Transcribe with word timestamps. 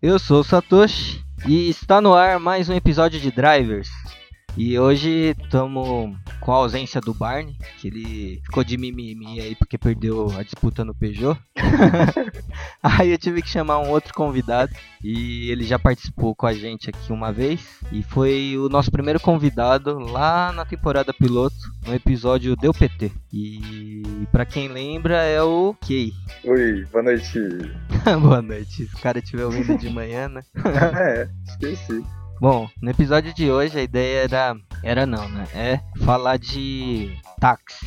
Eu 0.00 0.16
sou 0.16 0.42
o 0.42 0.44
Satoshi 0.44 1.24
e 1.44 1.68
está 1.68 2.00
no 2.00 2.14
ar 2.14 2.38
mais 2.38 2.68
um 2.68 2.72
episódio 2.72 3.18
de 3.18 3.32
Drivers. 3.32 3.90
E 4.56 4.78
hoje 4.78 5.34
estamos 5.36 6.16
com 6.40 6.52
a 6.52 6.56
ausência 6.56 7.00
do 7.00 7.14
Barney, 7.14 7.56
que 7.78 7.88
ele 7.88 8.40
ficou 8.44 8.64
de 8.64 8.76
mimimi 8.76 9.40
aí 9.40 9.54
porque 9.54 9.78
perdeu 9.78 10.30
a 10.36 10.42
disputa 10.42 10.84
no 10.84 10.94
Peugeot. 10.94 11.38
aí 12.82 13.10
eu 13.10 13.18
tive 13.18 13.42
que 13.42 13.48
chamar 13.48 13.78
um 13.78 13.90
outro 13.90 14.14
convidado 14.14 14.72
e 15.02 15.50
ele 15.50 15.64
já 15.64 15.78
participou 15.78 16.34
com 16.34 16.46
a 16.46 16.52
gente 16.52 16.90
aqui 16.90 17.12
uma 17.12 17.32
vez 17.32 17.80
e 17.92 18.02
foi 18.02 18.56
o 18.56 18.68
nosso 18.68 18.90
primeiro 18.90 19.20
convidado 19.20 19.98
lá 19.98 20.52
na 20.52 20.64
temporada 20.64 21.12
piloto, 21.12 21.56
no 21.86 21.94
episódio 21.94 22.56
Deu 22.56 22.72
PT. 22.72 23.12
E 23.32 24.02
para 24.32 24.46
quem 24.46 24.68
lembra 24.68 25.22
é 25.22 25.42
o 25.42 25.74
Kay. 25.80 26.12
Oi, 26.44 26.84
boa 26.86 27.02
noite. 27.02 27.38
boa 28.20 28.42
noite. 28.42 28.86
Se 28.86 28.96
o 28.96 28.98
cara 29.00 29.18
estiver 29.18 29.44
ouvindo 29.44 29.76
de 29.76 29.90
manhã, 29.90 30.28
né? 30.28 30.42
é, 30.96 31.28
esqueci. 31.46 32.04
Bom, 32.40 32.68
no 32.80 32.90
episódio 32.90 33.34
de 33.34 33.50
hoje 33.50 33.78
a 33.78 33.82
ideia 33.82 34.22
era. 34.22 34.56
Era 34.84 35.04
não, 35.04 35.28
né? 35.28 35.44
É 35.52 35.80
falar 36.04 36.38
de 36.38 37.12
táxi. 37.40 37.84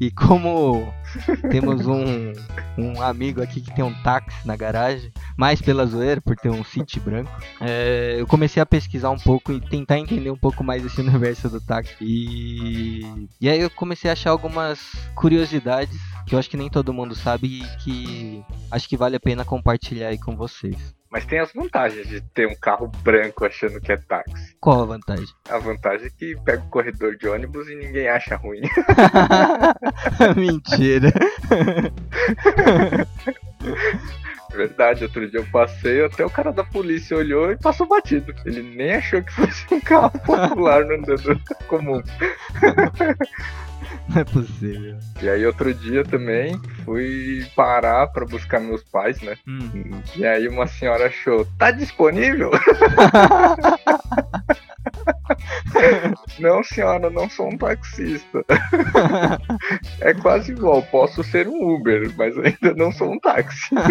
E 0.00 0.10
como 0.10 0.92
temos 1.48 1.86
um, 1.86 2.32
um 2.76 3.00
amigo 3.00 3.40
aqui 3.40 3.60
que 3.60 3.72
tem 3.72 3.84
um 3.84 3.94
táxi 4.02 4.44
na 4.44 4.56
garagem, 4.56 5.12
mais 5.36 5.62
pela 5.62 5.86
zoeira, 5.86 6.20
por 6.20 6.34
ter 6.34 6.50
um 6.50 6.64
City 6.64 6.98
branco, 6.98 7.30
é, 7.60 8.16
eu 8.18 8.26
comecei 8.26 8.60
a 8.60 8.66
pesquisar 8.66 9.10
um 9.10 9.18
pouco 9.18 9.52
e 9.52 9.60
tentar 9.60 9.96
entender 10.00 10.30
um 10.30 10.36
pouco 10.36 10.64
mais 10.64 10.84
esse 10.84 10.98
universo 11.00 11.48
do 11.48 11.60
táxi. 11.60 11.94
E, 12.00 13.28
e 13.40 13.48
aí 13.48 13.60
eu 13.60 13.70
comecei 13.70 14.10
a 14.10 14.14
achar 14.14 14.30
algumas 14.30 14.80
curiosidades 15.14 15.96
que 16.26 16.34
eu 16.34 16.38
acho 16.38 16.50
que 16.50 16.56
nem 16.56 16.68
todo 16.68 16.92
mundo 16.92 17.14
sabe 17.14 17.62
e 17.62 17.76
que 17.78 18.44
acho 18.72 18.88
que 18.88 18.96
vale 18.96 19.14
a 19.14 19.20
pena 19.20 19.44
compartilhar 19.44 20.08
aí 20.08 20.18
com 20.18 20.36
vocês. 20.36 20.94
Mas 21.14 21.24
tem 21.26 21.38
as 21.38 21.52
vantagens 21.52 22.08
de 22.08 22.20
ter 22.20 22.48
um 22.48 22.56
carro 22.56 22.88
branco 23.04 23.44
achando 23.44 23.80
que 23.80 23.92
é 23.92 23.96
táxi. 23.96 24.56
Qual 24.60 24.82
a 24.82 24.84
vantagem? 24.84 25.28
A 25.48 25.58
vantagem 25.58 26.08
é 26.08 26.10
que 26.10 26.34
pega 26.44 26.64
o 26.64 26.68
corredor 26.68 27.16
de 27.16 27.28
ônibus 27.28 27.68
e 27.68 27.76
ninguém 27.76 28.08
acha 28.08 28.34
ruim. 28.34 28.62
Mentira. 30.36 31.12
Verdade, 34.52 35.04
outro 35.04 35.30
dia 35.30 35.38
eu 35.38 35.46
passei, 35.52 36.04
até 36.04 36.26
o 36.26 36.30
cara 36.30 36.52
da 36.52 36.64
polícia 36.64 37.16
olhou 37.16 37.52
e 37.52 37.56
passou 37.56 37.86
batido. 37.86 38.34
Ele 38.44 38.62
nem 38.62 38.94
achou 38.94 39.22
que 39.22 39.32
fosse 39.32 39.72
um 39.72 39.80
carro 39.80 40.10
popular 40.26 40.84
no 40.84 40.94
andador 40.94 41.38
comum. 41.68 42.02
Não 44.08 44.20
é 44.20 44.24
possível. 44.24 44.98
E 45.22 45.28
aí 45.28 45.46
outro 45.46 45.72
dia 45.72 46.04
também 46.04 46.60
fui 46.84 47.46
parar 47.56 48.06
para 48.08 48.26
buscar 48.26 48.60
meus 48.60 48.82
pais, 48.84 49.20
né? 49.22 49.36
Hum. 49.46 50.00
E 50.16 50.26
aí 50.26 50.46
uma 50.48 50.66
senhora 50.66 51.06
achou, 51.06 51.46
tá 51.58 51.70
disponível? 51.70 52.50
não, 56.38 56.62
senhora, 56.62 57.10
não 57.10 57.28
sou 57.28 57.48
um 57.48 57.56
taxista. 57.56 58.44
é 60.00 60.14
quase 60.14 60.52
igual, 60.52 60.82
posso 60.82 61.22
ser 61.24 61.48
um 61.48 61.74
Uber, 61.74 62.12
mas 62.16 62.36
ainda 62.38 62.74
não 62.74 62.92
sou 62.92 63.12
um 63.12 63.18
táxi. 63.18 63.74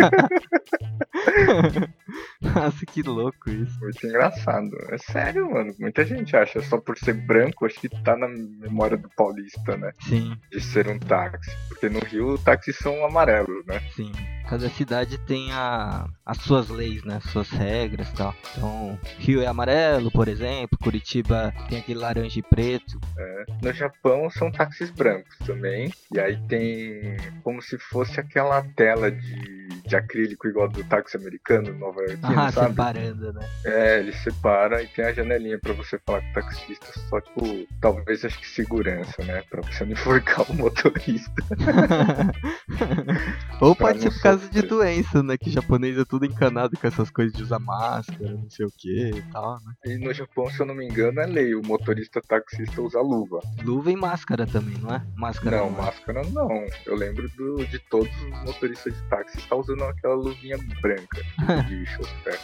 Nossa, 2.41 2.85
que 2.85 3.01
louco 3.01 3.49
isso. 3.49 3.79
Muito 3.79 4.05
engraçado. 4.05 4.69
É 4.89 4.97
sério, 4.97 5.49
mano. 5.51 5.73
Muita 5.79 6.05
gente 6.05 6.35
acha 6.35 6.61
só 6.61 6.77
por 6.77 6.97
ser 6.97 7.13
branco, 7.13 7.65
acho 7.65 7.79
que 7.79 7.89
tá 7.89 8.15
na 8.15 8.27
memória 8.27 8.97
do 8.97 9.09
paulista, 9.09 9.77
né? 9.77 9.91
Sim. 10.01 10.35
De 10.51 10.59
ser 10.61 10.87
um 10.87 10.99
táxi. 10.99 11.51
Porque 11.67 11.89
no 11.89 11.99
Rio, 11.99 12.37
táxis 12.37 12.77
são 12.77 13.05
amarelos, 13.05 13.65
né? 13.65 13.81
Sim. 13.95 14.11
Cada 14.47 14.69
cidade 14.69 15.17
tem 15.19 15.51
a, 15.51 16.07
as 16.25 16.37
suas 16.39 16.69
leis, 16.69 17.03
né? 17.03 17.19
Suas 17.31 17.49
regras 17.49 18.09
e 18.09 18.13
tal. 18.13 18.35
Então, 18.51 18.99
Rio 19.17 19.41
é 19.41 19.47
amarelo, 19.47 20.11
por 20.11 20.27
exemplo. 20.27 20.77
Curitiba 20.77 21.22
tem 21.69 21.79
aquele 21.79 21.99
laranja 21.99 22.39
e 22.39 22.43
preto. 22.43 22.99
É. 23.17 23.45
No 23.61 23.73
Japão 23.73 24.29
são 24.29 24.51
táxis 24.51 24.89
brancos 24.89 25.37
também. 25.45 25.91
E 26.11 26.19
aí 26.19 26.37
tem 26.47 27.17
como 27.43 27.61
se 27.61 27.77
fosse 27.77 28.19
aquela 28.19 28.63
tela 28.75 29.11
de, 29.11 29.67
de 29.85 29.95
acrílico 29.95 30.47
igual 30.47 30.67
do 30.67 30.83
táxi 30.83 31.17
americano, 31.17 31.73
Nova 31.73 32.01
York. 32.01 32.19
Ah, 32.23 32.51
sabe? 32.51 32.69
separando, 32.69 33.33
né? 33.33 33.47
É, 33.65 33.99
ele 33.99 34.13
separa 34.13 34.81
e 34.81 34.87
tem 34.87 35.05
a 35.05 35.13
janelinha 35.13 35.59
pra 35.59 35.73
você 35.73 35.99
falar 36.05 36.21
com 36.21 36.29
o 36.29 36.33
taxista. 36.33 36.99
Só, 37.09 37.21
tipo, 37.21 37.67
talvez 37.79 38.25
acho 38.25 38.39
que 38.39 38.47
segurança, 38.47 39.23
né? 39.23 39.43
Pra 39.49 39.61
você 39.61 39.85
não 39.85 39.93
enforcar 39.93 40.49
o 40.49 40.53
motorista. 40.53 41.31
Ou 43.61 43.75
pode 43.75 44.01
ser 44.01 44.11
por 44.11 44.21
causa 44.21 44.49
de 44.49 44.61
doença, 44.61 45.23
né? 45.23 45.37
Que 45.37 45.49
japonês 45.49 45.97
é 45.97 46.05
tudo 46.05 46.25
encanado 46.25 46.77
com 46.77 46.87
essas 46.87 47.09
coisas 47.09 47.33
de 47.33 47.43
usar 47.43 47.59
máscara, 47.59 48.31
não 48.31 48.49
sei 48.49 48.65
o 48.65 48.71
que 48.71 49.09
e 49.09 49.21
tal, 49.31 49.59
né? 49.61 49.73
E 49.85 49.97
no 49.97 50.13
Japão, 50.13 50.49
se 50.49 50.59
eu 50.59 50.65
não 50.65 50.75
me 50.75 50.85
engano, 50.85 51.12
é 51.21 51.25
lei. 51.25 51.55
O 51.55 51.65
motorista 51.65 52.21
taxista 52.21 52.81
usa 52.81 53.01
luva. 53.01 53.39
Luva 53.63 53.91
e 53.91 53.95
máscara 53.95 54.45
também, 54.45 54.77
não 54.79 54.93
é? 54.93 55.01
Máscara 55.15 55.57
não, 55.57 55.69
não 55.69 55.77
máscara 55.83 56.21
é. 56.21 56.29
não. 56.29 56.65
Eu 56.85 56.95
lembro 56.95 57.29
do, 57.29 57.65
de 57.65 57.79
todos 57.79 58.11
os 58.23 58.43
motoristas 58.45 58.93
de 58.93 59.01
táxi 59.09 59.37
estar 59.37 59.55
usando 59.55 59.83
aquela 59.83 60.15
luvinha 60.15 60.57
branca 60.81 61.21
de 61.67 61.85
chofé. 61.85 62.39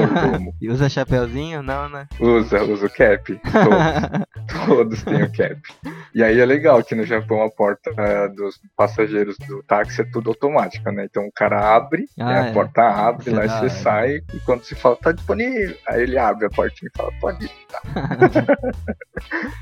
e 0.60 0.68
usa 0.68 0.88
chapéuzinho? 0.88 1.62
Não, 1.62 1.88
né? 1.88 2.08
Usa, 2.20 2.62
usa 2.64 2.86
o 2.86 2.90
cap. 2.90 3.40
Todos, 3.40 4.66
todos 4.66 5.02
têm 5.02 5.22
o 5.22 5.32
cap. 5.32 5.60
E 6.14 6.22
aí 6.22 6.38
é 6.38 6.44
legal 6.44 6.82
que 6.84 6.94
no 6.94 7.04
Japão 7.04 7.42
a 7.42 7.50
porta 7.50 7.90
uh, 7.90 8.34
dos 8.34 8.60
passageiros 8.76 9.36
do 9.38 9.62
táxi 9.62 10.02
é 10.02 10.04
tudo 10.04 10.30
automática, 10.30 10.92
né? 10.92 11.06
Então 11.08 11.26
o 11.26 11.32
cara 11.32 11.74
abre, 11.74 12.06
ah, 12.18 12.28
a 12.28 12.46
é. 12.48 12.52
porta 12.52 12.82
abre, 12.82 13.24
você 13.24 13.30
lá 13.30 13.46
dá, 13.46 13.60
você 13.60 13.66
é. 13.66 13.68
sai, 13.68 14.22
e 14.34 14.40
quando 14.40 14.64
você 14.64 14.74
fala, 14.74 14.96
tá 14.96 15.12
disponível, 15.12 15.76
aí 15.88 16.02
ele 16.02 16.18
abre 16.18 16.46
a 16.46 16.50
portinha 16.50 16.90
e 16.92 16.96
fala, 16.96 17.12
pode 17.20 17.44
ir. 17.46 17.50
Tá. 17.68 17.80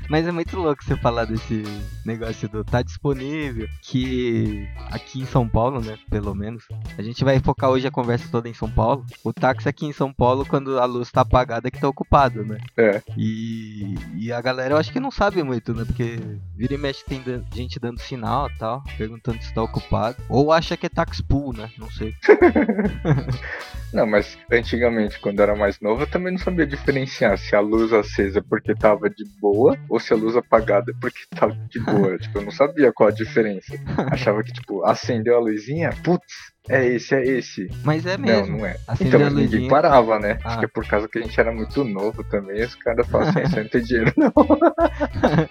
Mas 0.09 0.27
é 0.27 0.31
muito 0.31 0.57
louco 0.57 0.83
você 0.83 0.95
falar 0.97 1.25
desse 1.25 1.63
negócio 2.05 2.49
do 2.49 2.63
tá 2.63 2.81
disponível, 2.81 3.67
que 3.81 4.67
aqui 4.91 5.21
em 5.21 5.25
São 5.25 5.47
Paulo, 5.47 5.81
né, 5.81 5.97
pelo 6.09 6.33
menos, 6.33 6.63
a 6.97 7.01
gente 7.01 7.23
vai 7.23 7.39
focar 7.39 7.69
hoje 7.69 7.87
a 7.87 7.91
conversa 7.91 8.27
toda 8.31 8.49
em 8.49 8.53
São 8.53 8.69
Paulo. 8.69 9.05
O 9.23 9.33
táxi 9.33 9.67
aqui 9.67 9.85
em 9.85 9.93
São 9.93 10.13
Paulo, 10.13 10.45
quando 10.45 10.79
a 10.79 10.85
luz 10.85 11.11
tá 11.11 11.21
apagada, 11.21 11.67
é 11.67 11.71
que 11.71 11.79
tá 11.79 11.87
ocupado, 11.87 12.43
né? 12.45 12.57
É. 12.77 13.01
E, 13.17 13.95
e 14.15 14.31
a 14.31 14.41
galera 14.41 14.73
eu 14.73 14.77
acho 14.77 14.91
que 14.91 14.99
não 14.99 15.11
sabe 15.11 15.43
muito, 15.43 15.73
né? 15.73 15.83
Porque 15.85 16.19
vira 16.55 16.73
e 16.73 16.77
mexe 16.77 17.03
tem 17.05 17.23
gente 17.53 17.79
dando 17.79 17.99
sinal 17.99 18.49
e 18.49 18.57
tal, 18.57 18.83
perguntando 18.97 19.41
se 19.41 19.53
tá 19.53 19.63
ocupado. 19.63 20.17
Ou 20.29 20.51
acha 20.51 20.77
que 20.77 20.85
é 20.85 20.89
táxi 20.89 21.23
pool, 21.23 21.53
né? 21.53 21.69
Não 21.77 21.89
sei. 21.89 22.15
não, 23.93 24.05
mas 24.05 24.37
antigamente, 24.51 25.19
quando 25.19 25.39
eu 25.39 25.43
era 25.43 25.55
mais 25.55 25.79
novo, 25.79 26.03
eu 26.03 26.07
também 26.07 26.31
não 26.31 26.39
sabia 26.39 26.65
diferenciar 26.65 27.37
se 27.37 27.55
a 27.55 27.59
luz 27.59 27.91
acesa 27.91 28.30
é 28.35 28.41
porque 28.41 28.73
tava 28.75 29.09
de 29.09 29.23
boa 29.39 29.77
ou 29.89 29.99
se 29.99 30.13
a 30.13 30.15
luz 30.15 30.35
apagada 30.35 30.91
é 30.91 30.95
porque 30.99 31.19
tava 31.35 31.53
de 31.69 31.79
boa. 31.79 32.17
tipo, 32.19 32.39
eu 32.39 32.43
não 32.43 32.51
sabia 32.51 32.91
qual 32.93 33.09
a 33.09 33.13
diferença. 33.13 33.73
Achava 34.11 34.43
que, 34.43 34.51
tipo, 34.51 34.83
acendeu 34.85 35.35
a 35.35 35.39
luzinha, 35.39 35.89
putz, 36.03 36.51
é 36.69 36.85
esse, 36.85 37.15
é 37.15 37.23
esse. 37.23 37.67
Mas 37.83 38.05
é 38.05 38.17
mesmo. 38.17 38.51
Não, 38.51 38.57
não 38.59 38.65
é. 38.65 38.77
então, 38.99 39.19
mas 39.19 39.33
ninguém 39.33 39.67
parava, 39.67 40.19
né? 40.19 40.37
Ah. 40.43 40.49
Acho 40.49 40.59
que 40.59 40.65
é 40.65 40.67
por 40.67 40.87
causa 40.87 41.07
que 41.07 41.17
a 41.17 41.21
gente 41.21 41.39
era 41.39 41.51
muito 41.51 41.83
novo 41.83 42.23
também. 42.23 42.63
Os 42.63 42.75
caras 42.75 43.07
falam 43.07 43.29
assim, 43.29 43.41
você 43.41 43.63
não 43.63 43.69
tem 43.69 43.81
dinheiro, 43.81 44.13
não. 44.15 44.31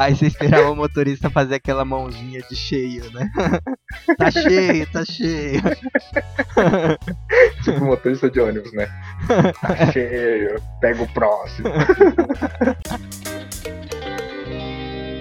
Aí 0.00 0.16
você 0.16 0.28
esperava 0.28 0.70
o 0.70 0.74
motorista 0.74 1.28
fazer 1.28 1.56
aquela 1.56 1.84
mãozinha 1.84 2.40
de 2.48 2.56
cheio, 2.56 3.12
né? 3.12 3.30
tá 4.16 4.30
cheio, 4.30 4.90
tá 4.90 5.04
cheio. 5.04 5.60
tipo 7.62 7.84
motorista 7.84 8.30
de 8.30 8.40
ônibus, 8.40 8.72
né? 8.72 8.88
Tá 9.60 9.88
cheio, 9.92 10.58
pega 10.80 11.02
o 11.02 11.12
próximo. 11.12 11.68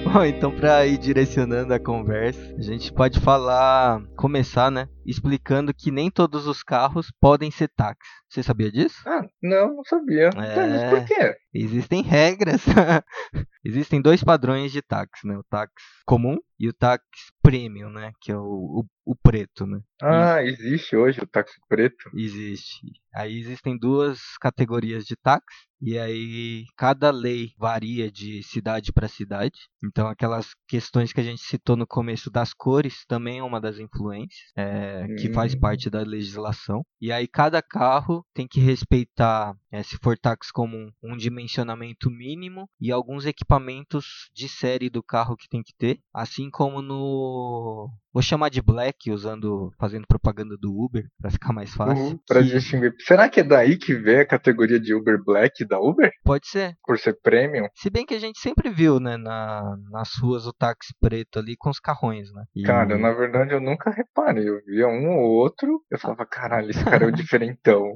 Bom, 0.06 0.24
então 0.24 0.50
para 0.50 0.86
ir 0.86 0.98
direcionando 0.98 1.74
a 1.74 1.80
conversa, 1.80 2.40
a 2.58 2.62
gente 2.62 2.94
pode 2.94 3.20
falar, 3.20 4.02
começar, 4.16 4.72
né, 4.72 4.88
explicando 5.06 5.74
que 5.74 5.92
nem 5.92 6.10
todos 6.10 6.48
os 6.48 6.64
carros 6.64 7.12
podem 7.20 7.52
ser 7.52 7.70
táxi. 7.76 8.00
Você 8.30 8.44
sabia 8.44 8.72
disso? 8.72 9.02
Ah, 9.08 9.26
não, 9.42 9.78
não 9.78 9.84
sabia. 9.84 10.30
É... 10.30 10.32
Mas 10.36 10.90
por 10.90 11.06
quê? 11.06 11.36
Existem 11.54 12.04
regras. 12.04 12.62
Existem 13.66 14.02
dois 14.02 14.24
padrões 14.24 14.72
de 14.72 14.82
táxi, 14.82 15.28
né? 15.28 15.36
O 15.36 15.44
táxi 15.44 15.74
comum 16.06 16.38
e 16.60 16.68
o 16.68 16.74
táxi 16.74 17.32
premium, 17.42 17.90
né? 17.90 18.12
Que 18.22 18.32
é 18.32 18.38
o, 18.38 18.42
o, 18.42 18.86
o 19.06 19.16
preto, 19.16 19.66
né? 19.66 19.80
Ah, 20.02 20.44
e... 20.44 20.48
existe 20.48 20.96
hoje 20.96 21.20
o 21.22 21.28
táxi 21.28 21.56
preto? 21.68 22.10
Existe. 22.14 22.88
Aí 23.14 23.40
existem 23.40 23.78
duas 23.78 24.20
categorias 24.40 25.04
de 25.06 25.16
táxi 25.16 25.68
e 25.82 25.98
aí 25.98 26.66
cada 26.78 27.10
lei 27.10 27.50
varia 27.58 28.12
de 28.12 28.44
cidade 28.44 28.94
para 28.94 29.08
cidade. 29.08 29.58
Então 29.84 30.08
aquelas 30.08 30.54
questões 30.68 31.12
que 31.12 31.20
a 31.20 31.24
gente 31.24 31.42
citou 31.42 31.76
no 31.76 31.88
começo 31.88 32.30
das 32.30 32.54
cores 32.54 33.06
também 33.08 33.40
é 33.40 33.44
uma 33.44 33.60
das 33.60 33.80
influências 33.80 34.52
é, 34.56 35.06
hum. 35.10 35.16
que 35.16 35.34
faz 35.34 35.56
hum. 35.56 35.60
parte 35.60 35.90
da 35.90 36.02
legislação. 36.02 36.84
E 37.02 37.12
aí 37.12 37.28
cada 37.28 37.62
carro 37.62 38.19
tem 38.34 38.48
que 38.48 38.60
respeitar, 38.60 39.56
é, 39.72 39.84
se 39.84 39.98
for 39.98 40.18
táxi 40.18 40.52
comum, 40.52 40.92
um 41.04 41.16
dimensionamento 41.16 42.10
mínimo 42.10 42.70
e 42.80 42.92
alguns 42.92 43.26
equipamentos 43.26 44.30
de 44.34 44.48
série 44.48 44.90
do 44.90 45.04
carro 45.04 45.38
que 45.38 45.50
tem 45.50 45.64
que 45.64 45.74
ter, 45.78 46.00
assim 46.14 46.50
como 46.50 46.82
no 46.82 47.90
Vou 48.12 48.24
chamar 48.24 48.50
de 48.50 48.62
Black 48.62 49.12
usando, 49.12 49.72
fazendo 49.80 50.08
propaganda 50.08 50.56
do 50.58 50.72
Uber 50.72 51.06
para 51.22 51.30
ficar 51.30 51.54
mais 51.54 51.74
fácil. 51.74 52.04
Uhum, 52.04 52.20
pra 52.28 52.42
que... 52.42 52.50
distinguir. 52.50 52.96
Será 53.00 53.30
que 53.30 53.42
é 53.42 53.44
daí 53.44 53.78
que 53.78 53.94
vem 53.94 54.20
a 54.20 54.26
categoria 54.26 54.80
de 54.80 54.96
Uber 54.96 55.24
Black 55.24 55.66
da 55.66 55.80
Uber? 55.80 56.12
Pode 56.24 56.48
ser. 56.48 56.76
Por 56.84 56.98
ser 56.98 57.20
premium? 57.22 57.68
Se 57.76 57.90
bem 57.90 58.06
que 58.06 58.16
a 58.16 58.20
gente 58.20 58.40
sempre 58.40 58.70
viu, 58.70 59.00
né, 59.00 59.16
na, 59.16 59.62
nas 59.92 60.10
ruas 60.20 60.48
o 60.48 60.54
táxi 60.54 60.94
preto 61.00 61.38
ali 61.38 61.56
com 61.56 61.70
os 61.70 61.80
carrões, 61.80 62.32
né? 62.34 62.44
E... 62.56 62.64
Cara, 62.64 62.98
na 62.98 63.12
verdade 63.12 63.54
eu 63.54 63.62
nunca 63.62 63.92
reparei. 63.92 64.48
Eu 64.48 64.60
via 64.66 64.88
um 64.88 65.20
ou 65.20 65.30
outro, 65.32 65.84
eu 65.92 66.00
falava, 66.00 66.26
caralho, 66.26 66.72
esse 66.72 66.84
cara 66.84 67.06
é 67.06 67.08
o 67.08 67.12
diferentão. 67.14 67.94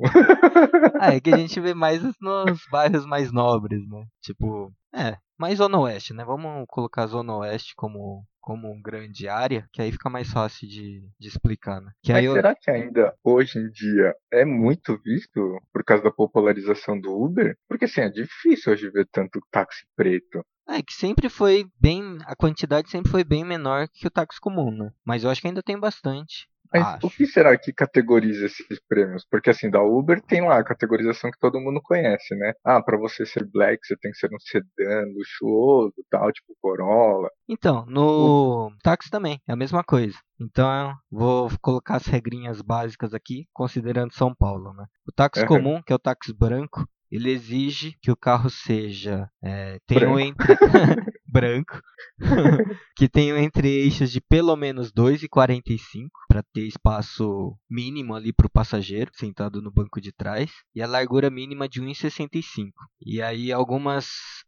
ah, 0.99 1.15
é 1.15 1.19
que 1.19 1.33
a 1.33 1.37
gente 1.37 1.59
vê 1.59 1.73
mais 1.73 2.03
nos 2.21 2.61
bairros 2.71 3.05
mais 3.05 3.31
nobres, 3.31 3.81
né? 3.89 4.05
Tipo, 4.21 4.71
é, 4.95 5.17
mais 5.37 5.57
Zona 5.57 5.79
Oeste, 5.79 6.13
né? 6.13 6.23
Vamos 6.23 6.65
colocar 6.67 7.03
a 7.03 7.07
Zona 7.07 7.35
Oeste 7.37 7.73
como, 7.75 8.23
como 8.43 8.69
uma 8.69 8.81
grande 8.81 9.29
área, 9.29 9.65
que 9.71 9.81
aí 9.81 9.89
fica 9.89 10.09
mais 10.09 10.29
fácil 10.29 10.67
de, 10.67 11.01
de 11.17 11.27
explicar, 11.29 11.79
né? 11.81 11.91
Que 12.03 12.11
Mas 12.11 12.25
eu... 12.25 12.33
será 12.33 12.53
que 12.53 12.69
ainda 12.69 13.15
hoje 13.23 13.57
em 13.57 13.69
dia 13.71 14.13
é 14.29 14.43
muito 14.43 14.99
visto 15.01 15.61
por 15.71 15.81
causa 15.83 16.03
da 16.03 16.11
popularização 16.11 16.99
do 16.99 17.09
Uber? 17.09 17.57
Porque 17.69 17.85
assim, 17.85 18.01
é 18.01 18.09
difícil 18.09 18.73
hoje 18.73 18.91
ver 18.91 19.07
tanto 19.09 19.39
táxi 19.49 19.85
preto. 19.95 20.45
É 20.67 20.81
que 20.81 20.93
sempre 20.93 21.29
foi 21.29 21.65
bem. 21.79 22.17
A 22.25 22.35
quantidade 22.35 22.89
sempre 22.89 23.09
foi 23.09 23.23
bem 23.23 23.45
menor 23.45 23.87
que 23.87 24.07
o 24.07 24.11
táxi 24.11 24.39
comum, 24.41 24.71
né? 24.71 24.91
Mas 25.05 25.23
eu 25.23 25.29
acho 25.29 25.41
que 25.41 25.47
ainda 25.47 25.63
tem 25.63 25.79
bastante. 25.79 26.49
Mas 26.73 26.87
Acho. 26.87 27.07
o 27.07 27.09
que 27.09 27.27
será 27.27 27.55
que 27.57 27.71
categoriza 27.71 28.47
esses 28.47 28.79
prêmios? 28.89 29.25
Porque 29.29 29.51
assim, 29.51 29.69
da 29.69 29.81
Uber 29.81 30.19
tem 30.21 30.41
lá 30.41 30.57
a 30.57 30.63
categorização 30.63 31.29
que 31.29 31.39
todo 31.39 31.59
mundo 31.59 31.79
conhece, 31.83 32.35
né? 32.35 32.53
Ah, 32.65 32.81
para 32.81 32.97
você 32.97 33.25
ser 33.25 33.45
black, 33.45 33.85
você 33.85 33.95
tem 33.97 34.11
que 34.11 34.17
ser 34.17 34.33
um 34.33 34.39
sedã 34.39 35.03
luxuoso, 35.15 35.93
tal, 36.09 36.31
tipo 36.31 36.55
Corolla. 36.59 37.29
Então, 37.47 37.85
no 37.85 38.67
o... 38.67 38.71
táxi 38.81 39.09
também, 39.09 39.39
é 39.47 39.53
a 39.53 39.55
mesma 39.55 39.83
coisa. 39.83 40.17
Então, 40.41 40.95
vou 41.11 41.49
colocar 41.61 41.97
as 41.97 42.07
regrinhas 42.07 42.61
básicas 42.61 43.13
aqui, 43.13 43.45
considerando 43.53 44.13
São 44.13 44.33
Paulo, 44.33 44.73
né? 44.73 44.85
O 45.07 45.11
táxi 45.11 45.41
uhum. 45.41 45.47
comum, 45.47 45.81
que 45.85 45.93
é 45.93 45.95
o 45.95 45.99
táxi 45.99 46.33
branco, 46.33 46.87
ele 47.11 47.29
exige 47.29 47.95
que 48.01 48.09
o 48.09 48.17
carro 48.17 48.49
seja 48.49 49.29
é, 49.43 49.77
tenha 49.85 50.09
um 50.09 50.19
entre 50.19 50.47
branco 51.33 51.81
que 52.95 53.09
tenha 53.09 53.39
entre 53.39 53.67
eixos 53.67 54.11
de 54.11 54.21
pelo 54.21 54.55
menos 54.55 54.91
2,45 54.91 56.09
para 56.27 56.43
ter 56.53 56.67
espaço 56.67 57.57
mínimo 57.67 58.13
ali 58.13 58.31
para 58.31 58.45
o 58.45 58.51
passageiro 58.51 59.09
sentado 59.15 59.61
no 59.61 59.71
banco 59.71 59.99
de 59.99 60.11
trás 60.11 60.51
e 60.75 60.81
a 60.81 60.87
largura 60.87 61.31
mínima 61.31 61.67
de 61.67 61.81
1,65 61.81 62.71
e 63.01 63.19
aí 63.19 63.51
algumas 63.51 64.05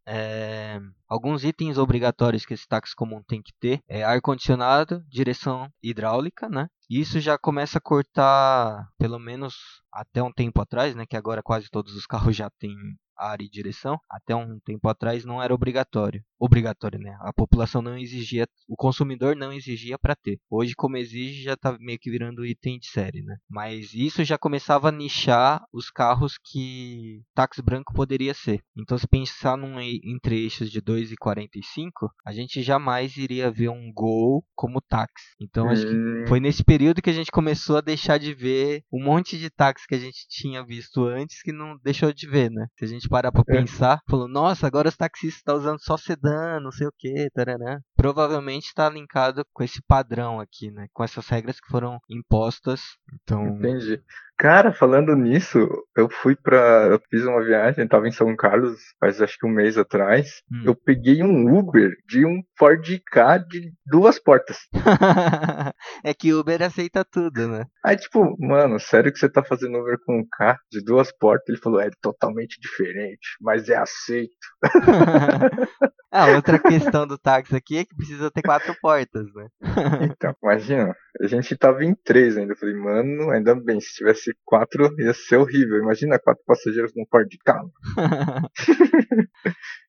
é, 0.08 0.80
alguns 1.10 1.44
itens 1.44 1.80
obrigatórios 1.80 2.46
que 2.46 2.54
esse 2.54 2.68
táxi 2.68 2.96
comum 2.96 3.24
tem 3.28 3.42
que 3.42 3.52
ter 3.60 3.82
é 3.90 4.04
ar 4.04 4.22
condicionado 4.22 5.04
direção 5.10 5.68
hidráulica 5.82 6.48
né? 6.48 6.68
Isso 6.88 7.20
já 7.20 7.36
começa 7.36 7.80
a 7.80 7.82
cortar, 7.82 8.88
pelo 9.00 9.18
menos 9.18 9.56
até 9.92 10.22
um 10.22 10.32
tempo 10.32 10.62
atrás, 10.62 10.94
né, 10.96 11.04
que 11.08 11.18
agora 11.18 11.42
quase 11.42 11.68
todos 11.70 11.96
os 11.96 12.06
carros 12.06 12.36
já 12.36 12.50
têm 12.60 12.76
área 13.18 13.44
e 13.44 13.50
direção, 13.50 14.00
até 14.10 14.36
um 14.36 14.60
tempo 14.60 14.88
atrás 14.88 15.26
não 15.26 15.42
era 15.42 15.54
obrigatório. 15.54 16.24
Obrigatório, 16.40 17.00
né? 17.00 17.16
A 17.22 17.32
população 17.34 17.82
não 17.82 17.98
exigia, 17.98 18.46
o 18.68 18.76
consumidor 18.76 19.36
não 19.36 19.54
exigia 19.54 19.98
para 19.98 20.16
ter. 20.16 20.40
Hoje, 20.50 20.74
como 20.76 20.98
exige, 20.98 21.44
já 21.44 21.56
tá 21.56 21.78
meio 21.80 21.98
que 22.00 22.12
virando 22.12 22.46
item 22.46 22.78
de 22.78 22.88
série, 22.88 23.22
né? 23.24 23.38
Mas 23.50 23.94
isso 23.94 24.24
já 24.24 24.38
começava 24.38 24.90
a 24.90 24.92
nichar 24.92 25.64
os 25.72 25.90
carros 25.90 26.38
que 26.44 27.22
táxi 27.34 27.62
branco 27.62 27.94
poderia 27.94 28.34
ser. 28.34 28.62
Então, 28.78 28.98
se 28.98 29.08
pensar 29.08 29.58
num 29.58 29.80
entre 29.80 30.44
eixos 30.44 30.70
de 30.70 30.82
2,45, 30.82 32.10
a 32.26 32.34
gente 32.34 32.62
jamais 32.62 33.16
iria 33.18 33.52
ver 33.52 33.70
um 33.70 33.92
Gol 33.94 34.44
como 34.54 34.82
táxi. 34.82 35.36
Então, 35.40 35.70
acho 35.70 35.86
que 35.86 35.94
hum. 35.94 36.26
foi 36.28 36.40
nesse 36.40 36.64
período 36.64 37.02
que 37.02 37.10
a 37.10 37.14
gente 37.14 37.32
começou 37.32 37.78
a 37.78 37.82
deixar 37.82 38.18
de 38.18 38.34
ver 38.34 38.84
um 38.92 39.04
monte 39.04 39.38
de 39.38 39.50
táxi 39.50 39.88
que 39.88 39.96
a 39.96 40.00
gente 40.00 40.28
tinha 40.28 40.66
visto 40.66 41.06
antes 41.06 41.42
que 41.42 41.52
não 41.52 41.78
deixou 41.84 42.12
de 42.12 42.28
ver, 42.28 42.50
né? 42.52 42.68
Se 42.78 42.86
a 42.86 42.88
gente 42.88 43.05
parar 43.10 43.32
pra 43.32 43.44
é. 43.48 43.52
pensar, 43.60 44.02
falou, 44.10 44.28
nossa, 44.28 44.68
agora 44.68 44.90
os 44.90 44.98
taxistas 44.98 45.40
estão 45.40 45.56
tá 45.56 45.60
usando 45.60 45.80
só 45.80 45.98
sedã, 45.98 46.60
não 46.60 46.72
sei 46.72 46.88
o 46.88 46.94
que, 46.98 47.30
taranã. 47.32 47.80
Provavelmente 47.96 48.66
está 48.66 48.90
linkado 48.90 49.46
com 49.54 49.64
esse 49.64 49.82
padrão 49.82 50.40
aqui, 50.40 50.72
né? 50.72 50.88
Com 50.94 51.04
essas 51.04 51.28
regras 51.28 51.60
que 51.60 51.68
foram 51.68 52.00
impostas. 52.10 52.82
Então. 53.14 53.48
Entendi. 53.48 54.02
Cara, 54.38 54.74
falando 54.74 55.16
nisso, 55.16 55.58
eu 55.96 56.10
fui 56.10 56.36
pra. 56.36 56.88
Eu 56.92 57.02
fiz 57.10 57.24
uma 57.24 57.44
viagem, 57.44 57.88
tava 57.88 58.08
em 58.08 58.12
São 58.12 58.36
Carlos 58.36 58.82
faz 59.00 59.22
acho 59.22 59.38
que 59.38 59.48
um 59.48 59.50
mês 59.50 59.78
atrás. 59.78 60.42
Hum. 60.52 60.64
Eu 60.66 60.76
peguei 60.76 61.24
um 61.24 61.58
Uber 61.58 61.92
de 62.08 62.26
um 62.26 62.42
Ford 62.58 62.86
K 63.12 63.38
de 63.38 63.72
duas 63.86 64.20
portas. 64.20 64.58
é 66.04 66.14
que 66.14 66.34
Uber 66.34 66.62
aceita 66.62 67.06
tudo, 67.06 67.48
né? 67.48 67.66
Aí, 67.84 67.96
tipo, 67.96 68.36
mano, 68.38 68.78
sério 68.80 69.12
que 69.12 69.20
você 69.20 69.30
tá 69.30 69.42
fazendo 69.42 69.80
Uber 69.80 69.98
com 70.06 70.20
um 70.20 70.28
K 70.30 70.58
de 70.70 70.84
duas 70.84 71.12
portas? 71.18 71.48
Ele 71.48 71.62
falou, 71.62 71.80
é 71.80 71.90
totalmente 72.02 72.60
diferente, 72.60 73.38
mas 73.40 73.70
é 73.70 73.78
aceito. 73.78 74.36
ah, 76.16 76.36
outra 76.36 76.58
questão 76.58 77.06
do 77.06 77.18
táxi 77.18 77.56
aqui 77.56 77.78
é 77.78 77.86
que 77.86 77.94
precisa 77.94 78.32
ter 78.32 78.42
quatro 78.42 78.74
portas, 78.82 79.26
né? 79.34 79.50
então, 80.12 80.34
imagina, 80.42 80.96
a 81.22 81.28
gente 81.28 81.58
tava 81.58 81.84
em 81.84 81.94
três 81.94 82.38
ainda. 82.38 82.54
Eu 82.54 82.58
falei, 82.58 82.76
mano, 82.76 83.32
ainda 83.32 83.54
bem, 83.54 83.82
se 83.82 83.94
tivesse 83.94 84.34
quatro, 84.46 84.90
ia 84.98 85.14
ser 85.14 85.36
horrível. 85.38 85.78
Imagina 85.78 86.18
quatro 86.18 86.44
passageiros 86.46 86.94
num 86.96 87.06
Ford 87.12 87.30
Ka. 87.44 87.62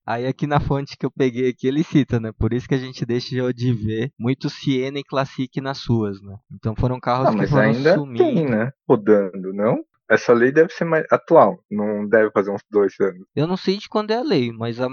Aí 0.05 0.27
aqui 0.27 0.47
na 0.47 0.61
fonte 0.61 0.97
que 0.97 1.07
eu 1.07 1.11
peguei 1.11 1.51
aqui 1.51 1.67
ele 1.67 1.83
cita, 1.83 2.19
né? 2.21 2.33
Por 2.37 2.53
isso 2.53 2.69
que 2.69 2.75
a 2.75 2.79
gente 2.79 3.07
deixa 3.07 3.53
de 3.53 3.73
ver 3.73 4.13
muito 4.19 4.51
Siena 4.51 4.99
e 4.99 5.05
Classic 5.05 5.61
nas 5.61 5.85
ruas, 5.87 6.21
né? 6.23 6.37
Então 6.53 6.75
foram 6.77 6.99
carros 7.01 7.29
ah, 7.29 7.39
que 7.39 7.47
foram 7.47 7.63
ainda 7.63 7.95
sumindo. 7.95 8.19
Tem, 8.19 8.49
né? 8.49 8.73
Rodando, 8.89 9.53
não? 9.53 9.85
Essa 10.09 10.33
lei 10.33 10.53
deve 10.53 10.73
ser 10.73 10.85
mais 10.85 11.05
atual, 11.11 11.59
não 11.71 12.09
deve 12.09 12.31
fazer 12.31 12.51
uns 12.51 12.63
dois 12.71 12.95
anos. 13.01 13.27
Eu 13.35 13.47
não 13.47 13.57
sei 13.57 13.77
de 13.77 13.89
quando 13.89 14.13
é 14.13 14.17
a 14.17 14.23
lei, 14.23 14.53
mas 14.53 14.81
a, 14.81 14.89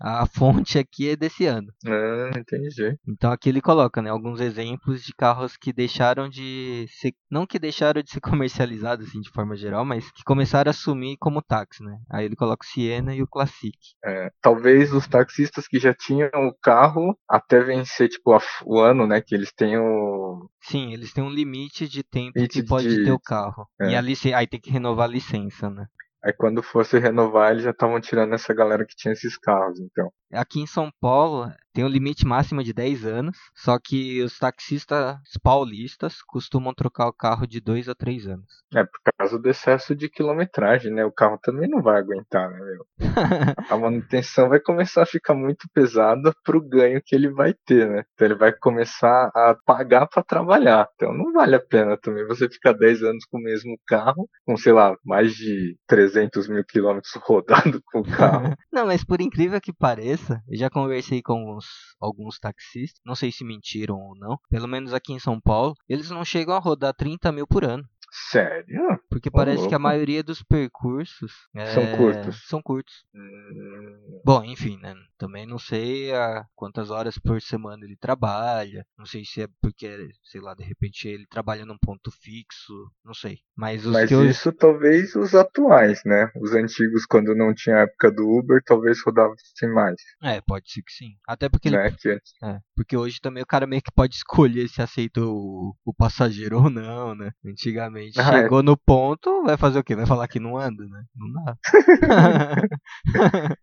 a 0.00 0.26
fonte 0.26 0.78
aqui 0.78 1.10
é 1.10 1.16
desse 1.16 1.46
ano. 1.46 1.68
Ah, 1.86 2.30
entendi. 2.38 2.96
Então 3.06 3.32
aqui 3.32 3.48
ele 3.48 3.60
coloca, 3.60 4.02
né, 4.02 4.10
alguns 4.10 4.40
exemplos 4.40 5.02
de 5.02 5.14
carros 5.14 5.56
que 5.56 5.72
deixaram 5.72 6.28
de 6.28 6.86
ser, 6.88 7.12
não 7.30 7.46
que 7.46 7.58
deixaram 7.58 8.02
de 8.02 8.10
ser 8.10 8.20
comercializados 8.38 9.08
assim 9.08 9.20
de 9.20 9.30
forma 9.30 9.56
geral, 9.56 9.84
mas 9.84 10.10
que 10.12 10.22
começaram 10.24 10.68
a 10.68 10.70
assumir 10.70 11.16
como 11.18 11.42
táxi, 11.42 11.82
né? 11.82 11.98
Aí 12.10 12.26
ele 12.26 12.36
coloca 12.36 12.64
o 12.64 12.68
Siena 12.68 13.14
e 13.14 13.22
o 13.22 13.26
Classic. 13.26 13.76
É, 14.04 14.30
talvez 14.42 14.92
os 14.92 15.06
taxistas 15.06 15.66
que 15.66 15.78
já 15.78 15.94
tinham 15.94 16.28
o 16.34 16.54
carro 16.62 17.16
até 17.28 17.60
vencer 17.60 18.08
tipo 18.08 18.32
a, 18.32 18.40
o 18.64 18.78
ano, 18.78 19.06
né, 19.06 19.20
que 19.20 19.34
eles 19.34 19.52
têm 19.52 19.78
o 19.78 20.48
Sim, 20.60 20.92
eles 20.92 21.12
têm 21.12 21.24
um 21.24 21.30
limite 21.30 21.88
de 21.88 22.02
tempo 22.02 22.32
limite 22.36 22.60
que 22.60 22.68
pode 22.68 22.88
de... 22.88 23.04
ter 23.04 23.12
o 23.12 23.18
carro. 23.18 23.66
É. 23.80 23.90
E 23.90 23.96
ali 23.96 24.14
aí 24.34 24.46
tem 24.46 24.57
que 24.60 24.70
renovar 24.70 25.08
a 25.08 25.12
licença, 25.12 25.70
né? 25.70 25.86
Aí 26.24 26.32
quando 26.32 26.62
fosse 26.62 26.98
renovar, 26.98 27.52
eles 27.52 27.62
já 27.62 27.70
estavam 27.70 28.00
tirando 28.00 28.34
essa 28.34 28.52
galera 28.52 28.84
que 28.84 28.96
tinha 28.96 29.12
esses 29.12 29.38
carros, 29.38 29.78
então. 29.78 30.12
Aqui 30.32 30.60
em 30.60 30.66
São 30.66 30.90
Paulo 31.00 31.52
tem 31.78 31.84
um 31.84 31.88
limite 31.88 32.26
máximo 32.26 32.64
de 32.64 32.72
10 32.72 33.06
anos, 33.06 33.38
só 33.54 33.78
que 33.78 34.20
os 34.20 34.36
taxistas 34.36 35.16
paulistas 35.40 36.20
costumam 36.26 36.74
trocar 36.74 37.06
o 37.06 37.12
carro 37.12 37.46
de 37.46 37.60
2 37.60 37.88
a 37.88 37.94
3 37.94 38.26
anos. 38.26 38.64
É, 38.74 38.82
por 38.82 38.98
causa 39.16 39.38
do 39.38 39.48
excesso 39.48 39.94
de 39.94 40.08
quilometragem, 40.08 40.92
né? 40.92 41.04
O 41.04 41.12
carro 41.12 41.38
também 41.40 41.70
não 41.70 41.80
vai 41.80 42.00
aguentar, 42.00 42.50
né, 42.50 42.58
meu? 42.58 42.84
a 43.70 43.76
manutenção 43.76 44.48
vai 44.48 44.58
começar 44.58 45.04
a 45.04 45.06
ficar 45.06 45.34
muito 45.34 45.68
pesada 45.72 46.32
pro 46.42 46.60
ganho 46.60 47.00
que 47.00 47.14
ele 47.14 47.30
vai 47.30 47.54
ter, 47.64 47.88
né? 47.88 48.02
Então 48.12 48.26
ele 48.26 48.34
vai 48.34 48.52
começar 48.52 49.30
a 49.32 49.56
pagar 49.64 50.08
para 50.08 50.24
trabalhar. 50.24 50.88
Então 50.96 51.14
não 51.14 51.32
vale 51.32 51.54
a 51.54 51.60
pena 51.60 51.96
também 51.96 52.26
você 52.26 52.48
ficar 52.48 52.72
10 52.72 53.04
anos 53.04 53.24
com 53.30 53.38
o 53.38 53.42
mesmo 53.42 53.78
carro, 53.86 54.28
com, 54.44 54.56
sei 54.56 54.72
lá, 54.72 54.96
mais 55.04 55.32
de 55.32 55.76
300 55.86 56.48
mil 56.48 56.64
quilômetros 56.64 57.12
rodado 57.22 57.80
com 57.86 58.00
o 58.00 58.10
carro. 58.10 58.56
não, 58.72 58.86
mas 58.86 59.04
por 59.04 59.20
incrível 59.20 59.60
que 59.60 59.72
pareça, 59.72 60.42
eu 60.48 60.58
já 60.58 60.68
conversei 60.68 61.22
com 61.22 61.34
alguns 61.34 61.67
alguns 62.00 62.38
taxistas, 62.38 63.00
não 63.04 63.14
sei 63.14 63.32
se 63.32 63.44
mentiram 63.44 63.96
ou 63.96 64.16
não, 64.16 64.38
pelo 64.48 64.68
menos 64.68 64.94
aqui 64.94 65.12
em 65.12 65.18
São 65.18 65.40
Paulo, 65.40 65.74
eles 65.88 66.10
não 66.10 66.24
chegam 66.24 66.54
a 66.54 66.60
rodar 66.60 66.94
30 66.94 67.32
mil 67.32 67.46
por 67.46 67.64
ano. 67.64 67.84
Sério? 68.10 68.98
Porque 69.18 69.30
parece 69.30 69.64
oh, 69.64 69.68
que 69.68 69.74
a 69.74 69.78
maioria 69.78 70.22
dos 70.22 70.42
percursos 70.42 71.32
são 71.74 71.82
é... 71.82 71.96
curtos. 71.96 72.42
São 72.46 72.62
curtos. 72.62 72.94
Hum... 73.14 74.20
Bom, 74.24 74.44
enfim, 74.44 74.78
né? 74.80 74.94
Também 75.18 75.44
não 75.44 75.58
sei 75.58 76.14
a 76.14 76.44
quantas 76.54 76.90
horas 76.90 77.18
por 77.18 77.42
semana 77.42 77.84
ele 77.84 77.96
trabalha. 77.96 78.86
Não 78.96 79.04
sei 79.04 79.24
se 79.24 79.42
é 79.42 79.48
porque, 79.60 80.08
sei 80.22 80.40
lá, 80.40 80.54
de 80.54 80.62
repente 80.62 81.08
ele 81.08 81.26
trabalha 81.26 81.66
num 81.66 81.76
ponto 81.76 82.10
fixo. 82.12 82.72
Não 83.04 83.12
sei. 83.12 83.38
Mas, 83.56 83.84
os 83.84 83.92
Mas 83.92 84.08
que 84.08 84.14
eu... 84.14 84.24
isso 84.24 84.52
talvez 84.52 85.16
os 85.16 85.34
atuais, 85.34 86.00
né? 86.04 86.30
Os 86.40 86.52
antigos, 86.52 87.04
quando 87.04 87.34
não 87.34 87.52
tinha 87.52 87.78
a 87.78 87.80
época 87.80 88.12
do 88.12 88.28
Uber, 88.28 88.62
talvez 88.64 89.02
rodassem 89.04 89.72
mais. 89.72 89.96
É, 90.22 90.40
pode 90.40 90.70
ser 90.70 90.82
que 90.82 90.92
sim. 90.92 91.16
Até 91.26 91.48
porque 91.48 91.68
ele... 91.68 91.78
Né? 91.78 91.90
Que... 91.90 92.10
É, 92.44 92.60
porque 92.76 92.96
hoje 92.96 93.20
também 93.20 93.42
o 93.42 93.46
cara 93.46 93.66
meio 93.66 93.82
que 93.82 93.90
pode 93.90 94.14
escolher 94.14 94.68
se 94.68 94.80
aceita 94.80 95.20
o, 95.20 95.74
o 95.84 95.92
passageiro 95.92 96.58
ou 96.62 96.70
não, 96.70 97.16
né? 97.16 97.32
Antigamente. 97.44 98.20
Ah, 98.20 98.38
é. 98.38 98.42
Chegou 98.42 98.60
é. 98.60 98.62
no 98.62 98.76
ponto, 98.76 99.07
vai 99.44 99.56
fazer 99.56 99.78
o 99.78 99.84
quê? 99.84 99.94
Vai 99.94 100.06
falar 100.06 100.28
que 100.28 100.40
não 100.40 100.56
anda, 100.56 100.84
né? 100.86 101.02
Não 101.14 101.32
dá. 101.32 101.56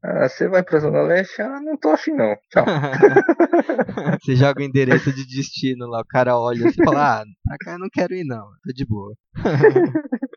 Ah, 0.00 0.28
você 0.28 0.48
vai 0.48 0.62
pra 0.62 0.78
Zona 0.78 1.02
Leste? 1.02 1.42
Ah, 1.42 1.60
não 1.60 1.76
tô 1.76 1.90
afim 1.90 2.12
não. 2.12 2.36
Tchau. 2.50 2.64
você 4.22 4.36
joga 4.36 4.60
o 4.60 4.64
endereço 4.64 5.12
de 5.12 5.26
destino 5.26 5.86
lá, 5.88 6.00
o 6.00 6.06
cara 6.06 6.38
olha 6.38 6.68
e 6.68 6.72
fala, 6.72 7.22
ah, 7.22 7.24
pra 7.44 7.56
cá 7.58 7.72
eu 7.72 7.78
não 7.80 7.88
quero 7.92 8.14
ir 8.14 8.24
não, 8.24 8.46
tô 8.64 8.72
de 8.72 8.86
boa. 8.86 9.12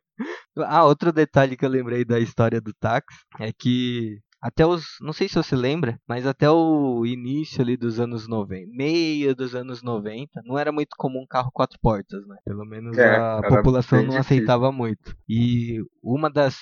ah, 0.66 0.84
outro 0.86 1.12
detalhe 1.14 1.56
que 1.56 1.64
eu 1.64 1.70
lembrei 1.70 2.04
da 2.04 2.20
história 2.20 2.60
do 2.60 2.74
táxi 2.74 3.20
é 3.40 3.52
que 3.54 4.18
até 4.42 4.66
os, 4.66 4.96
não 5.00 5.14
sei 5.14 5.30
se 5.30 5.36
você 5.36 5.56
lembra, 5.56 6.00
mas 6.08 6.26
até 6.26 6.50
o 6.50 7.06
início 7.06 7.62
ali 7.62 7.78
dos 7.78 8.00
anos 8.00 8.28
90, 8.28 8.68
meio 8.74 9.36
dos 9.36 9.54
anos 9.54 9.84
90, 9.84 10.42
não 10.44 10.58
era 10.58 10.72
muito 10.72 10.96
comum 10.98 11.26
carro 11.30 11.52
quatro 11.54 11.78
portas, 11.80 12.26
né? 12.28 12.38
Pelo 12.44 12.66
menos 12.66 12.98
é, 12.98 13.16
a 13.16 13.42
população 13.48 14.00
não 14.00 14.10
difícil. 14.10 14.20
aceitava 14.22 14.72
muito. 14.72 15.16
E 15.30 15.80
uma 16.02 16.30
das 16.30 16.58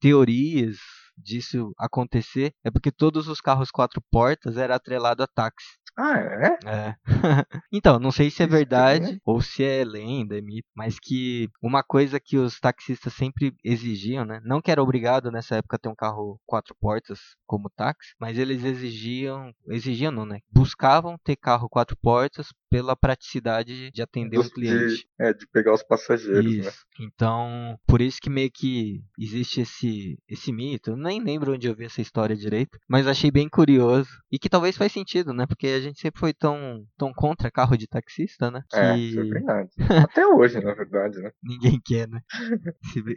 teorias 0.00 0.78
disso 1.16 1.72
acontecer 1.78 2.52
é 2.64 2.70
porque 2.70 2.90
todos 2.90 3.28
os 3.28 3.40
carros 3.40 3.70
quatro 3.70 4.02
portas 4.10 4.56
eram 4.56 4.74
atrelados 4.74 5.22
a 5.22 5.26
táxi. 5.26 5.68
Ah, 6.00 6.18
é? 6.18 6.58
É. 6.64 6.96
então, 7.70 7.98
não 7.98 8.10
sei 8.10 8.30
se 8.30 8.42
é 8.42 8.46
verdade 8.46 9.20
ou 9.22 9.42
se 9.42 9.62
é 9.62 9.84
lenda, 9.84 10.38
é 10.38 10.40
mito, 10.40 10.68
mas 10.74 10.98
que 10.98 11.48
uma 11.62 11.82
coisa 11.82 12.18
que 12.18 12.38
os 12.38 12.58
taxistas 12.58 13.12
sempre 13.12 13.54
exigiam, 13.62 14.24
né? 14.24 14.40
Não 14.42 14.62
que 14.62 14.70
era 14.70 14.82
obrigado 14.82 15.30
nessa 15.30 15.56
época 15.56 15.78
ter 15.78 15.90
um 15.90 15.94
carro 15.94 16.40
quatro 16.46 16.74
portas 16.80 17.20
como 17.46 17.68
táxi, 17.68 18.14
mas 18.18 18.38
eles 18.38 18.64
exigiam, 18.64 19.52
exigiam 19.68 20.10
não, 20.10 20.24
né? 20.24 20.40
Buscavam 20.50 21.18
ter 21.22 21.36
carro 21.36 21.68
quatro 21.68 21.96
portas 22.00 22.48
pela 22.70 22.96
praticidade 22.96 23.90
de 23.90 24.00
atender 24.00 24.38
o 24.38 24.42
um 24.42 24.48
cliente. 24.48 24.94
De, 24.94 25.06
é, 25.18 25.32
de 25.34 25.46
pegar 25.48 25.74
os 25.74 25.82
passageiros, 25.82 26.44
né? 26.44 26.50
isso. 26.50 26.68
né? 26.68 26.72
Então, 27.00 27.78
por 27.86 28.00
isso 28.00 28.18
que 28.22 28.30
meio 28.30 28.50
que 28.50 29.02
existe 29.18 29.62
esse, 29.62 30.18
esse 30.28 30.52
mito. 30.52 30.90
Eu 30.90 30.96
nem 30.96 31.20
lembro 31.20 31.52
onde 31.54 31.66
eu 31.66 31.74
vi 31.74 31.84
essa 31.84 32.00
história 32.00 32.36
direito, 32.36 32.78
mas 32.88 33.06
achei 33.06 33.30
bem 33.30 33.48
curioso. 33.48 34.08
E 34.30 34.38
que 34.38 34.48
talvez 34.48 34.76
faz 34.76 34.92
sentido, 34.92 35.32
né? 35.32 35.46
Porque 35.46 35.66
a 35.66 35.80
gente 35.80 35.89
sempre 35.98 36.20
foi 36.20 36.32
tão, 36.32 36.84
tão 36.96 37.12
contra 37.12 37.50
carro 37.50 37.76
de 37.76 37.86
taxista, 37.86 38.50
né? 38.50 38.62
É, 38.72 38.94
que... 38.94 39.18
É, 39.18 39.22
verdade. 39.22 39.70
Até 40.04 40.26
hoje, 40.26 40.60
na 40.60 40.74
verdade, 40.74 41.18
né? 41.20 41.30
Ninguém 41.42 41.80
quer, 41.84 42.08
né? 42.08 42.20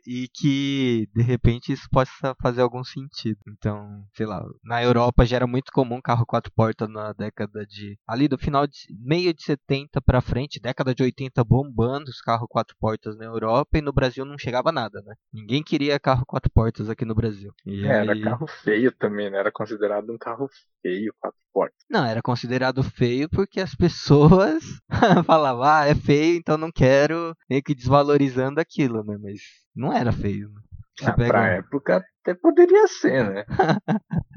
e 0.08 0.28
que, 0.34 1.10
de 1.14 1.22
repente, 1.22 1.72
isso 1.72 1.88
possa 1.92 2.36
fazer 2.42 2.62
algum 2.62 2.84
sentido. 2.84 3.40
Então, 3.48 4.06
sei 4.14 4.26
lá, 4.26 4.44
na 4.64 4.84
Europa 4.84 5.26
já 5.26 5.38
era 5.38 5.48
muito 5.48 5.72
comum 5.72 6.02
carro 6.02 6.26
quatro 6.26 6.52
portas 6.54 6.90
na 6.90 7.14
década 7.14 7.66
de... 7.66 7.98
Ali 8.08 8.28
do 8.28 8.38
final 8.38 8.66
de... 8.66 8.78
meio 9.00 9.34
de 9.34 9.44
70 9.44 10.02
para 10.02 10.22
frente, 10.22 10.60
década 10.62 10.94
de 10.94 11.04
80 11.04 11.44
bombando 11.44 12.10
os 12.10 12.22
carros 12.22 12.48
quatro 12.50 12.76
portas 12.80 13.18
na 13.18 13.26
Europa 13.26 13.78
e 13.78 13.82
no 13.82 13.94
Brasil 13.94 14.26
não 14.26 14.38
chegava 14.38 14.72
nada, 14.72 15.02
né? 15.02 15.16
Ninguém 15.32 15.64
queria 15.64 16.00
carro 16.00 16.26
quatro 16.26 16.52
portas 16.52 16.90
aqui 16.90 17.06
no 17.06 17.16
Brasil. 17.16 17.52
E 17.66 17.86
é, 17.86 18.00
aí... 18.00 18.08
Era 18.08 18.22
carro 18.22 18.48
feio 18.48 18.92
também, 18.92 19.30
né? 19.30 19.38
Era 19.38 19.52
considerado 19.52 20.12
um 20.12 20.18
carro 20.18 20.50
feio, 20.82 21.14
quatro 21.20 21.40
portas. 21.54 21.80
Não, 21.90 22.06
era 22.06 22.22
considerado 22.22 22.63
feio 22.84 23.28
porque 23.30 23.60
as 23.60 23.76
pessoas 23.76 24.64
falavam, 25.26 25.64
ah, 25.64 25.86
é 25.86 25.96
feio, 25.96 26.38
então 26.38 26.58
não 26.58 26.72
quero, 26.72 27.36
meio 27.50 27.64
que 27.64 27.76
desvalorizando 27.76 28.62
aquilo, 28.62 29.04
né? 29.04 29.18
Mas 29.22 29.42
não 29.76 29.92
era 29.92 30.12
feio, 30.12 30.50
né? 30.50 30.62
Você 30.98 31.10
ah, 31.10 31.14
pega... 31.14 31.30
Pra 31.30 31.48
época 31.48 32.06
até 32.24 32.34
poderia 32.34 32.88
ser, 32.88 33.30
né? 33.30 33.46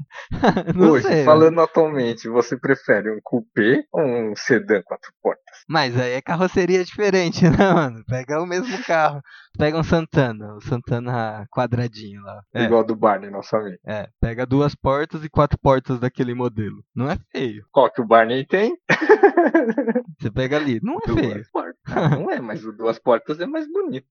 Hoje, 0.77 1.07
sei, 1.07 1.23
falando 1.23 1.55
mano. 1.55 1.61
atualmente, 1.61 2.27
você 2.27 2.57
prefere 2.57 3.11
um 3.11 3.19
coupé 3.23 3.83
ou 3.91 4.03
um 4.03 4.35
sedã 4.35 4.81
quatro 4.83 5.11
portas? 5.21 5.43
Mas 5.67 5.97
aí 5.97 6.13
é 6.13 6.21
carroceria 6.21 6.83
diferente, 6.83 7.43
né, 7.49 7.73
mano? 7.73 8.03
Pega 8.07 8.41
o 8.41 8.45
mesmo 8.45 8.83
carro. 8.83 9.21
Pega 9.57 9.77
um 9.77 9.83
Santana, 9.83 10.55
o 10.55 10.61
Santana 10.61 11.45
quadradinho 11.51 12.21
lá. 12.21 12.41
É. 12.53 12.63
Igual 12.63 12.83
do 12.83 12.95
Barney, 12.95 13.29
nosso 13.29 13.55
amigo. 13.55 13.77
É, 13.85 14.07
pega 14.19 14.45
duas 14.45 14.75
portas 14.75 15.23
e 15.23 15.29
quatro 15.29 15.57
portas 15.57 15.99
daquele 15.99 16.33
modelo. 16.33 16.83
Não 16.95 17.09
é 17.09 17.17
feio. 17.31 17.65
Qual 17.71 17.91
que 17.91 18.01
o 18.01 18.05
Barney 18.05 18.45
tem? 18.45 18.77
Você 20.19 20.31
pega 20.31 20.57
ali, 20.57 20.79
não 20.81 20.97
é 20.97 21.07
duas 21.07 21.19
feio. 21.19 21.45
Portas. 21.51 21.77
Não 22.11 22.29
é, 22.29 22.39
mas 22.39 22.65
o 22.65 22.71
duas 22.71 22.99
portas 22.99 23.39
é 23.39 23.45
mais 23.45 23.67
bonito. 23.71 24.07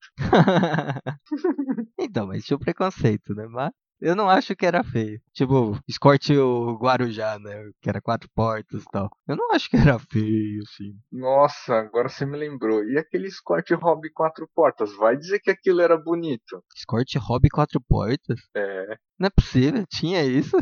então, 1.99 2.27
mas 2.27 2.45
tinha 2.45 2.57
o 2.57 2.61
preconceito, 2.61 3.35
né? 3.35 3.47
Mas 3.49 3.66
eu 4.01 4.15
não 4.15 4.29
acho 4.29 4.55
que 4.55 4.67
era 4.67 4.85
feio. 4.85 5.21
Tipo, 5.33 5.79
Escort 5.89 6.31
o 6.31 6.79
Guarujá, 6.79 7.39
né? 7.39 7.71
Que 7.81 7.89
era 7.89 8.01
quatro 8.01 8.29
portas 8.35 8.83
e 8.83 8.91
tal. 8.91 9.11
Eu 9.27 9.37
não 9.37 9.53
acho 9.53 9.71
que 9.71 9.77
era 9.77 9.99
feio, 9.99 10.63
assim. 10.63 10.95
Nossa, 11.11 11.75
agora 11.75 12.09
você 12.09 12.27
me 12.27 12.37
lembrou. 12.37 12.85
E 12.85 12.99
aquele 12.99 13.29
Escort 13.29 13.71
Hobby 13.73 14.11
quatro 14.13 14.49
portas? 14.55 14.95
Vai 14.97 15.17
dizer 15.17 15.41
que 15.41 15.51
aquilo 15.51 15.81
era 15.81 15.97
bonito. 15.97 16.63
Escort 16.77 17.09
Hobby 17.17 17.49
quatro 17.49 17.81
portas? 17.81 18.41
É. 18.55 18.97
Não 19.19 19.29
é 19.29 19.31
possível, 19.31 19.83
tinha 19.89 20.23
isso? 20.23 20.57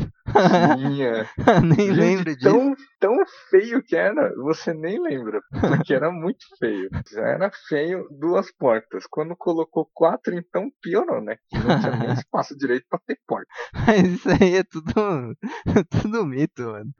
Tinha. 0.77 1.29
nem 1.75 1.87
Gente, 1.87 1.99
lembro 1.99 2.35
disso. 2.35 2.49
Tão, 2.49 2.73
tão 2.99 3.25
feio 3.49 3.83
que 3.83 3.97
era, 3.97 4.33
você 4.35 4.73
nem 4.73 5.01
lembra. 5.01 5.41
Porque 5.51 5.93
era 5.93 6.09
muito 6.09 6.45
feio. 6.57 6.89
Já 7.11 7.21
era 7.21 7.51
feio 7.67 8.07
duas 8.09 8.49
portas. 8.53 9.05
Quando 9.09 9.35
colocou 9.35 9.89
quatro, 9.93 10.33
então 10.33 10.71
piorou, 10.81 11.21
né? 11.21 11.35
Que 11.49 11.57
não 11.57 11.79
tinha 11.81 11.95
nem 11.97 12.13
espaço 12.13 12.57
direito 12.57 12.85
pra 12.89 12.99
ter 13.05 13.19
porta. 13.27 13.47
Mas 13.87 14.03
isso 14.03 14.29
aí 14.29 14.55
é 14.57 14.63
tudo, 14.63 14.93
tudo 16.01 16.25
mito, 16.25 16.63
mano. 16.63 16.91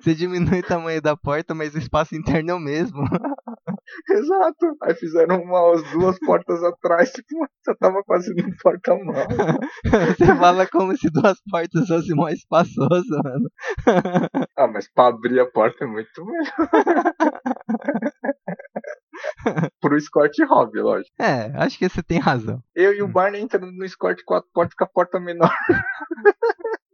Você 0.00 0.14
diminui 0.14 0.60
o 0.60 0.66
tamanho 0.66 1.00
da 1.00 1.16
porta, 1.16 1.54
mas 1.54 1.74
o 1.74 1.78
espaço 1.78 2.14
interno 2.14 2.50
é 2.50 2.54
o 2.54 2.58
mesmo. 2.58 3.02
Exato. 4.10 4.76
Aí 4.82 4.94
fizeram 4.94 5.42
umas 5.42 5.82
duas 5.92 6.18
portas 6.20 6.62
atrás, 6.62 7.10
tipo, 7.10 7.46
já 7.66 7.74
tava 7.74 8.02
quase 8.04 8.34
no 8.34 8.54
porta-mal. 8.62 9.14
Você 9.84 10.26
fala 10.26 10.66
como 10.66 10.96
se 10.96 11.10
duas 11.10 11.38
portas 11.50 11.86
fossem 11.88 12.14
mais 12.14 12.38
espaçoso, 12.38 13.20
mano. 13.24 13.50
ah, 14.56 14.68
mas 14.68 14.88
pra 14.92 15.08
abrir 15.08 15.40
a 15.40 15.46
porta 15.46 15.84
é 15.84 15.86
muito 15.86 16.24
melhor. 16.24 17.57
Pro 19.80 19.96
Escort 19.96 20.34
Hobby, 20.48 20.80
lógico. 20.80 21.14
É, 21.18 21.52
acho 21.56 21.78
que 21.78 21.88
você 21.88 22.02
tem 22.02 22.18
razão. 22.18 22.62
Eu 22.74 22.94
e 22.94 23.02
o 23.02 23.06
hum. 23.06 23.12
Barney 23.12 23.40
entrando 23.40 23.72
no 23.72 23.84
Escort 23.84 24.20
4 24.24 24.48
portas 24.52 24.74
com 24.74 24.84
a 24.84 24.88
porta 24.88 25.20
menor. 25.20 25.52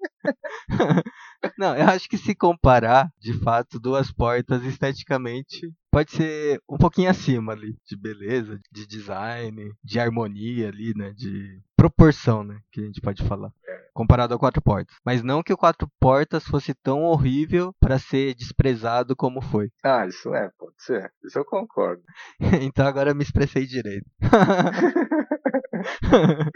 Não, 1.59 1.77
eu 1.77 1.87
acho 1.89 2.09
que 2.09 2.17
se 2.17 2.35
comparar, 2.35 3.11
de 3.19 3.33
fato, 3.41 3.79
duas 3.79 4.11
portas 4.11 4.65
esteticamente, 4.65 5.73
pode 5.91 6.13
ser 6.13 6.61
um 6.69 6.77
pouquinho 6.77 7.11
acima 7.11 7.53
ali, 7.53 7.77
de 7.87 7.97
beleza, 7.97 8.59
de 8.73 8.87
design, 8.87 9.73
de 9.83 10.01
harmonia 10.01 10.69
ali, 10.69 10.95
né, 10.97 11.13
de 11.13 11.61
proporção, 11.77 12.43
né, 12.43 12.59
que 12.73 12.81
a 12.81 12.85
gente 12.85 13.01
pode 13.01 13.23
falar, 13.25 13.53
comparado 13.95 14.35
a 14.35 14.39
quatro 14.39 14.61
portas. 14.61 14.95
Mas 15.05 15.23
não 15.23 15.43
que 15.43 15.53
o 15.53 15.57
quatro 15.57 15.89
portas 16.01 16.45
fosse 16.45 16.75
tão 16.75 17.05
horrível 17.05 17.73
para 17.81 17.99
ser 17.99 18.35
desprezado 18.35 19.17
como 19.17 19.41
foi. 19.41 19.71
Ah, 19.83 20.07
isso 20.07 20.35
é, 20.35 20.51
pode 20.59 20.75
ser. 20.79 21.11
Isso 21.25 21.39
eu 21.39 21.45
concordo. 21.45 22.03
então 22.61 22.87
agora 22.87 23.11
eu 23.11 23.15
me 23.15 23.23
expressei 23.23 23.65
direito. 23.65 24.07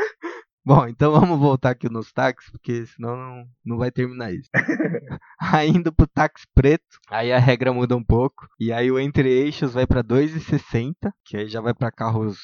Bom, 0.65 0.87
então 0.87 1.13
vamos 1.13 1.39
voltar 1.39 1.71
aqui 1.71 1.89
nos 1.89 2.13
táxis, 2.13 2.51
porque 2.51 2.85
senão 2.85 3.17
não, 3.17 3.47
não 3.65 3.79
vai 3.79 3.91
terminar 3.91 4.35
isso. 4.35 4.51
aí 5.41 5.71
indo 5.71 5.91
pro 5.91 6.07
táxi 6.07 6.47
preto, 6.55 6.85
aí 7.09 7.33
a 7.33 7.39
regra 7.39 7.73
muda 7.73 7.97
um 7.97 8.05
pouco. 8.05 8.47
E 8.61 8.71
aí 8.71 8.91
o 8.91 8.99
entre-eixos 8.99 9.73
vai 9.73 9.87
para 9.87 10.05
2,60, 10.05 11.11
que 11.25 11.39
aí 11.39 11.49
já 11.49 11.63
vai 11.63 11.73
para 11.73 11.91
carros 11.91 12.39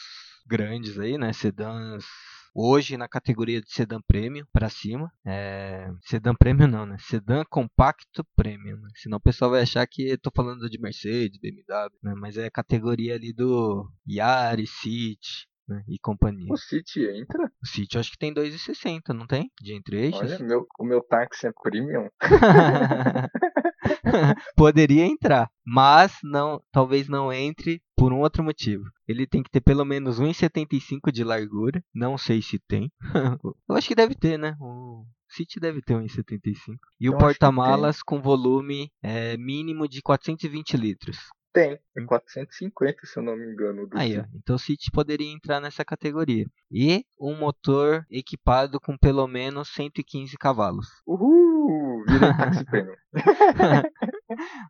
grandes 0.47 0.99
aí, 0.99 1.19
né? 1.19 1.35
Sedãs 1.35 2.07
hoje 2.55 2.97
na 2.97 3.09
categoria 3.09 3.61
de 3.61 3.73
sedã 3.73 4.01
premium 4.07 4.45
para 4.53 4.69
cima. 4.69 5.11
É... 5.27 5.91
Sedã 6.03 6.35
premium 6.35 6.69
não, 6.69 6.87
né? 6.87 6.97
Sedã 7.01 7.45
compacto 7.45 8.25
premium. 8.37 8.77
Né? 8.77 8.89
Senão 8.97 9.19
o 9.19 9.23
pessoal 9.23 9.51
vai 9.51 9.63
achar 9.63 9.87
que 9.87 10.11
eu 10.11 10.19
tô 10.19 10.31
falando 10.35 10.69
de 10.71 10.81
Mercedes, 10.81 11.41
BMW, 11.41 11.91
né? 12.03 12.15
Mas 12.17 12.37
é 12.37 12.47
a 12.47 12.51
categoria 12.51 13.15
ali 13.15 13.33
do 13.33 13.91
Yaris, 14.09 14.71
City, 14.71 15.49
né, 15.69 15.83
e 15.89 15.99
companhia. 15.99 16.53
O 16.53 16.57
City 16.57 17.05
entra? 17.07 17.51
O 17.63 17.67
City 17.67 17.97
eu 17.97 18.01
acho 18.01 18.13
que 18.13 18.19
tem 18.19 18.35
2,60, 18.35 19.15
não 19.15 19.27
tem? 19.27 19.51
De 19.61 19.75
entre 19.75 20.07
eixos? 20.07 20.21
Olha, 20.21 20.39
meu, 20.41 20.67
o 20.79 20.85
meu 20.85 21.03
táxi 21.03 21.47
é 21.47 21.53
premium. 21.63 22.09
Poderia 24.57 25.07
entrar, 25.07 25.51
mas 25.65 26.19
não, 26.23 26.63
talvez 26.71 27.09
não 27.09 27.33
entre 27.33 27.83
por 27.97 28.13
um 28.13 28.21
outro 28.21 28.43
motivo. 28.43 28.85
Ele 29.07 29.27
tem 29.27 29.43
que 29.43 29.51
ter 29.51 29.61
pelo 29.61 29.85
menos 29.85 30.21
1,75 30.21 31.11
de 31.11 31.25
largura. 31.25 31.83
Não 31.93 32.19
sei 32.19 32.43
se 32.43 32.59
tem. 32.59 32.91
eu 33.69 33.77
acho 33.77 33.89
que 33.89 33.95
deve 33.95 34.15
ter, 34.15 34.39
né? 34.39 34.57
O 34.61 35.05
City 35.29 35.59
deve 35.59 35.81
ter 35.83 35.95
1,75. 35.95 36.77
E 37.01 37.07
eu 37.07 37.13
o 37.13 37.19
porta-malas 37.19 38.03
com 38.03 38.21
volume 38.21 38.91
é, 39.03 39.37
mínimo 39.37 39.89
de 39.89 40.03
420 40.03 40.77
litros. 40.77 41.19
Tem, 41.53 41.79
é 41.97 42.05
450 42.05 43.07
se 43.07 43.17
eu 43.17 43.23
não 43.23 43.37
me 43.37 43.47
engano. 43.47 43.89
Aí, 43.93 44.19
ó, 44.19 44.25
então 44.35 44.57
o 44.57 44.59
City 44.59 44.91
poderia 44.91 45.33
entrar 45.33 45.61
nessa 45.61 45.85
categoria. 45.85 46.47
E 46.69 47.05
um 47.19 47.37
motor 47.37 48.05
equipado 48.11 48.81
com 48.81 48.99
pelo 48.99 49.29
menos 49.29 49.69
115 49.69 50.37
cavalos. 50.37 50.89
Uhul! 51.07 52.05
Virei 52.07 52.65
premium. 52.65 52.97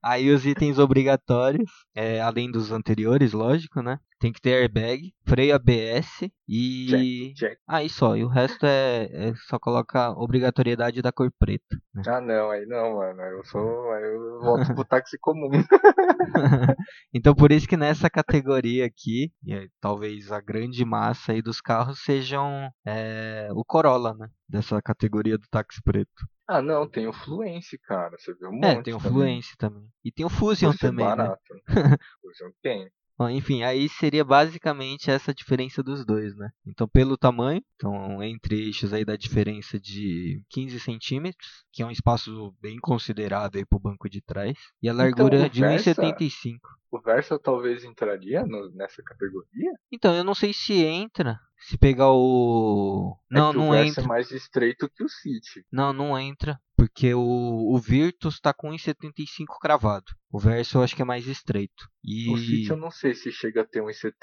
Aí 0.02 0.30
os 0.30 0.44
itens 0.44 0.78
obrigatórios, 0.78 1.70
é, 1.94 2.20
além 2.20 2.50
dos 2.50 2.72
anteriores, 2.72 3.32
lógico, 3.32 3.82
né? 3.82 3.98
Tem 4.18 4.32
que 4.32 4.40
ter 4.40 4.54
airbag, 4.54 5.12
freio 5.26 5.54
ABS 5.54 6.30
e. 6.48 7.34
Check, 7.34 7.36
check. 7.36 7.58
Aí 7.68 7.88
só, 7.88 8.16
e 8.16 8.24
o 8.24 8.28
resto 8.28 8.64
é, 8.64 9.08
é 9.12 9.34
só 9.48 9.58
coloca 9.58 10.10
obrigatoriedade 10.12 11.02
da 11.02 11.12
cor 11.12 11.30
preta. 11.38 11.76
Né? 11.94 12.02
Ah 12.06 12.20
não, 12.20 12.50
aí 12.50 12.64
não, 12.64 12.96
mano. 12.96 13.20
Eu 13.20 13.44
sou. 13.44 13.92
Aí 13.92 14.02
eu 14.02 14.40
volto 14.40 14.74
pro 14.74 14.84
táxi 14.84 15.18
comum. 15.20 15.50
então 17.12 17.34
por 17.34 17.52
isso 17.52 17.68
que 17.68 17.76
nessa 17.76 18.08
categoria 18.08 18.86
aqui, 18.86 19.30
e 19.44 19.68
talvez 19.80 20.32
a 20.32 20.40
grande 20.40 20.84
massa 20.84 21.32
aí 21.32 21.42
dos 21.42 21.60
carros 21.60 22.02
sejam 22.02 22.70
é, 22.86 23.48
o 23.52 23.64
Corolla, 23.64 24.14
né? 24.14 24.28
Dessa 24.48 24.80
categoria 24.80 25.36
do 25.36 25.46
táxi 25.50 25.82
preto. 25.82 26.33
Ah, 26.48 26.62
não, 26.62 26.88
tem 26.88 27.06
o 27.06 27.12
Fluence, 27.12 27.76
cara. 27.78 28.16
Você 28.18 28.32
viu 28.34 28.48
um 28.48 28.58
É, 28.60 28.74
monte 28.74 28.84
tem 28.84 28.94
o 28.94 28.98
também. 28.98 29.10
Fluence 29.12 29.56
também. 29.56 29.88
E 30.04 30.10
tem 30.12 30.24
o 30.26 30.30
Fusion 30.30 30.72
Custa 30.72 30.78
também, 30.78 31.14
né? 31.14 31.14
barato. 31.16 31.54
Fusion 32.20 32.50
tem. 32.62 32.90
Enfim, 33.30 33.62
aí 33.62 33.88
seria 33.88 34.24
basicamente 34.24 35.10
essa 35.10 35.32
diferença 35.32 35.82
dos 35.82 36.04
dois, 36.04 36.34
né? 36.36 36.50
Então, 36.66 36.88
pelo 36.88 37.16
tamanho, 37.16 37.62
então 37.76 38.22
entre 38.22 38.56
eixos 38.66 38.92
aí 38.92 39.04
da 39.04 39.16
diferença 39.16 39.78
de 39.78 40.42
15 40.50 40.80
centímetros, 40.80 41.48
que 41.72 41.82
é 41.82 41.86
um 41.86 41.90
espaço 41.90 42.52
bem 42.60 42.76
considerável 42.80 43.60
aí 43.60 43.64
pro 43.66 43.78
banco 43.78 44.08
de 44.10 44.20
trás, 44.20 44.56
e 44.82 44.88
a 44.88 44.92
largura 44.92 45.36
Então, 45.36 45.48
de 45.48 45.60
Versa- 45.60 45.90
1,75. 46.02 46.58
O 46.90 47.00
Versa 47.00 47.38
talvez 47.38 47.84
entraria 47.84 48.44
no- 48.46 48.70
nessa 48.74 49.02
categoria? 49.02 49.70
Então, 49.92 50.14
eu 50.14 50.22
não 50.24 50.34
sei 50.34 50.52
se 50.52 50.84
entra, 50.84 51.38
se 51.58 51.76
pegar 51.78 52.10
o... 52.12 53.16
Não, 53.30 53.48
é 53.48 53.52
que 53.52 53.58
não 53.58 53.68
o 53.68 53.72
Versa 53.72 53.88
entra. 53.90 54.04
é 54.04 54.06
mais 54.06 54.30
estreito 54.30 54.88
que 54.94 55.02
o 55.04 55.08
City. 55.08 55.64
Não, 55.72 55.92
não 55.92 56.16
entra, 56.18 56.56
porque 56.76 57.12
o, 57.14 57.20
o 57.74 57.78
Virtus 57.78 58.38
tá 58.40 58.52
com 58.54 58.70
1,75 58.70 59.56
cravado. 59.60 60.04
O 60.34 60.38
Verso 60.40 60.78
eu 60.78 60.82
acho 60.82 60.96
que 60.96 61.02
é 61.02 61.04
mais 61.04 61.28
estreito. 61.28 61.88
E... 62.02 62.28
O 62.28 62.36
City 62.36 62.68
eu 62.68 62.76
não 62.76 62.90
sei 62.90 63.14
se 63.14 63.30
chega 63.30 63.60
a 63.60 63.64
ter 63.64 63.80
1,75. 63.80 64.18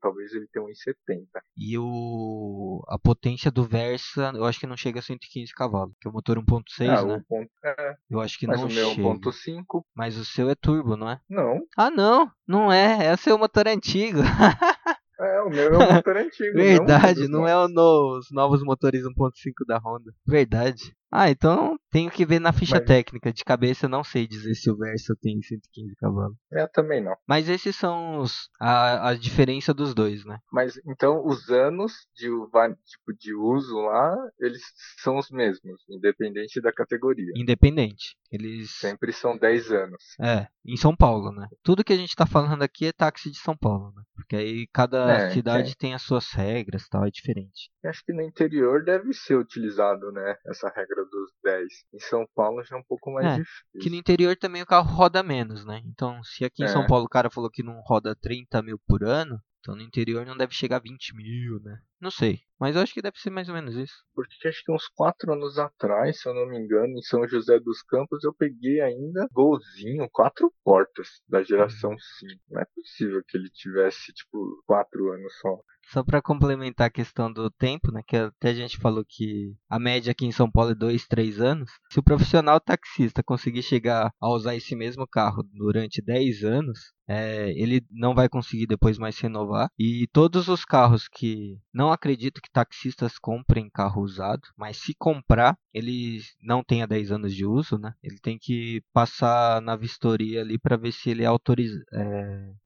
Talvez 0.00 0.32
ele 0.32 0.48
tenha 0.50 0.64
1,70. 0.64 1.26
E 1.54 1.76
o 1.76 2.82
a 2.88 2.98
potência 2.98 3.50
do 3.50 3.62
Versa, 3.62 4.32
eu 4.34 4.46
acho 4.46 4.58
que 4.58 4.66
não 4.66 4.74
chega 4.74 5.00
a 5.00 5.02
115 5.02 5.52
cavalos, 5.52 5.94
que 6.00 6.08
é 6.08 6.10
o 6.10 6.14
motor 6.14 6.38
1.6, 6.38 6.88
ah, 6.88 7.04
né? 7.04 7.22
ponto... 7.28 7.50
É, 7.62 7.96
Eu 8.08 8.22
acho 8.22 8.38
que 8.38 8.46
mas 8.46 8.58
não 8.58 8.68
o 8.68 8.72
meu 8.72 8.90
é 8.90 8.94
chega. 8.94 9.06
1.5. 9.06 9.82
Mas 9.94 10.16
o 10.16 10.24
seu 10.24 10.48
é 10.48 10.54
turbo, 10.54 10.96
não 10.96 11.10
é? 11.10 11.20
Não. 11.28 11.60
Ah, 11.76 11.90
não, 11.90 12.30
não 12.46 12.72
é, 12.72 13.08
é 13.08 13.12
o 13.12 13.18
seu 13.18 13.36
motor 13.36 13.68
antigo. 13.68 14.20
É, 15.20 15.40
o 15.42 15.50
meu 15.50 15.74
é 15.74 15.76
um 15.76 15.94
motor 15.94 16.16
antigo. 16.16 16.54
Verdade, 16.54 17.26
não, 17.26 17.40
não 17.40 17.48
é 17.48 17.56
os 17.56 18.30
novos 18.30 18.62
motores 18.62 19.02
1.5 19.02 19.66
da 19.66 19.76
Honda. 19.76 20.14
Verdade. 20.24 20.94
Ah, 21.10 21.30
então 21.30 21.78
tenho 21.90 22.10
que 22.10 22.26
ver 22.26 22.38
na 22.38 22.52
ficha 22.52 22.76
Mas- 22.76 22.86
técnica. 22.86 23.32
De 23.32 23.44
cabeça 23.44 23.86
eu 23.86 23.90
não 23.90 24.04
sei 24.04 24.26
dizer 24.26 24.54
se 24.54 24.70
o 24.70 24.76
Versa 24.76 25.16
tem 25.20 25.40
115 25.40 25.94
cavalos. 25.96 26.36
É, 26.52 26.66
também 26.66 27.02
não. 27.02 27.14
Mas 27.26 27.48
esses 27.48 27.74
são 27.76 28.18
os, 28.18 28.48
a, 28.60 29.08
a 29.10 29.14
diferença 29.14 29.72
dos 29.72 29.94
dois, 29.94 30.24
né? 30.24 30.38
Mas 30.52 30.78
então 30.86 31.24
os 31.24 31.48
anos 31.48 31.92
de, 32.14 32.26
tipo, 32.26 33.14
de 33.18 33.34
uso 33.34 33.78
lá, 33.80 34.14
eles 34.38 34.62
são 34.98 35.16
os 35.16 35.30
mesmos, 35.30 35.82
independente 35.88 36.60
da 36.60 36.72
categoria. 36.72 37.32
Independente. 37.36 38.16
Eles. 38.30 38.72
Sempre 38.72 39.10
são 39.12 39.38
10 39.38 39.72
anos. 39.72 40.02
É, 40.20 40.46
em 40.66 40.76
São 40.76 40.94
Paulo, 40.94 41.32
né? 41.32 41.48
Tudo 41.62 41.82
que 41.82 41.94
a 41.94 41.96
gente 41.96 42.14
tá 42.14 42.26
falando 42.26 42.62
aqui 42.62 42.84
é 42.86 42.92
táxi 42.92 43.30
de 43.30 43.38
São 43.38 43.56
Paulo, 43.56 43.92
né? 43.96 44.02
Porque 44.14 44.36
aí 44.36 44.66
cada 44.70 45.10
É, 45.10 45.30
cidade 45.30 45.74
tem 45.74 45.94
as 45.94 46.02
suas 46.02 46.30
regras 46.32 46.86
tal, 46.88 47.06
é 47.06 47.10
diferente. 47.10 47.70
E 47.82 47.88
Acho 47.88 48.04
que 48.04 48.12
no 48.12 48.20
interior 48.20 48.84
deve 48.84 49.14
ser 49.14 49.36
utilizado, 49.36 50.12
né? 50.12 50.36
Essa 50.46 50.68
regra 50.68 50.97
dos 51.04 51.30
10. 51.42 51.64
Em 51.94 51.98
São 52.00 52.26
Paulo 52.34 52.62
já 52.64 52.76
é 52.76 52.78
um 52.78 52.84
pouco 52.84 53.12
mais 53.12 53.26
É, 53.26 53.36
difícil. 53.38 53.64
Que 53.80 53.90
no 53.90 53.96
interior 53.96 54.36
também 54.36 54.62
o 54.62 54.66
carro 54.66 54.90
roda 54.94 55.22
menos, 55.22 55.64
né? 55.64 55.80
Então, 55.86 56.22
se 56.24 56.44
aqui 56.44 56.62
em 56.62 56.66
É. 56.66 56.68
São 56.68 56.86
Paulo 56.86 57.04
o 57.04 57.08
cara 57.08 57.30
falou 57.30 57.50
que 57.50 57.62
não 57.62 57.80
roda 57.80 58.14
30 58.14 58.62
mil 58.62 58.78
por 58.86 59.04
ano, 59.04 59.40
então 59.60 59.74
no 59.74 59.82
interior 59.82 60.24
não 60.24 60.36
deve 60.36 60.54
chegar 60.54 60.76
a 60.76 60.80
20 60.80 61.14
mil, 61.16 61.60
né? 61.60 61.78
Não 62.00 62.10
sei. 62.10 62.40
Mas 62.60 62.76
eu 62.76 62.82
acho 62.82 62.94
que 62.94 63.02
deve 63.02 63.18
ser 63.18 63.30
mais 63.30 63.48
ou 63.48 63.54
menos 63.54 63.74
isso. 63.74 63.94
Porque 64.14 64.46
acho 64.48 64.64
que 64.64 64.72
uns 64.72 64.86
4 64.94 65.32
anos 65.32 65.58
atrás, 65.58 66.20
se 66.20 66.28
eu 66.28 66.34
não 66.34 66.46
me 66.46 66.56
engano, 66.58 66.96
em 66.96 67.02
São 67.02 67.26
José 67.26 67.58
dos 67.58 67.82
Campos, 67.82 68.22
eu 68.24 68.32
peguei 68.32 68.80
ainda 68.80 69.28
golzinho, 69.32 70.08
quatro 70.10 70.52
portas 70.64 71.08
da 71.28 71.42
geração 71.42 71.90
5. 71.98 72.40
Não 72.50 72.60
é 72.60 72.64
possível 72.74 73.20
que 73.26 73.36
ele 73.36 73.50
tivesse, 73.50 74.12
tipo, 74.12 74.62
4 74.66 75.12
anos 75.12 75.32
só. 75.40 75.58
Só 75.90 76.04
pra 76.04 76.20
complementar 76.20 76.88
a 76.88 76.90
questão 76.90 77.32
do 77.32 77.50
tempo, 77.50 77.90
né? 77.90 78.02
Que 78.06 78.16
até 78.16 78.50
a 78.50 78.54
gente 78.54 78.76
falou 78.76 79.02
que 79.08 79.54
a 79.70 79.78
média 79.78 80.10
aqui 80.10 80.26
em 80.26 80.32
São 80.32 80.50
Paulo 80.50 80.72
é 80.72 80.74
2, 80.74 81.06
3 81.06 81.40
anos. 81.40 81.70
Se 81.90 81.98
o 81.98 82.02
profissional 82.02 82.60
taxista 82.60 83.22
conseguir 83.22 83.62
chegar 83.62 84.12
a 84.20 84.28
usar 84.28 84.54
esse 84.54 84.76
mesmo 84.76 85.06
carro 85.06 85.42
durante 85.54 86.02
10 86.02 86.44
anos, 86.44 86.78
é, 87.08 87.50
ele 87.50 87.82
não 87.90 88.14
vai 88.14 88.28
conseguir 88.28 88.66
depois 88.66 88.98
mais 88.98 89.18
renovar. 89.18 89.70
E 89.78 90.06
todos 90.12 90.48
os 90.48 90.64
carros 90.64 91.08
que 91.08 91.58
não 91.72 91.90
acredito 91.90 92.40
que 92.42 92.50
taxistas 92.50 93.18
comprem 93.18 93.70
carro 93.70 94.02
usado, 94.02 94.42
mas 94.56 94.76
se 94.76 94.94
comprar, 94.98 95.56
ele 95.72 96.20
não 96.42 96.62
tenha 96.62 96.86
10 96.86 97.10
anos 97.10 97.34
de 97.34 97.46
uso, 97.46 97.78
né? 97.78 97.94
Ele 98.02 98.18
tem 98.20 98.38
que 98.38 98.82
passar 98.92 99.62
na 99.62 99.74
vistoria 99.74 100.42
ali 100.42 100.58
para 100.58 100.76
ver 100.76 100.92
se 100.92 101.10
ele 101.10 101.22
é 101.22 101.26
autorizado, 101.26 101.84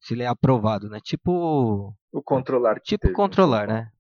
se 0.01 0.15
ele 0.15 0.25
é 0.25 0.27
aprovado, 0.27 0.89
né? 0.89 0.99
Tipo 1.01 1.95
O 2.13 2.23
controlar 2.23 2.81
Tipo 2.81 3.03
teve 3.03 3.13
em 3.13 3.17
controlar, 3.17 3.69
né? 3.69 3.91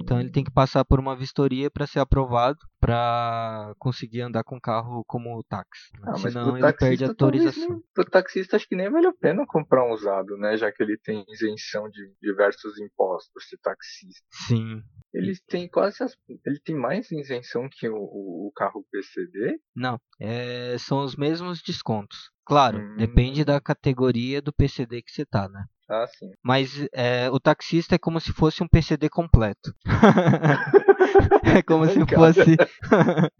Então 0.00 0.20
ele 0.20 0.30
tem 0.30 0.44
que 0.44 0.50
passar 0.50 0.84
por 0.84 1.00
uma 1.00 1.16
vistoria 1.16 1.70
para 1.70 1.86
ser 1.86 1.98
aprovado 2.00 2.58
para 2.80 3.74
conseguir 3.78 4.20
andar 4.20 4.44
com 4.44 4.56
o 4.56 4.60
carro 4.60 5.02
como 5.06 5.42
táxi. 5.44 5.92
né? 5.94 6.00
Ah, 6.06 6.10
mas 6.12 6.20
Senão 6.32 6.58
ele 6.58 6.72
perde 6.74 7.04
autorização. 7.04 7.68
nem- 7.70 7.82
Pro 7.94 8.04
taxista 8.04 8.56
acho 8.56 8.68
que 8.68 8.76
nem 8.76 8.90
vale 8.90 9.06
a 9.06 9.12
pena 9.14 9.46
comprar 9.46 9.84
um 9.88 9.92
usado, 9.92 10.36
né? 10.36 10.56
Já 10.56 10.70
que 10.70 10.82
ele 10.82 10.98
tem 10.98 11.24
isenção 11.28 11.88
de 11.88 12.00
diversos 12.20 12.78
impostos 12.78 13.48
ser 13.48 13.58
taxista. 13.62 14.22
Sim. 14.46 14.82
Ele 15.14 15.32
tem 15.46 15.68
quase 15.68 16.02
as... 16.02 16.16
Ele 16.44 16.58
tem 16.64 16.74
mais 16.76 17.10
isenção 17.10 17.68
que 17.70 17.88
o, 17.88 17.94
o- 17.96 18.48
o 18.48 18.52
carro 18.54 18.84
PCD? 18.90 19.58
Não, 19.74 19.98
é, 20.20 20.76
são 20.78 21.04
os 21.04 21.16
mesmos 21.16 21.62
descontos. 21.62 22.30
Claro, 22.44 22.78
Hum. 22.78 22.96
depende 22.96 23.44
da 23.44 23.60
categoria 23.60 24.42
do 24.42 24.52
PCD 24.52 25.02
que 25.02 25.12
você 25.12 25.24
tá, 25.24 25.48
né? 25.48 25.64
Ah, 25.88 26.06
sim. 26.06 26.30
Mas 26.42 26.86
é, 26.92 27.28
o 27.30 27.38
taxista 27.38 27.96
é 27.96 27.98
como 27.98 28.18
se 28.18 28.32
fosse 28.32 28.62
um 28.62 28.68
PCD 28.68 29.10
completo. 29.10 29.74
é 31.58 31.62
como 31.62 31.86
se 31.86 31.98
fosse. 32.06 32.56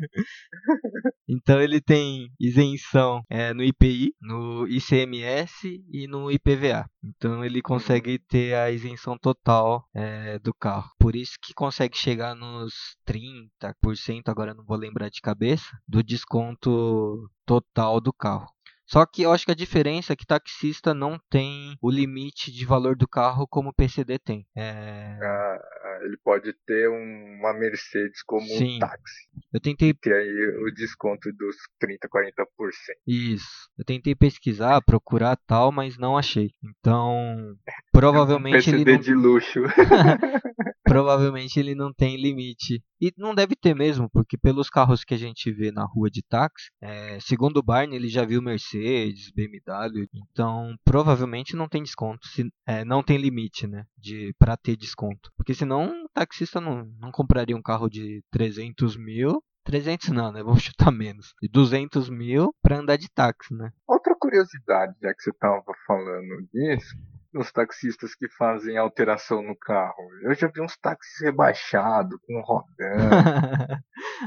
então 1.29 1.61
ele 1.61 1.81
tem 1.81 2.29
isenção 2.39 3.23
é, 3.31 3.55
no 3.55 3.63
IPI, 3.63 4.15
no 4.21 4.67
ICMS 4.69 5.83
e 5.91 6.07
no 6.07 6.31
IPVA. 6.31 6.85
Então 7.03 7.43
ele 7.43 7.63
consegue 7.63 8.19
ter 8.19 8.55
a 8.55 8.71
isenção 8.71 9.17
total 9.17 9.85
é, 9.95 10.39
do 10.39 10.53
carro. 10.53 10.91
Por 10.99 11.17
isso 11.17 11.39
que 11.43 11.55
consegue 11.55 11.97
chegar 11.97 12.35
nos 12.35 12.75
30%, 13.07 14.29
agora 14.29 14.53
não 14.53 14.65
vou 14.65 14.77
lembrar 14.77 15.09
de 15.09 15.21
cabeça, 15.23 15.65
do 15.89 16.03
desconto 16.03 17.31
total 17.47 17.99
do 18.01 18.13
carro. 18.13 18.52
Só 18.87 19.07
que 19.07 19.23
eu 19.23 19.33
acho 19.33 19.45
que 19.47 19.53
a 19.53 19.55
diferença 19.55 20.13
é 20.13 20.17
que 20.17 20.27
taxista 20.27 20.93
não 20.93 21.19
tem 21.31 21.77
o 21.81 21.91
limite 21.91 22.53
de 22.53 22.65
valor 22.67 22.95
do 22.97 23.09
carro 23.09 23.47
como 23.47 23.71
o 23.71 23.75
PCD 23.75 24.19
tem. 24.19 24.47
É, 24.57 25.17
Ah, 25.23 25.59
ah, 25.85 25.99
ele 26.05 26.17
pode 26.23 26.53
ter 26.67 26.89
um- 26.91 27.39
uma 27.39 27.53
Mercedes 27.55 28.23
como 28.25 28.47
Sim. 28.47 28.77
um 28.77 28.79
táxi. 28.81 29.29
eu 29.53 29.61
tentei 29.61 29.95
Que 29.95 30.13
aí 30.13 30.57
o 30.67 30.71
desconto 30.75 31.33
dos 31.33 31.57
30, 31.79 32.09
40%. 32.09 32.99
isso, 33.07 33.69
eu 33.79 33.85
tentei 33.85 34.15
pesquisar, 34.15 34.81
procurar 34.83 35.37
tal, 35.47 35.71
mas 35.73 35.97
não 35.97 36.17
achei. 36.19 36.51
Então, 36.63 37.57
provavelmente 37.93 38.69
ele 38.71 38.85
PCD 38.85 38.93
não, 38.93 39.01
de 39.01 39.15
luxo. 39.15 39.61
provavelmente 40.93 41.59
ele 41.59 41.75
não 41.75 41.91
tem 41.91 42.21
limite. 42.21 42.83
E 43.01 43.11
não 43.17 43.35
deve 43.35 43.57
ter 43.57 43.75
mesmo, 43.75 44.11
porque 44.11 44.37
pelos 44.37 44.69
carros 44.69 45.03
que 45.03 45.15
a 45.15 45.19
gente 45.19 45.51
vê 45.51 45.73
na 45.73 45.85
rua 45.85 46.11
de 46.11 46.23
táxi, 46.23 46.69
é, 46.83 47.19
segundo 47.19 47.57
o 47.57 47.63
Barney, 47.63 47.97
ele 47.97 48.09
já 48.09 48.27
viu 48.27 48.43
Mercedes, 48.43 49.33
BMW, 49.35 50.07
então 50.31 50.77
provavelmente 50.85 51.57
não 51.57 51.67
tem 51.67 51.83
desconto, 51.83 52.27
se, 52.29 52.47
é, 52.67 52.85
não 52.85 53.03
tem 53.03 53.17
limite, 53.17 53.67
né, 53.67 53.85
de 53.97 54.35
para 54.39 54.55
ter 54.55 54.77
desconto. 54.77 55.31
Porque 55.35 55.55
senão 55.55 56.05
o 56.05 56.09
taxista 56.13 56.61
não, 56.61 56.85
não 57.01 57.11
compraria 57.11 57.57
um 57.57 57.63
carro 57.63 57.89
de 57.89 58.23
300 58.31 58.97
mil 58.97 59.43
300 59.65 60.09
não, 60.09 60.33
né? 60.33 60.43
Vamos 60.43 60.63
chutar 60.65 60.91
menos. 60.91 61.35
De 61.41 61.49
200 61.49 62.11
mil 62.11 62.53
pra 62.61 62.79
andar 62.79 62.97
de 62.97 63.09
táxi, 63.09 63.55
né? 63.55 63.71
Outra 63.87 64.15
curiosidade, 64.19 64.95
já 65.01 65.15
que 65.15 65.23
você 65.23 65.31
estava 65.31 65.63
falando 65.87 66.49
disso, 66.53 66.97
os 67.35 67.51
taxistas 67.51 68.15
que 68.15 68.29
fazem 68.29 68.77
alteração 68.77 69.43
no 69.43 69.57
carro. 69.57 69.95
Eu 70.23 70.35
já 70.35 70.49
vi 70.49 70.61
uns 70.61 70.77
táxis 70.77 71.21
rebaixados, 71.21 72.19
com 72.27 72.41
rodando. 72.41 72.73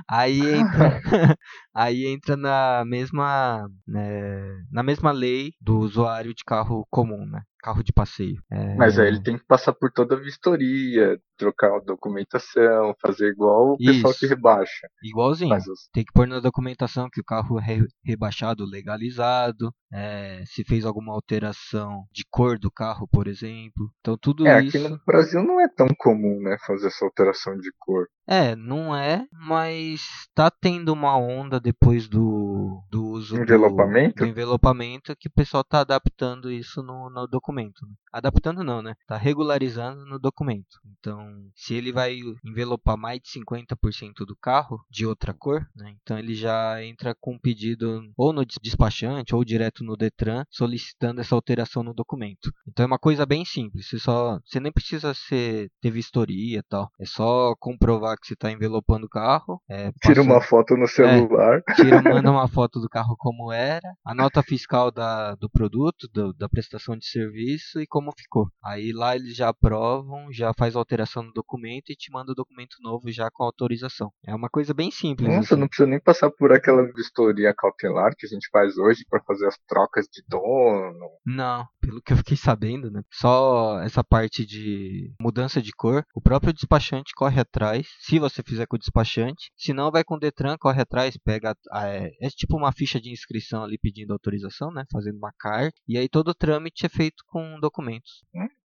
aí 0.09 0.39
entra, 0.39 1.01
aí 1.73 2.07
entra 2.07 2.35
na 2.35 2.83
mesma, 2.85 3.69
né, 3.87 4.63
na 4.71 4.83
mesma 4.83 5.11
lei 5.11 5.53
do 5.61 5.77
usuário 5.77 6.33
de 6.33 6.43
carro 6.43 6.85
comum, 6.89 7.25
né? 7.25 7.41
Carro 7.65 7.83
de 7.83 7.91
passeio. 7.91 8.35
É, 8.51 8.75
Mas 8.75 8.99
aí 8.99 9.07
ele 9.07 9.23
tem 9.23 9.37
que 9.39 9.45
passar 9.45 9.73
por 9.73 9.91
toda 9.91 10.15
a 10.15 10.19
vistoria 10.19 11.19
trocar 11.37 11.75
a 11.75 11.79
documentação, 11.79 12.95
fazer 13.01 13.27
igual 13.31 13.73
o 13.73 13.77
pessoal 13.77 14.11
Isso. 14.11 14.19
que 14.19 14.27
rebaixa. 14.27 14.87
Igualzinho. 15.03 15.55
Os- 15.55 15.89
Tem 15.91 16.03
que 16.05 16.13
pôr 16.13 16.27
na 16.27 16.39
documentação 16.39 17.09
que 17.11 17.19
o 17.19 17.23
carro 17.25 17.59
é 17.59 17.63
re- 17.63 17.87
rebaixado, 18.05 18.63
legalizado, 18.65 19.73
é, 19.91 20.43
se 20.45 20.63
fez 20.63 20.85
alguma 20.85 21.11
alteração 21.13 22.03
de 22.11 22.23
cor 22.29 22.57
do 22.59 22.71
carro, 22.71 23.07
por 23.11 23.27
exemplo. 23.27 23.89
Então 23.99 24.17
tudo 24.17 24.47
É, 24.47 24.63
isso. 24.63 24.77
aqui 24.77 24.87
no 24.87 24.99
Brasil 25.05 25.43
não 25.43 25.59
é 25.59 25.67
tão 25.67 25.87
comum, 25.97 26.39
né, 26.41 26.55
fazer 26.65 26.87
essa 26.87 27.03
alteração 27.03 27.57
de 27.57 27.71
cor. 27.79 28.05
É, 28.27 28.55
não 28.55 28.95
é, 28.95 29.23
mas 29.47 30.01
tá 30.33 30.49
tendo 30.49 30.91
uma 30.93 31.15
onda 31.17 31.59
depois 31.59 32.07
do, 32.07 32.81
do 32.89 33.05
uso 33.07 33.35
do- 33.35 33.41
Envelopamento? 33.43 34.23
do, 34.23 34.25
envelopamento 34.25 35.15
que 35.15 35.27
o 35.27 35.31
pessoal 35.31 35.63
tá 35.63 35.81
adaptando 35.81 36.51
isso 36.51 36.81
no, 36.81 37.09
no 37.09 37.27
documento. 37.27 37.54
Né? 37.55 37.95
Adaptando 38.17 38.63
não, 38.63 38.81
né? 38.81 38.93
Tá 39.07 39.17
regularizando 39.17 40.05
no 40.05 40.17
documento. 40.17 40.79
Então, 40.99 41.17
se 41.55 41.73
ele 41.73 41.91
vai 41.91 42.17
envelopar 42.43 42.97
mais 42.97 43.19
de 43.19 43.29
50% 43.29 44.25
do 44.25 44.35
carro 44.35 44.79
de 44.89 45.05
outra 45.05 45.33
cor, 45.33 45.65
né? 45.75 45.93
Então 46.01 46.17
ele 46.17 46.33
já 46.33 46.83
entra 46.83 47.13
com 47.19 47.33
um 47.33 47.39
pedido 47.39 48.01
ou 48.17 48.31
no 48.31 48.45
des- 48.45 48.57
despachante 48.61 49.35
ou 49.35 49.43
direto 49.43 49.83
no 49.83 49.95
Detran 49.97 50.43
solicitando 50.49 51.19
essa 51.21 51.35
alteração 51.35 51.83
no 51.83 51.93
documento. 51.93 52.51
Então 52.67 52.83
é 52.83 52.87
uma 52.87 52.99
coisa 52.99 53.25
bem 53.25 53.43
simples. 53.43 53.87
Você 53.89 53.99
só, 53.99 54.39
você 54.45 54.59
nem 54.59 54.71
precisa 54.71 55.13
ser 55.13 55.69
ter 55.81 55.91
vistoria 55.91 56.59
e 56.59 56.63
tal. 56.63 56.89
É 56.99 57.05
só 57.05 57.53
comprovar 57.59 58.17
que 58.19 58.27
você 58.27 58.33
está 58.33 58.51
envelopando 58.51 59.05
o 59.05 59.09
carro. 59.09 59.61
É, 59.69 59.91
Tira 60.01 60.21
uma 60.21 60.41
foto 60.41 60.75
no 60.77 60.87
celular. 60.87 61.61
tira, 61.75 62.01
manda 62.01 62.31
uma 62.31 62.47
foto 62.47 62.79
do 62.79 62.87
carro 62.89 63.15
como 63.17 63.51
era, 63.51 63.87
a 64.05 64.13
nota 64.15 64.41
fiscal 64.43 64.91
da, 64.91 65.35
do 65.35 65.49
produto, 65.49 66.07
do- 66.13 66.33
da 66.33 66.47
prestação 66.47 66.97
de 66.97 67.05
serviço 67.05 67.79
e 67.81 67.87
como 67.87 68.04
ficou. 68.17 68.49
Aí 68.63 68.91
lá 68.91 69.15
eles 69.15 69.35
já 69.35 69.49
aprovam, 69.49 70.31
já 70.31 70.53
faz 70.53 70.75
alteração 70.75 71.23
no 71.23 71.33
documento 71.33 71.89
e 71.91 71.95
te 71.95 72.11
manda 72.11 72.31
o 72.31 72.35
documento 72.35 72.75
novo 72.81 73.11
já 73.11 73.29
com 73.31 73.43
autorização. 73.43 74.11
É 74.25 74.33
uma 74.33 74.49
coisa 74.49 74.73
bem 74.73 74.91
simples. 74.91 75.29
Nossa, 75.29 75.53
assim. 75.53 75.61
não 75.61 75.67
precisa 75.67 75.87
nem 75.89 75.99
passar 75.99 76.29
por 76.31 76.51
aquela 76.51 76.83
vistoria 76.93 77.53
cautelar 77.53 78.13
que 78.17 78.25
a 78.25 78.29
gente 78.29 78.47
faz 78.51 78.77
hoje 78.77 79.05
pra 79.09 79.21
fazer 79.23 79.47
as 79.47 79.57
trocas 79.67 80.05
de 80.11 80.23
dono. 80.27 81.09
Não, 81.25 81.67
pelo 81.81 82.01
que 82.01 82.13
eu 82.13 82.17
fiquei 82.17 82.37
sabendo, 82.37 82.89
né? 82.91 83.01
Só 83.11 83.79
essa 83.81 84.03
parte 84.03 84.45
de 84.45 85.13
mudança 85.19 85.61
de 85.61 85.71
cor, 85.71 86.03
o 86.13 86.21
próprio 86.21 86.53
despachante 86.53 87.13
corre 87.15 87.39
atrás, 87.39 87.87
se 87.99 88.19
você 88.19 88.41
fizer 88.43 88.65
com 88.67 88.75
o 88.75 88.79
despachante. 88.79 89.51
Se 89.55 89.73
não, 89.73 89.91
vai 89.91 90.03
com 90.03 90.15
o 90.15 90.19
Detran, 90.19 90.57
corre 90.57 90.81
atrás, 90.81 91.17
pega. 91.23 91.55
a- 91.71 91.85
É, 91.87 92.11
é 92.21 92.29
tipo 92.29 92.57
uma 92.57 92.71
ficha 92.71 92.99
de 92.99 93.11
inscrição 93.11 93.63
ali 93.63 93.77
pedindo 93.77 94.11
autorização, 94.13 94.71
né? 94.71 94.83
Fazendo 94.91 95.17
uma 95.17 95.31
carta. 95.37 95.73
E 95.87 95.97
aí 95.97 96.09
todo 96.09 96.29
o 96.29 96.33
trâmite 96.35 96.85
é 96.85 96.89
feito 96.89 97.23
com 97.27 97.59
documentos. 97.99 98.23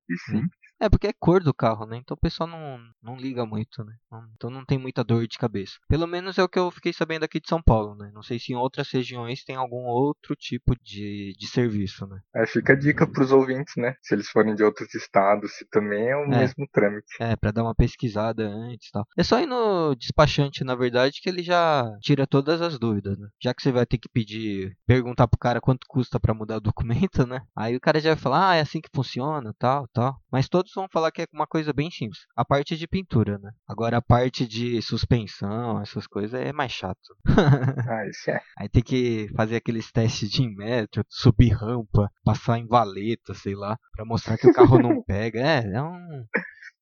E 0.09 0.17
sim. 0.19 0.43
É, 0.81 0.89
porque 0.89 1.09
é 1.09 1.13
cor 1.13 1.43
do 1.43 1.53
carro, 1.53 1.85
né? 1.87 1.99
Então 1.99 2.15
o 2.17 2.21
pessoal 2.21 2.49
não, 2.49 2.79
não 3.03 3.17
liga 3.17 3.45
muito, 3.45 3.85
né? 3.85 3.95
Então 4.35 4.49
não 4.51 4.65
tem 4.65 4.79
muita 4.79 5.05
dor 5.05 5.27
de 5.27 5.37
cabeça. 5.39 5.75
Pelo 5.89 6.07
menos 6.07 6.39
é 6.39 6.43
o 6.43 6.49
que 6.49 6.59
eu 6.59 6.71
fiquei 6.71 6.93
sabendo 6.93 7.25
aqui 7.25 7.39
de 7.41 7.49
São 7.49 7.63
Paulo, 7.63 7.95
né? 7.95 8.11
Não 8.15 8.23
sei 8.23 8.39
se 8.39 8.53
em 8.53 8.57
outras 8.57 8.91
regiões 8.91 9.45
tem 9.45 9.57
algum 9.57 9.85
outro 9.87 10.35
tipo 10.35 10.75
de, 10.83 11.35
de 11.39 11.47
serviço, 11.47 12.07
né? 12.07 12.19
Aí 12.35 12.47
fica 12.47 12.73
a 12.73 12.77
dica 12.77 13.07
pros 13.07 13.31
ouvintes, 13.31 13.75
né? 13.77 13.95
Se 14.03 14.15
eles 14.15 14.29
forem 14.31 14.55
de 14.55 14.63
outros 14.65 14.95
estados, 14.95 15.53
se 15.53 15.67
também 15.71 16.09
é 16.09 16.17
o 16.17 16.25
É. 16.25 16.39
mesmo 16.41 16.67
trâmite. 16.73 17.07
É, 17.21 17.37
pra 17.37 17.51
dar 17.51 17.63
uma 17.63 17.75
pesquisada 17.75 18.49
antes 18.49 18.89
e 18.89 18.93
tal. 18.93 19.07
É 19.19 19.23
só 19.23 19.39
ir 19.41 19.47
no 19.47 19.95
despachante, 19.95 20.65
na 20.65 20.75
verdade, 20.75 21.21
que 21.23 21.29
ele 21.29 21.43
já 21.43 21.85
tira 22.01 22.27
todas 22.27 22.63
as 22.63 22.79
dúvidas, 22.79 23.19
né? 23.19 23.29
Já 23.43 23.53
que 23.53 23.63
você 23.63 23.71
vai 23.71 23.85
ter 23.85 23.99
que 23.99 24.09
pedir, 24.09 24.77
perguntar 24.87 25.29
pro 25.29 25.39
cara 25.39 25.61
quanto 25.61 25.85
custa 25.89 26.19
pra 26.19 26.33
mudar 26.35 26.57
o 26.57 26.61
documento, 26.61 27.27
né? 27.27 27.43
Aí 27.55 27.77
o 27.77 27.81
cara 27.81 28.01
já 28.01 28.15
vai 28.15 28.19
falar, 28.23 28.51
ah, 28.51 28.55
é 28.57 28.61
assim 28.61 28.81
que 28.81 28.89
funciona, 28.95 29.55
tal, 29.59 29.87
tal. 29.93 30.17
Mas 30.33 30.49
todos 30.49 30.70
vão 30.75 30.89
falar 30.89 31.11
que 31.11 31.23
é 31.23 31.27
uma 31.33 31.47
coisa 31.47 31.73
bem 31.73 31.91
simples. 31.91 32.21
A 32.37 32.45
parte 32.45 32.77
de 32.77 32.87
pintura, 32.87 33.39
né? 33.39 33.51
Agora 33.67 33.97
a 33.97 34.03
parte 34.03 34.47
de 34.47 34.81
suspensão, 34.83 35.81
essas 35.81 36.07
coisas 36.07 36.41
é 36.41 36.53
mais 36.53 36.73
chato. 36.73 37.01
Ah, 37.91 38.07
isso 38.07 38.31
é. 38.31 38.41
Aí 38.57 38.69
tem 38.69 38.83
que 38.83 39.29
fazer 39.35 39.57
aqueles 39.57 39.91
testes 39.91 40.31
de 40.31 40.49
metro, 40.49 41.05
subir 41.09 41.51
rampa, 41.51 42.11
passar 42.25 42.59
em 42.59 42.67
valeta, 42.67 43.35
sei 43.35 43.55
lá, 43.55 43.77
pra 43.93 44.05
mostrar 44.05 44.39
que 44.39 44.47
o 44.47 44.53
carro 44.53 44.79
não 44.79 45.03
pega. 45.05 45.41
É, 45.41 45.73
é 45.75 45.83
um. 45.83 46.25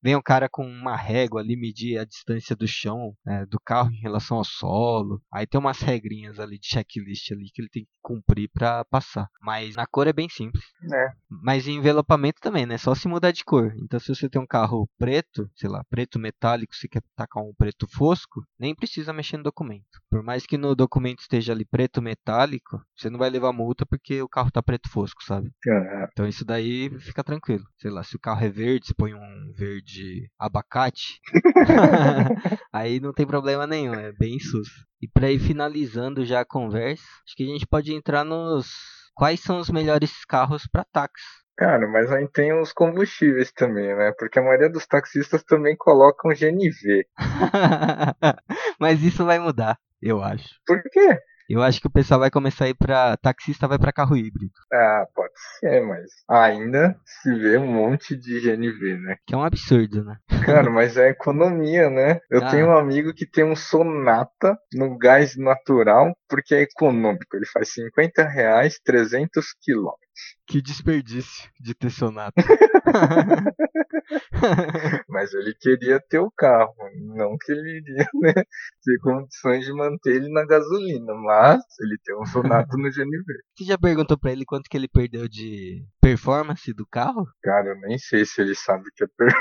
Vem 0.01 0.15
um 0.15 0.21
cara 0.21 0.47
com 0.49 0.65
uma 0.65 0.95
régua 0.95 1.41
ali 1.41 1.55
medir 1.57 1.97
a 1.99 2.05
distância 2.05 2.55
do 2.55 2.67
chão, 2.67 3.13
é, 3.27 3.45
do 3.45 3.59
carro 3.59 3.91
em 3.91 3.99
relação 3.99 4.37
ao 4.37 4.43
solo. 4.45 5.21
Aí 5.31 5.45
tem 5.45 5.59
umas 5.59 5.79
regrinhas 5.81 6.39
ali 6.39 6.57
de 6.57 6.67
checklist 6.67 7.31
ali 7.31 7.49
que 7.53 7.61
ele 7.61 7.69
tem 7.69 7.83
que 7.83 7.89
cumprir 8.01 8.49
pra 8.53 8.85
passar. 8.85 9.27
Mas 9.41 9.75
na 9.75 9.85
cor 9.85 10.07
é 10.07 10.13
bem 10.13 10.29
simples. 10.29 10.63
É. 10.93 11.11
Mas 11.29 11.67
em 11.67 11.75
envelopamento 11.77 12.39
também, 12.41 12.65
né? 12.65 12.77
Só 12.77 12.95
se 12.95 13.07
mudar 13.07 13.31
de 13.31 13.43
cor. 13.43 13.73
Então 13.83 13.99
se 13.99 14.07
você 14.13 14.29
tem 14.29 14.41
um 14.41 14.47
carro 14.47 14.89
preto, 14.97 15.49
sei 15.55 15.69
lá, 15.69 15.83
preto 15.89 16.17
metálico, 16.17 16.73
você 16.73 16.87
quer 16.87 17.01
tacar 17.15 17.43
um 17.43 17.53
preto 17.57 17.85
fosco, 17.91 18.43
nem 18.57 18.73
precisa 18.73 19.11
mexer 19.11 19.37
no 19.37 19.43
documento. 19.43 19.99
Por 20.09 20.23
mais 20.23 20.45
que 20.45 20.57
no 20.57 20.75
documento 20.75 21.19
esteja 21.19 21.51
ali 21.51 21.65
preto 21.65 22.01
metálico, 22.01 22.81
você 22.95 23.09
não 23.09 23.19
vai 23.19 23.29
levar 23.29 23.51
multa 23.51 23.85
porque 23.85 24.21
o 24.21 24.29
carro 24.29 24.49
tá 24.51 24.63
preto 24.63 24.89
fosco, 24.89 25.23
sabe? 25.23 25.51
Ah, 25.67 26.07
Então 26.11 26.27
isso 26.27 26.45
daí 26.45 26.89
fica 26.99 27.23
tranquilo. 27.23 27.63
Sei 27.77 27.91
lá, 27.91 28.01
se 28.03 28.15
o 28.15 28.19
carro 28.19 28.43
é 28.45 28.49
verde, 28.49 28.87
você 28.87 28.93
põe 28.93 29.13
um 29.13 29.53
verde 29.55 29.88
abacate, 30.37 31.19
aí 32.73 32.99
não 32.99 33.13
tem 33.13 33.25
problema 33.25 33.65
nenhum, 33.67 33.93
é 33.93 34.11
bem 34.11 34.39
sus. 34.39 34.69
E 35.01 35.07
pra 35.07 35.31
ir 35.31 35.39
finalizando 35.39 36.25
já 36.25 36.41
a 36.41 36.45
conversa, 36.45 37.03
acho 37.25 37.35
que 37.35 37.43
a 37.43 37.47
gente 37.47 37.65
pode 37.65 37.93
entrar 37.93 38.23
nos 38.23 38.67
quais 39.15 39.39
são 39.39 39.57
os 39.59 39.69
melhores 39.69 40.25
carros 40.25 40.67
para 40.71 40.85
táxi. 40.85 41.25
Cara, 41.59 41.85
mas 41.89 42.09
aí 42.09 42.25
tem 42.29 42.57
os 42.57 42.71
combustíveis 42.71 43.51
também, 43.51 43.93
né? 43.93 44.13
Porque 44.17 44.39
a 44.39 44.41
maioria 44.41 44.69
dos 44.69 44.87
taxistas 44.87 45.43
também 45.43 45.75
colocam 45.75 46.31
GNV. 46.31 47.05
Mas 48.79 49.03
isso 49.03 49.25
vai 49.25 49.39
mudar, 49.39 49.77
eu 50.01 50.23
acho. 50.23 50.47
Por 50.65 50.81
quê? 50.83 51.19
Eu 51.49 51.63
acho 51.63 51.81
que 51.81 51.87
o 51.87 51.91
pessoal 51.91 52.19
vai 52.19 52.29
começar 52.29 52.65
a 52.65 52.69
ir 52.69 52.75
pra. 52.75 53.17
Taxista 53.17 53.67
vai 53.67 53.79
pra 53.79 53.91
carro 53.91 54.15
híbrido. 54.15 54.53
Ah, 54.71 55.05
pode 55.15 55.33
ser, 55.59 55.81
mas 55.81 56.11
ainda 56.29 56.95
se 57.03 57.33
vê 57.33 57.57
um 57.57 57.65
monte 57.65 58.15
de 58.15 58.39
GNV, 58.39 58.97
né? 58.99 59.15
Que 59.25 59.33
é 59.33 59.37
um 59.37 59.43
absurdo, 59.43 60.03
né? 60.05 60.17
Cara, 60.45 60.69
mas 60.69 60.95
é 60.95 61.09
economia, 61.09 61.89
né? 61.89 62.19
Eu 62.29 62.43
Ah. 62.45 62.51
tenho 62.51 62.67
um 62.67 62.77
amigo 62.77 63.13
que 63.15 63.25
tem 63.25 63.43
um 63.43 63.55
Sonata 63.55 64.55
no 64.73 64.95
gás 64.97 65.35
natural 65.35 66.15
porque 66.29 66.55
é 66.55 66.61
econômico. 66.61 67.35
Ele 67.35 67.45
faz 67.45 67.73
50 67.73 68.23
reais, 68.27 68.79
300 68.83 69.45
quilômetros. 69.61 70.07
Que 70.47 70.61
desperdício 70.61 71.49
de 71.59 71.73
ter 71.73 71.89
Sonata. 71.89 72.41
Mas 75.07 75.33
ele 75.33 75.53
queria 75.53 75.99
ter 75.99 76.19
o 76.19 76.31
carro, 76.31 76.73
não 77.15 77.37
que 77.37 77.51
ele 77.51 77.77
iria 77.77 78.07
né, 78.21 78.33
ter 78.33 78.99
condições 79.01 79.65
de 79.65 79.73
manter 79.73 80.15
ele 80.15 80.31
na 80.31 80.45
gasolina, 80.45 81.13
mas 81.13 81.61
ele 81.79 81.97
tem 82.03 82.15
um 82.15 82.25
Sonata 82.25 82.75
no 82.77 82.89
GNV. 82.89 83.25
Você 83.55 83.65
já 83.65 83.77
perguntou 83.77 84.17
pra 84.17 84.31
ele 84.31 84.45
quanto 84.45 84.69
que 84.69 84.77
ele 84.77 84.87
perdeu 84.87 85.27
de 85.27 85.85
performance 86.09 86.73
do 86.73 86.85
carro? 86.85 87.27
Cara, 87.43 87.69
eu 87.69 87.79
nem 87.81 87.97
sei 87.97 88.25
se 88.25 88.41
ele 88.41 88.55
sabe 88.55 88.87
o 88.87 88.91
que 88.95 89.03
é 89.03 89.07
per... 89.17 89.33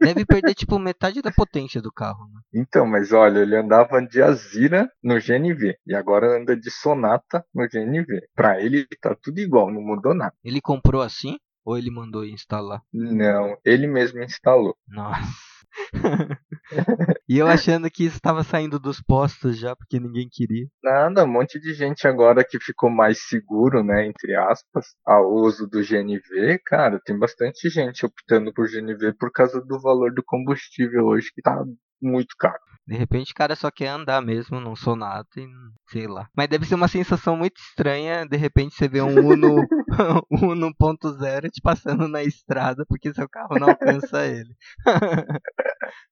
Deve 0.00 0.24
perder 0.24 0.54
tipo 0.54 0.78
metade 0.78 1.20
da 1.20 1.30
potência 1.30 1.82
do 1.82 1.92
carro, 1.92 2.26
né? 2.32 2.40
Então, 2.54 2.86
mas 2.86 3.12
olha, 3.12 3.40
ele 3.40 3.56
andava 3.56 4.00
de 4.00 4.22
Azira 4.22 4.90
no 5.02 5.16
GNV 5.16 5.76
e 5.86 5.94
agora 5.94 6.38
anda 6.38 6.56
de 6.56 6.70
Sonata 6.70 7.44
no 7.54 7.66
GNV. 7.68 8.28
Pra 8.34 8.60
ele 8.60 8.86
tá 9.00 9.14
tudo 9.14 9.38
igual, 9.40 9.70
não 9.70 9.82
mudou 9.82 10.14
nada. 10.14 10.34
Ele 10.42 10.60
comprou 10.60 11.02
assim 11.02 11.36
ou 11.64 11.76
ele 11.76 11.90
mandou 11.90 12.24
instalar? 12.24 12.80
Não, 12.92 13.56
ele 13.64 13.86
mesmo 13.86 14.22
instalou. 14.22 14.74
Nossa. 14.88 15.20
e 17.28 17.38
eu 17.38 17.46
achando 17.46 17.90
que 17.90 18.04
isso 18.04 18.16
estava 18.16 18.42
saindo 18.42 18.78
dos 18.78 19.00
postos 19.00 19.58
já 19.58 19.74
porque 19.74 19.98
ninguém 19.98 20.28
queria. 20.30 20.66
Nada, 20.82 21.24
um 21.24 21.28
monte 21.28 21.58
de 21.60 21.72
gente 21.74 22.06
agora 22.06 22.44
que 22.44 22.58
ficou 22.60 22.90
mais 22.90 23.26
seguro, 23.28 23.82
né, 23.82 24.06
entre 24.06 24.34
aspas, 24.34 24.86
ao 25.06 25.32
uso 25.32 25.66
do 25.66 25.80
GNV, 25.80 26.58
cara, 26.64 27.00
tem 27.04 27.18
bastante 27.18 27.68
gente 27.68 28.04
optando 28.04 28.52
por 28.52 28.68
GNV 28.68 29.14
por 29.18 29.30
causa 29.32 29.60
do 29.60 29.80
valor 29.80 30.12
do 30.12 30.22
combustível 30.24 31.06
hoje 31.06 31.30
que 31.34 31.42
tá 31.42 31.64
muito 32.00 32.34
caro. 32.38 32.68
De 32.88 32.96
repente 32.96 33.32
o 33.32 33.34
cara 33.34 33.54
só 33.54 33.70
quer 33.70 33.88
andar 33.88 34.22
mesmo 34.22 34.58
num 34.58 34.74
Sonata 34.74 35.38
e 35.38 35.46
sei 35.90 36.06
lá. 36.06 36.26
Mas 36.34 36.48
deve 36.48 36.64
ser 36.64 36.74
uma 36.74 36.88
sensação 36.88 37.36
muito 37.36 37.58
estranha, 37.58 38.24
de 38.24 38.36
repente 38.38 38.74
você 38.74 38.88
vê 38.88 39.02
um 39.02 39.08
Uno, 39.08 39.56
Uno 40.30 40.72
1.0 40.72 41.50
te 41.50 41.60
passando 41.60 42.08
na 42.08 42.22
estrada 42.22 42.86
porque 42.88 43.12
seu 43.12 43.28
carro 43.28 43.58
não 43.58 43.68
alcança 43.68 44.24
ele. 44.26 44.56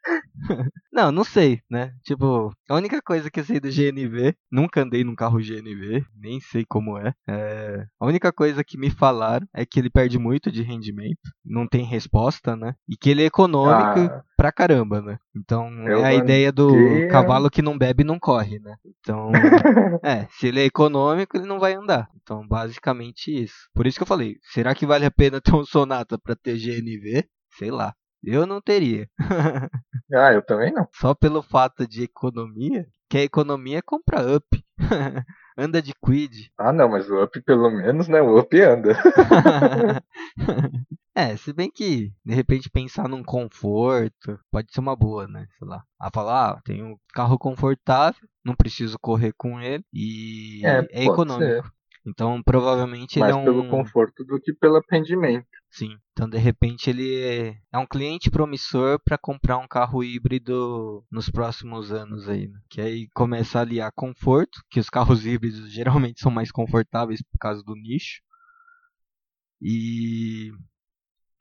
não, 0.92 1.10
não 1.12 1.24
sei, 1.24 1.60
né? 1.70 1.92
Tipo, 2.04 2.52
a 2.68 2.74
única 2.74 3.00
coisa 3.02 3.30
que 3.30 3.40
eu 3.40 3.44
sei 3.44 3.58
do 3.60 3.68
GNV, 3.70 4.34
nunca 4.50 4.82
andei 4.82 5.02
num 5.04 5.14
carro 5.14 5.40
GNV, 5.40 6.04
nem 6.14 6.40
sei 6.40 6.64
como 6.68 6.98
é. 6.98 7.12
é. 7.28 7.84
A 8.00 8.06
única 8.06 8.32
coisa 8.32 8.62
que 8.64 8.78
me 8.78 8.90
falaram 8.90 9.46
é 9.54 9.64
que 9.66 9.78
ele 9.78 9.90
perde 9.90 10.18
muito 10.18 10.50
de 10.50 10.62
rendimento, 10.62 11.30
não 11.44 11.66
tem 11.66 11.84
resposta, 11.84 12.56
né? 12.56 12.74
E 12.88 12.96
que 12.96 13.10
ele 13.10 13.22
é 13.22 13.26
econômico 13.26 14.00
Ah. 14.00 14.22
pra 14.36 14.52
caramba, 14.52 15.00
né? 15.02 15.18
Então 15.34 15.68
é 15.88 16.04
a 16.04 16.14
ideia 16.14 16.52
do 16.52 16.68
andei- 16.68 17.08
cavalo 17.08 17.50
que 17.50 17.62
não 17.62 17.76
bebe 17.76 18.04
não 18.04 18.18
corre, 18.18 18.58
né? 18.58 18.76
Então, 19.00 19.30
é, 20.04 20.26
se 20.30 20.46
ele 20.48 20.60
é 20.60 20.64
econômico, 20.64 21.36
ele 21.36 21.46
não 21.46 21.58
vai 21.58 21.74
andar. 21.74 22.08
Então, 22.22 22.46
basicamente 22.46 23.28
isso. 23.42 23.68
Por 23.74 23.86
isso 23.86 23.96
que 23.98 24.02
eu 24.02 24.06
falei, 24.06 24.36
será 24.52 24.74
que 24.74 24.86
vale 24.86 25.04
a 25.04 25.10
pena 25.10 25.40
ter 25.40 25.54
um 25.54 25.64
Sonata 25.64 26.18
pra 26.18 26.34
ter 26.36 26.56
GNV? 26.56 27.24
Sei 27.58 27.70
lá. 27.70 27.94
Eu 28.22 28.46
não 28.46 28.60
teria. 28.60 29.08
ah, 30.14 30.32
eu 30.32 30.42
também 30.42 30.72
não. 30.72 30.88
Só 30.92 31.14
pelo 31.14 31.42
fato 31.42 31.86
de 31.86 32.02
economia, 32.02 32.86
que 33.08 33.18
a 33.18 33.22
economia 33.22 33.82
compra 33.82 34.36
up. 34.36 34.46
anda 35.56 35.80
de 35.80 35.94
quid. 35.94 36.50
Ah, 36.58 36.72
não, 36.72 36.88
mas 36.88 37.08
o 37.08 37.22
up 37.22 37.40
pelo 37.42 37.70
menos, 37.70 38.08
né? 38.08 38.20
O 38.20 38.38
up 38.38 38.60
anda. 38.60 38.94
é, 41.14 41.36
se 41.36 41.52
bem 41.52 41.70
que 41.70 42.12
de 42.24 42.34
repente 42.34 42.68
pensar 42.68 43.08
num 43.08 43.22
conforto 43.22 44.38
pode 44.50 44.72
ser 44.72 44.80
uma 44.80 44.94
boa, 44.94 45.26
né? 45.26 45.46
Sei 45.58 45.66
lá. 45.66 45.82
A 45.98 46.10
falar, 46.10 46.50
ah, 46.50 46.60
tem 46.62 46.82
um 46.84 46.96
carro 47.14 47.38
confortável, 47.38 48.28
não 48.44 48.54
preciso 48.54 48.98
correr 48.98 49.32
com 49.36 49.60
ele 49.60 49.84
e 49.92 50.60
é, 50.64 50.86
é 50.90 51.04
econômico. 51.04 51.64
Ser. 51.64 51.75
Então, 52.06 52.40
provavelmente 52.40 53.18
Mais 53.18 53.34
ele 53.34 53.38
é 53.38 53.42
um. 53.42 53.44
pelo 53.44 53.68
conforto 53.68 54.24
do 54.24 54.40
que 54.40 54.52
pelo 54.52 54.76
atendimento. 54.76 55.48
Sim. 55.68 55.98
Então, 56.12 56.28
de 56.28 56.38
repente, 56.38 56.88
ele 56.88 57.20
é, 57.20 57.58
é 57.72 57.78
um 57.78 57.86
cliente 57.86 58.30
promissor 58.30 59.00
para 59.04 59.18
comprar 59.18 59.58
um 59.58 59.66
carro 59.66 60.04
híbrido 60.04 61.04
nos 61.10 61.28
próximos 61.28 61.90
anos 61.90 62.28
aí, 62.28 62.46
né? 62.46 62.60
Que 62.70 62.80
aí 62.80 63.08
começa 63.12 63.58
a 63.58 63.62
aliar 63.62 63.90
conforto, 63.92 64.62
que 64.70 64.78
os 64.78 64.88
carros 64.88 65.26
híbridos 65.26 65.70
geralmente 65.70 66.20
são 66.20 66.30
mais 66.30 66.52
confortáveis 66.52 67.20
por 67.22 67.38
causa 67.38 67.62
do 67.64 67.74
nicho. 67.74 68.22
E 69.60 70.52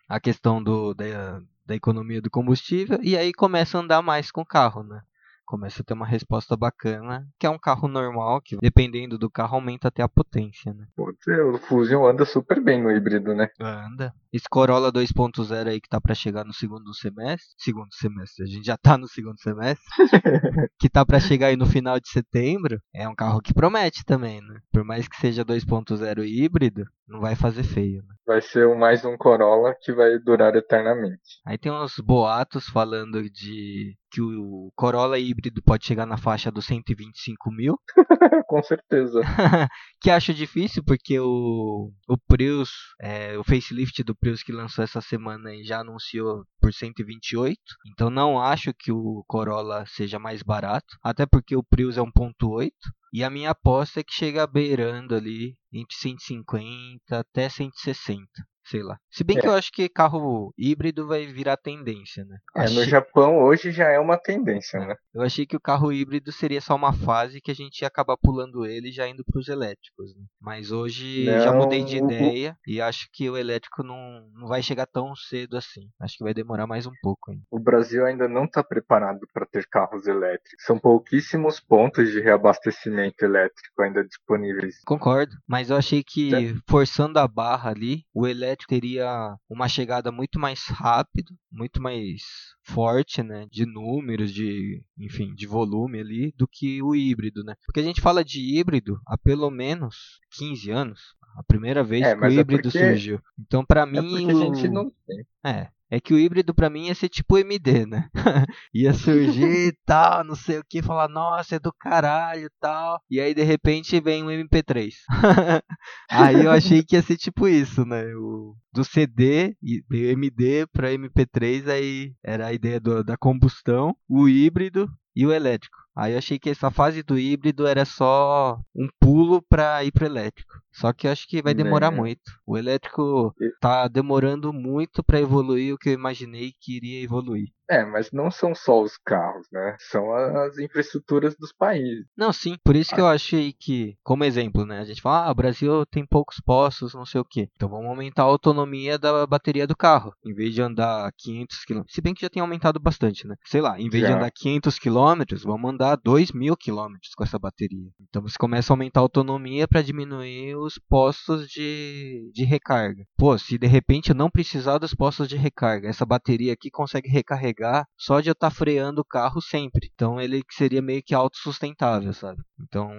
a 0.09 0.19
questão 0.19 0.63
do, 0.63 0.95
da, 0.95 1.41
da 1.65 1.75
economia 1.75 2.21
do 2.21 2.29
combustível. 2.29 2.99
E 3.03 3.15
aí 3.15 3.31
começa 3.33 3.77
a 3.77 3.81
andar 3.81 4.01
mais 4.01 4.31
com 4.31 4.41
o 4.41 4.45
carro, 4.45 4.83
né? 4.83 5.01
Começa 5.45 5.81
a 5.81 5.85
ter 5.85 5.93
uma 5.93 6.05
resposta 6.05 6.57
bacana, 6.57 7.27
que 7.39 7.45
é 7.45 7.49
um 7.49 7.59
carro 7.59 7.87
normal, 7.87 8.41
que 8.41 8.57
dependendo 8.57 9.17
do 9.17 9.29
carro 9.29 9.55
aumenta 9.55 9.87
até 9.87 10.01
a 10.01 10.09
potência, 10.09 10.73
né? 10.73 10.87
Putz, 10.95 11.25
o 11.27 11.57
Fusion 11.57 12.05
anda 12.05 12.25
super 12.25 12.61
bem 12.61 12.81
no 12.81 12.91
híbrido, 12.91 13.33
né? 13.33 13.49
Anda. 13.59 14.13
Esse 14.33 14.49
Corolla 14.49 14.91
2.0 14.91 15.67
aí 15.67 15.79
que 15.79 15.87
tá 15.87 16.01
para 16.01 16.13
chegar 16.13 16.43
no 16.43 16.53
segundo 16.53 16.93
semestre, 16.93 17.55
segundo 17.57 17.93
semestre, 17.93 18.43
a 18.43 18.47
gente 18.47 18.65
já 18.65 18.75
tá 18.75 18.97
no 18.97 19.07
segundo 19.07 19.39
semestre, 19.39 19.85
que 20.77 20.89
tá 20.89 21.05
para 21.05 21.19
chegar 21.19 21.47
aí 21.47 21.55
no 21.55 21.65
final 21.65 21.99
de 21.99 22.09
setembro, 22.09 22.81
é 22.93 23.07
um 23.07 23.15
carro 23.15 23.41
que 23.41 23.53
promete 23.53 24.03
também, 24.03 24.41
né? 24.41 24.59
Por 24.73 24.83
mais 24.83 25.07
que 25.07 25.15
seja 25.15 25.45
2.0 25.45 26.25
híbrido, 26.25 26.85
não 27.07 27.21
vai 27.21 27.35
fazer 27.35 27.63
feio, 27.63 28.01
né? 28.03 28.15
Vai 28.25 28.41
ser 28.41 28.67
mais 28.75 29.05
um 29.05 29.15
Corolla 29.15 29.75
que 29.79 29.93
vai 29.93 30.17
durar 30.19 30.55
eternamente. 30.55 31.39
Aí 31.45 31.57
tem 31.57 31.71
uns 31.71 31.95
boatos 31.99 32.67
falando 32.67 33.23
de 33.29 33.95
que 34.15 34.21
o 34.21 34.71
Corolla 34.75 35.19
híbrido 35.19 35.61
pode 35.61 35.85
chegar 35.85 36.05
na 36.05 36.15
faixa 36.15 36.49
dos 36.49 36.65
125 36.65 37.51
mil. 37.51 37.77
Com 38.47 38.63
certeza. 38.63 39.19
que 39.99 40.09
acho 40.09 40.33
difícil 40.33 40.81
porque 40.85 41.19
o, 41.19 41.91
o 42.07 42.17
Prius, 42.25 42.69
é, 43.01 43.37
o 43.37 43.43
facelift 43.43 44.01
do 44.05 44.15
Prius 44.15 44.41
que 44.41 44.53
lançou 44.53 44.85
essa 44.85 45.01
semana 45.01 45.49
aí 45.49 45.65
já 45.65 45.81
anunciou 45.81 46.45
por 46.61 46.73
128. 46.73 47.59
Então 47.91 48.09
não 48.09 48.41
acho 48.41 48.73
que 48.73 48.89
o 48.89 49.21
Corolla 49.27 49.83
seja 49.85 50.17
mais 50.17 50.41
barato. 50.41 50.95
Até 51.03 51.25
porque 51.25 51.53
o 51.53 51.63
Prius 51.63 51.97
é 51.97 52.01
1.8. 52.01 52.71
E 53.11 53.21
a 53.21 53.29
minha 53.29 53.49
aposta 53.49 53.99
é 53.99 54.03
que 54.03 54.13
chega 54.13 54.47
beirando 54.47 55.13
ali 55.13 55.57
entre 55.73 55.95
150 55.97 57.19
até 57.19 57.49
160 57.49 58.25
sei 58.65 58.81
lá. 58.81 58.97
Se 59.09 59.23
bem 59.23 59.37
é. 59.37 59.41
que 59.41 59.47
eu 59.47 59.53
acho 59.53 59.71
que 59.71 59.87
carro 59.87 60.53
híbrido 60.57 61.07
vai 61.07 61.25
virar 61.25 61.57
tendência, 61.57 62.25
né? 62.25 62.37
É, 62.55 62.69
no 62.69 62.83
Japão 62.83 63.39
hoje 63.43 63.71
já 63.71 63.89
é 63.89 63.99
uma 63.99 64.17
tendência, 64.17 64.77
é. 64.77 64.87
né? 64.87 64.95
Eu 65.13 65.21
achei 65.21 65.45
que 65.45 65.55
o 65.55 65.61
carro 65.61 65.91
híbrido 65.91 66.31
seria 66.31 66.59
só 66.59 66.75
uma 66.75 66.91
fase 66.91 67.39
que 67.39 67.51
a 67.51 67.55
gente 67.55 67.81
ia 67.81 67.87
acabar 67.87 68.17
pulando 68.17 68.65
ele 68.65 68.91
já 68.91 69.07
indo 69.07 69.23
para 69.23 69.39
os 69.39 69.47
elétricos, 69.47 70.15
né? 70.15 70.23
Mas 70.41 70.71
hoje 70.71 71.25
não, 71.25 71.39
já 71.39 71.53
mudei 71.53 71.83
de 71.83 71.97
ideia 71.97 72.57
o... 72.67 72.71
e 72.71 72.81
acho 72.81 73.07
que 73.13 73.29
o 73.29 73.37
elétrico 73.37 73.83
não, 73.83 74.27
não 74.33 74.47
vai 74.47 74.61
chegar 74.61 74.87
tão 74.87 75.15
cedo 75.15 75.55
assim. 75.55 75.89
Acho 75.99 76.17
que 76.17 76.23
vai 76.23 76.33
demorar 76.33 76.67
mais 76.67 76.85
um 76.85 76.93
pouco 77.01 77.31
ainda. 77.31 77.43
O 77.51 77.59
Brasil 77.59 78.05
ainda 78.05 78.27
não 78.27 78.45
está 78.45 78.63
preparado 78.63 79.19
para 79.33 79.45
ter 79.45 79.67
carros 79.67 80.07
elétricos. 80.07 80.65
São 80.65 80.79
pouquíssimos 80.79 81.59
pontos 81.59 82.11
de 82.11 82.19
reabastecimento 82.19 83.23
elétrico 83.23 83.81
ainda 83.81 84.03
disponíveis. 84.03 84.81
Concordo, 84.85 85.35
mas 85.47 85.69
eu 85.69 85.77
achei 85.77 86.03
que 86.03 86.33
é. 86.33 86.53
forçando 86.67 87.19
a 87.19 87.27
barra 87.27 87.69
ali, 87.69 88.03
o 88.13 88.27
elétrico 88.27 88.54
teria 88.55 89.35
uma 89.49 89.67
chegada 89.67 90.11
muito 90.11 90.39
mais 90.39 90.65
rápido, 90.67 91.33
muito 91.51 91.81
mais 91.81 92.21
forte, 92.63 93.21
né, 93.21 93.47
de 93.51 93.65
números, 93.65 94.33
de, 94.33 94.83
enfim, 94.97 95.33
de 95.33 95.45
volume 95.45 95.99
ali 95.99 96.33
do 96.37 96.47
que 96.47 96.81
o 96.81 96.95
híbrido, 96.95 97.43
né? 97.43 97.55
Porque 97.65 97.79
a 97.79 97.83
gente 97.83 98.01
fala 98.01 98.23
de 98.23 98.39
híbrido 98.57 98.99
há 99.05 99.17
pelo 99.17 99.49
menos 99.49 100.19
15 100.31 100.71
anos, 100.71 101.01
a 101.35 101.43
primeira 101.43 101.83
vez 101.83 102.03
é, 102.03 102.15
que 102.15 102.21
o 102.21 102.25
é 102.25 102.33
híbrido 102.33 102.67
é 102.67 102.71
porque... 102.71 102.79
surgiu. 102.79 103.19
Então, 103.39 103.65
para 103.65 103.85
mim, 103.85 104.29
é 104.29 104.33
o... 104.33 104.41
a 104.41 104.45
gente 104.45 104.69
não 104.69 104.89
tem. 105.05 105.25
É, 105.43 105.67
é 105.89 105.99
que 105.99 106.13
o 106.13 106.19
híbrido 106.19 106.53
para 106.53 106.69
mim 106.69 106.87
ia 106.87 106.95
ser 106.95 107.09
tipo 107.09 107.37
MD, 107.37 107.85
né? 107.85 108.09
ia 108.73 108.93
surgir 108.93 109.67
e 109.67 109.71
tal, 109.85 110.23
não 110.23 110.35
sei 110.35 110.57
o 110.59 110.63
que, 110.67 110.81
falar, 110.81 111.07
nossa, 111.07 111.55
é 111.55 111.59
do 111.59 111.71
caralho 111.71 112.45
e 112.45 112.49
tal. 112.59 112.99
E 113.09 113.19
aí 113.19 113.33
de 113.33 113.43
repente 113.43 113.99
vem 113.99 114.23
um 114.23 114.27
MP3. 114.27 114.93
aí 116.09 116.43
eu 116.43 116.51
achei 116.51 116.83
que 116.83 116.95
ia 116.95 117.01
ser 117.01 117.17
tipo 117.17 117.47
isso, 117.47 117.85
né? 117.85 118.03
O, 118.15 118.55
do 118.73 118.83
CD 118.83 119.55
e 119.61 119.83
do 119.87 119.95
MD 119.95 120.65
para 120.67 120.91
MP3, 120.91 121.67
aí 121.69 122.13
era 122.23 122.47
a 122.47 122.53
ideia 122.53 122.79
do, 122.79 123.03
da 123.03 123.15
combustão, 123.15 123.95
o 124.09 124.27
híbrido 124.27 124.89
e 125.15 125.25
o 125.25 125.31
elétrico. 125.31 125.77
Aí 125.95 126.11
eu 126.11 126.17
achei 126.17 126.37
que 126.37 126.49
essa 126.49 126.69
fase 126.69 127.01
do 127.03 127.17
híbrido 127.17 127.65
era 127.65 127.85
só 127.85 128.59
um 128.75 128.89
pulo 128.99 129.41
para 129.41 129.81
ir 129.85 129.91
pro 129.91 130.05
elétrico. 130.05 130.53
Só 130.75 130.91
que 130.91 131.07
eu 131.07 131.11
acho 131.11 131.27
que 131.27 131.41
vai 131.41 131.53
demorar 131.53 131.91
é. 131.91 131.95
muito. 131.95 132.31
O 132.45 132.57
elétrico 132.57 133.33
tá 133.61 133.87
demorando 133.87 134.51
muito 134.51 135.01
para 135.03 135.21
evoluir 135.21 135.73
o 135.73 135.77
que 135.77 135.89
eu 135.89 135.93
imaginei 135.93 136.51
que 136.59 136.75
iria 136.75 137.03
evoluir. 137.03 137.47
É, 137.69 137.83
mas 137.83 138.11
não 138.11 138.29
são 138.29 138.53
só 138.53 138.81
os 138.81 138.95
carros, 138.97 139.47
né? 139.51 139.75
São 139.79 140.13
as 140.13 140.57
infraestruturas 140.59 141.35
dos 141.35 141.51
países. 141.51 142.05
Não, 142.15 142.31
sim. 142.31 142.57
Por 142.63 142.75
isso 142.75 142.93
que 142.93 143.01
eu 143.01 143.07
achei 143.07 143.53
que, 143.53 143.97
como 144.03 144.23
exemplo, 144.23 144.65
né? 144.65 144.79
A 144.79 144.83
gente 144.83 145.01
fala, 145.01 145.27
ah, 145.27 145.31
o 145.31 145.35
Brasil 145.35 145.85
tem 145.87 146.05
poucos 146.05 146.39
postos, 146.39 146.93
não 146.93 147.05
sei 147.05 147.21
o 147.21 147.25
quê. 147.25 147.49
Então 147.55 147.69
vamos 147.69 147.87
aumentar 147.87 148.23
a 148.23 148.25
autonomia 148.25 148.99
da 148.99 149.25
bateria 149.25 149.65
do 149.65 149.75
carro. 149.75 150.13
Em 150.23 150.33
vez 150.33 150.53
de 150.53 150.61
andar 150.61 151.11
500 151.17 151.65
km. 151.65 151.81
Se 151.87 152.01
bem 152.01 152.13
que 152.13 152.21
já 152.21 152.29
tem 152.29 152.41
aumentado 152.41 152.79
bastante, 152.79 153.25
né? 153.25 153.35
Sei 153.45 153.61
lá, 153.61 153.79
em 153.79 153.89
vez 153.89 154.03
já. 154.03 154.09
de 154.09 154.15
andar 154.15 154.31
500 154.31 154.77
km, 154.77 155.23
vamos 155.43 155.71
andar 155.71 155.95
2 155.95 156.33
mil 156.33 156.55
km 156.55 156.93
com 157.15 157.23
essa 157.23 157.39
bateria. 157.39 157.89
Então 158.07 158.21
você 158.21 158.35
começa 158.37 158.71
a 158.71 158.73
aumentar 158.73 158.99
a 158.99 159.03
autonomia 159.03 159.67
para 159.67 159.81
diminuir 159.81 160.55
os 160.65 160.77
postos 160.89 161.47
de, 161.47 162.31
de 162.33 162.43
recarga. 162.43 163.05
Pô, 163.17 163.37
se 163.37 163.57
de 163.57 163.67
repente 163.67 164.09
eu 164.09 164.15
não 164.15 164.29
precisar 164.29 164.77
dos 164.77 164.93
postos 164.93 165.27
de 165.27 165.37
recarga, 165.37 165.89
essa 165.89 166.05
bateria 166.05 166.53
aqui 166.53 166.69
consegue 166.69 167.09
recarregar 167.09 167.45
carregar 167.45 167.87
só 167.97 168.19
de 168.19 168.29
eu 168.29 168.33
estar 168.33 168.49
tá 168.49 168.55
freando 168.55 169.01
o 169.01 169.05
carro 169.05 169.41
sempre. 169.41 169.89
Então 169.93 170.19
ele 170.19 170.41
seria 170.51 170.81
meio 170.81 171.03
que 171.03 171.13
autossustentável, 171.13 172.13
sabe? 172.13 172.41
Então 172.61 172.91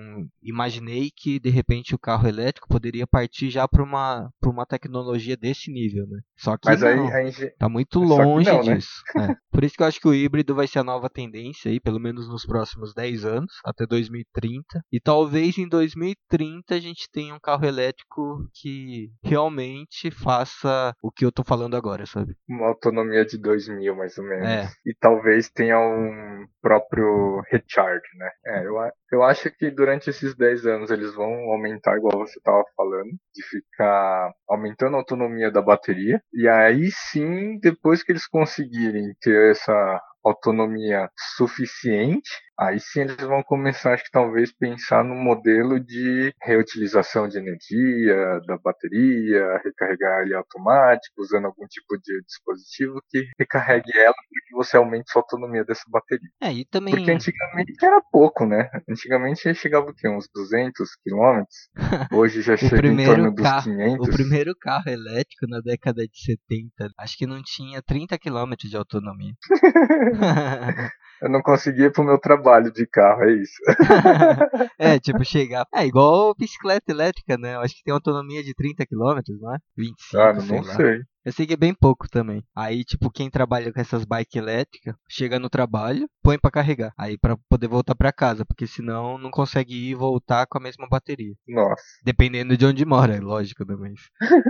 imaginei 0.42 1.10
que 1.14 1.40
de 1.40 1.50
repente 1.50 1.94
o 1.94 1.98
carro 1.98 2.28
elétrico 2.28 2.68
poderia 2.68 3.06
partir 3.06 3.50
já 3.50 3.66
para 3.66 3.82
uma, 3.82 4.30
uma 4.44 4.66
tecnologia 4.66 5.36
desse 5.36 5.72
nível, 5.72 6.06
né? 6.06 6.20
Só 6.36 6.56
que 6.56 6.68
Mas 6.68 6.80
não, 6.80 7.08
aí, 7.08 7.26
aí, 7.26 7.50
tá 7.58 7.68
muito 7.68 8.00
longe 8.00 8.50
não, 8.50 8.62
né? 8.62 8.74
disso. 8.76 9.02
Né? 9.14 9.32
É. 9.32 9.36
Por 9.50 9.64
isso 9.64 9.74
que 9.74 9.82
eu 9.82 9.86
acho 9.86 10.00
que 10.00 10.08
o 10.08 10.14
híbrido 10.14 10.54
vai 10.54 10.66
ser 10.66 10.80
a 10.80 10.84
nova 10.84 11.08
tendência 11.08 11.70
aí, 11.70 11.80
pelo 11.80 11.98
menos 11.98 12.28
nos 12.28 12.44
próximos 12.44 12.92
10 12.92 13.24
anos, 13.24 13.52
até 13.64 13.86
2030. 13.86 14.84
E 14.92 15.00
talvez 15.00 15.56
em 15.56 15.66
2030 15.66 16.74
a 16.74 16.78
gente 16.78 17.08
tenha 17.10 17.34
um 17.34 17.40
carro 17.40 17.55
elétrico 17.64 18.48
que 18.52 19.10
realmente 19.22 20.10
faça 20.10 20.92
o 21.02 21.10
que 21.10 21.24
eu 21.24 21.32
tô 21.32 21.42
falando 21.44 21.76
agora, 21.76 22.06
sabe? 22.06 22.36
Uma 22.48 22.68
autonomia 22.68 23.24
de 23.24 23.38
2000 23.38 23.94
mais 23.96 24.18
ou 24.18 24.24
menos. 24.24 24.48
É. 24.48 24.68
E 24.84 24.94
talvez 24.94 25.48
tenha 25.48 25.78
um 25.78 26.46
próprio 26.60 27.40
recharge, 27.50 28.06
né? 28.16 28.30
É, 28.46 28.66
eu, 28.66 28.74
eu 29.12 29.22
acho 29.22 29.50
que 29.50 29.70
durante 29.70 30.10
esses 30.10 30.34
10 30.34 30.66
anos 30.66 30.90
eles 30.90 31.14
vão 31.14 31.32
aumentar, 31.50 31.96
igual 31.96 32.18
você 32.18 32.38
estava 32.38 32.64
falando, 32.76 33.10
de 33.34 33.42
ficar 33.44 34.32
aumentando 34.48 34.94
a 34.96 34.98
autonomia 34.98 35.50
da 35.50 35.62
bateria. 35.62 36.20
E 36.32 36.48
aí 36.48 36.90
sim, 36.90 37.58
depois 37.60 38.02
que 38.02 38.12
eles 38.12 38.26
conseguirem 38.26 39.14
ter 39.20 39.50
essa 39.50 40.00
autonomia 40.28 41.10
suficiente, 41.36 42.30
Aí 42.58 42.80
sim 42.80 43.00
eles 43.00 43.16
vão 43.16 43.42
começar, 43.42 43.92
acho 43.92 44.04
que 44.04 44.10
talvez, 44.10 44.50
pensar 44.50 45.04
no 45.04 45.14
modelo 45.14 45.78
de 45.78 46.32
reutilização 46.42 47.28
de 47.28 47.36
energia, 47.36 48.40
da 48.46 48.56
bateria, 48.56 49.60
recarregar 49.62 50.22
ele 50.22 50.34
automático, 50.34 51.20
usando 51.20 51.44
algum 51.44 51.66
tipo 51.66 51.98
de 52.02 52.22
dispositivo 52.24 53.02
que 53.10 53.26
recarregue 53.38 53.90
ela 53.94 54.14
para 54.14 54.46
que 54.46 54.54
você 54.54 54.78
aumente 54.78 55.12
a 55.14 55.18
autonomia 55.18 55.66
dessa 55.66 55.82
bateria. 55.90 56.30
É, 56.42 56.50
e 56.50 56.64
também... 56.64 56.94
Porque 56.94 57.10
antigamente 57.10 57.84
era 57.84 58.00
pouco, 58.10 58.46
né? 58.46 58.70
Antigamente 58.88 59.54
chegava 59.54 59.90
o 59.90 59.94
quê? 59.94 60.08
Uns 60.08 60.26
200 60.34 60.88
quilômetros? 61.04 61.68
Hoje 62.10 62.40
já 62.40 62.56
chega 62.56 62.88
em 62.88 63.04
torno 63.04 63.34
dos 63.34 63.64
500. 63.64 64.08
O 64.08 64.10
primeiro 64.10 64.56
carro 64.58 64.88
elétrico 64.88 65.46
na 65.46 65.60
década 65.60 66.06
de 66.06 66.18
70, 66.18 66.90
acho 66.98 67.18
que 67.18 67.26
não 67.26 67.42
tinha 67.42 67.82
30 67.82 68.16
quilômetros 68.18 68.70
de 68.70 68.78
autonomia. 68.78 69.34
Eu 71.20 71.30
não 71.30 71.40
conseguia 71.40 71.86
ir 71.86 71.92
pro 71.92 72.04
meu 72.04 72.18
trabalho 72.18 72.70
de 72.70 72.86
carro, 72.86 73.22
é 73.24 73.32
isso. 73.32 73.56
é, 74.78 74.98
tipo, 74.98 75.24
chegar. 75.24 75.66
É 75.74 75.86
igual 75.86 76.34
bicicleta 76.38 76.92
elétrica, 76.92 77.38
né? 77.38 77.54
Eu 77.54 77.60
acho 77.60 77.74
que 77.74 77.82
tem 77.82 77.94
autonomia 77.94 78.42
de 78.44 78.54
30 78.54 78.84
km, 78.84 79.20
não 79.40 79.54
é? 79.54 79.58
25, 79.76 80.22
ah, 80.22 80.32
não 80.34 80.62
sei. 80.62 81.00
Eu 81.26 81.32
sei 81.32 81.44
que 81.44 81.54
é 81.54 81.56
bem 81.56 81.74
pouco 81.74 82.08
também. 82.08 82.44
Aí, 82.54 82.84
tipo, 82.84 83.10
quem 83.10 83.28
trabalha 83.28 83.72
com 83.72 83.80
essas 83.80 84.04
bikes 84.04 84.36
elétricas, 84.36 84.94
chega 85.10 85.40
no 85.40 85.50
trabalho, 85.50 86.08
põe 86.22 86.38
para 86.38 86.52
carregar. 86.52 86.92
Aí 86.96 87.18
para 87.18 87.36
poder 87.50 87.66
voltar 87.66 87.96
para 87.96 88.12
casa, 88.12 88.44
porque 88.44 88.64
senão 88.64 89.18
não 89.18 89.32
consegue 89.32 89.74
ir 89.74 89.90
e 89.90 89.94
voltar 89.96 90.46
com 90.46 90.56
a 90.56 90.60
mesma 90.60 90.86
bateria. 90.88 91.34
Nossa. 91.48 91.82
Dependendo 92.04 92.56
de 92.56 92.64
onde 92.64 92.84
mora, 92.84 93.16
é 93.16 93.18
lógico, 93.18 93.64
né? 93.64 93.74
Mas 93.76 93.98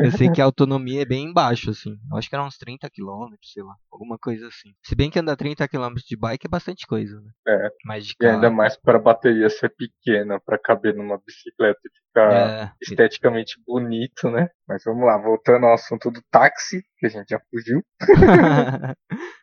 eu 0.05 0.11
sei 0.13 0.31
que 0.31 0.43
a 0.43 0.45
autonomia 0.45 1.01
é 1.01 1.07
bem 1.07 1.31
embaixo, 1.31 1.71
assim. 1.71 1.97
Eu 2.11 2.19
acho 2.19 2.29
que 2.29 2.35
era 2.35 2.45
uns 2.45 2.59
30 2.59 2.91
km, 2.91 3.35
sei 3.41 3.63
lá. 3.63 3.75
Alguma 3.91 4.19
coisa 4.19 4.47
assim. 4.47 4.75
Se 4.85 4.95
bem 4.95 5.11
que 5.11 5.19
andar 5.19 5.37
30 5.37 5.67
km 5.69 5.95
de 6.07 6.15
bike 6.15 6.47
é 6.47 6.51
bastante 6.51 6.87
coisa, 6.87 7.19
né? 7.19 7.31
É. 7.49 7.71
Mas. 7.87 8.13
E 8.21 8.27
ainda 8.27 8.51
mais 8.51 8.79
para 8.79 8.99
a 8.99 9.01
bateria 9.01 9.49
ser 9.49 9.71
pequena, 9.71 10.39
para 10.45 10.59
caber 10.59 10.95
numa 10.95 11.17
bicicleta 11.17 11.81
e 11.87 12.07
ficar 12.07 12.33
é. 12.33 12.73
esteticamente 12.83 13.55
bonito, 13.67 14.31
né? 14.31 14.51
Mas 14.69 14.83
vamos 14.85 15.07
lá, 15.07 15.17
voltando 15.17 15.67
ao 15.67 15.75
assunto 15.75 16.11
do 16.11 16.21
táxi, 16.31 16.83
que 16.99 17.07
a 17.07 17.09
gente 17.09 17.29
já 17.29 17.41
fugiu. 17.51 17.85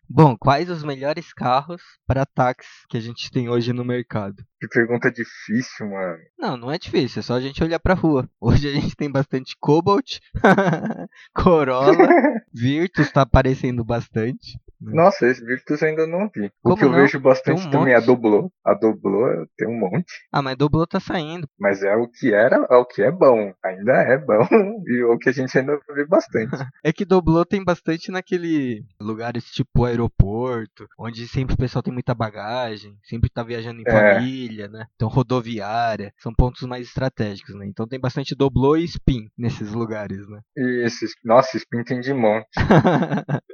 Bom, 0.10 0.38
quais 0.38 0.70
os 0.70 0.84
melhores 0.84 1.34
carros 1.34 1.82
para 2.06 2.26
táxi 2.26 2.70
que 2.90 2.98
a 2.98 3.00
gente 3.00 3.32
tem 3.32 3.48
hoje 3.48 3.72
no 3.72 3.86
mercado? 3.86 4.44
Que 4.60 4.68
pergunta 4.68 5.10
difícil, 5.10 5.90
mano. 5.90 6.18
Não, 6.38 6.58
não 6.58 6.72
é 6.72 6.78
difícil, 6.78 7.22
é 7.22 7.24
só 7.24 7.36
a 7.36 7.42
gente 7.42 7.64
olhar 7.64 7.80
pra 7.80 7.94
rua. 7.94 8.30
Hoje 8.40 8.68
a 8.68 8.72
gente 8.72 8.96
tem 8.96 9.10
bastante 9.10 9.56
Cobalt, 9.60 10.20
Corolla, 11.34 11.96
Virtus 12.54 13.12
tá 13.12 13.22
aparecendo 13.22 13.84
bastante. 13.84 14.60
Né? 14.84 14.94
Nossa, 14.94 15.26
esse 15.28 15.44
Virtus 15.44 15.82
ainda 15.82 16.06
não 16.06 16.30
vi. 16.34 16.52
Como 16.62 16.76
o 16.76 16.78
que 16.78 16.84
eu 16.84 16.92
vejo 16.92 17.20
bastante 17.20 17.68
um 17.68 17.72
também 17.72 17.94
é 17.94 17.98
a 17.98 18.02
Doblô. 18.02 18.52
A 18.66 18.74
Doblô 18.74 19.48
tem 19.58 19.68
um 19.68 19.80
monte. 19.80 20.14
Ah, 20.32 20.42
mas 20.42 20.58
Doblô 20.58 20.86
tá 20.86 21.00
saindo. 21.00 21.48
Mas 21.58 21.84
é 21.84 21.96
o 21.96 22.08
que 22.08 22.34
era, 22.34 22.68
é 22.70 22.76
o 22.76 22.86
que 22.86 23.02
é 23.02 23.12
bom. 23.12 23.54
Ainda 23.64 23.94
é 23.94 24.18
bom. 24.18 24.44
E 24.86 25.04
o 25.04 25.18
que 25.18 25.30
a 25.30 25.32
gente 25.32 25.58
ainda 25.58 25.80
vê 25.96 26.06
bastante. 26.06 26.52
é 26.84 26.92
que 26.92 27.06
Doblô 27.06 27.46
tem 27.46 27.64
bastante 27.64 28.12
naquele 28.12 28.84
lugares 29.00 29.46
tipo 29.46 29.86
aeroporto, 29.86 30.88
onde 31.00 31.28
sempre 31.28 31.56
o 31.56 31.58
pessoal 31.58 31.82
tem 31.82 31.94
muita 31.94 32.14
bagagem, 32.14 32.98
sempre 33.04 33.30
tá 33.30 33.44
viajando 33.44 33.80
em 33.80 33.84
é. 33.88 33.92
família, 33.92 34.68
né? 34.68 34.86
Então 34.96 35.08
rodoviária, 35.08 36.14
são 36.18 36.34
pontos 36.34 36.64
mais 36.64 36.88
estratégicos, 36.88 37.56
né? 37.56 37.66
Então 37.66 37.88
tem 37.88 38.00
bastante 38.00 38.36
Doblô 38.36 38.76
e 38.76 38.84
Spin 38.84 39.30
nesses 39.38 39.72
lugares, 39.72 40.28
né? 40.28 40.42
E 40.58 40.86
esses, 40.86 41.14
nossa, 41.24 41.56
Spin 41.58 41.84
tem 41.84 42.02
de 42.02 42.14
monte. 42.14 42.48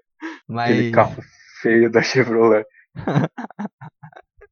Mas... 0.50 0.72
Aquele 0.72 0.92
carro 0.92 1.24
feio 1.62 1.92
da 1.92 2.02
Chevrolet. 2.02 2.66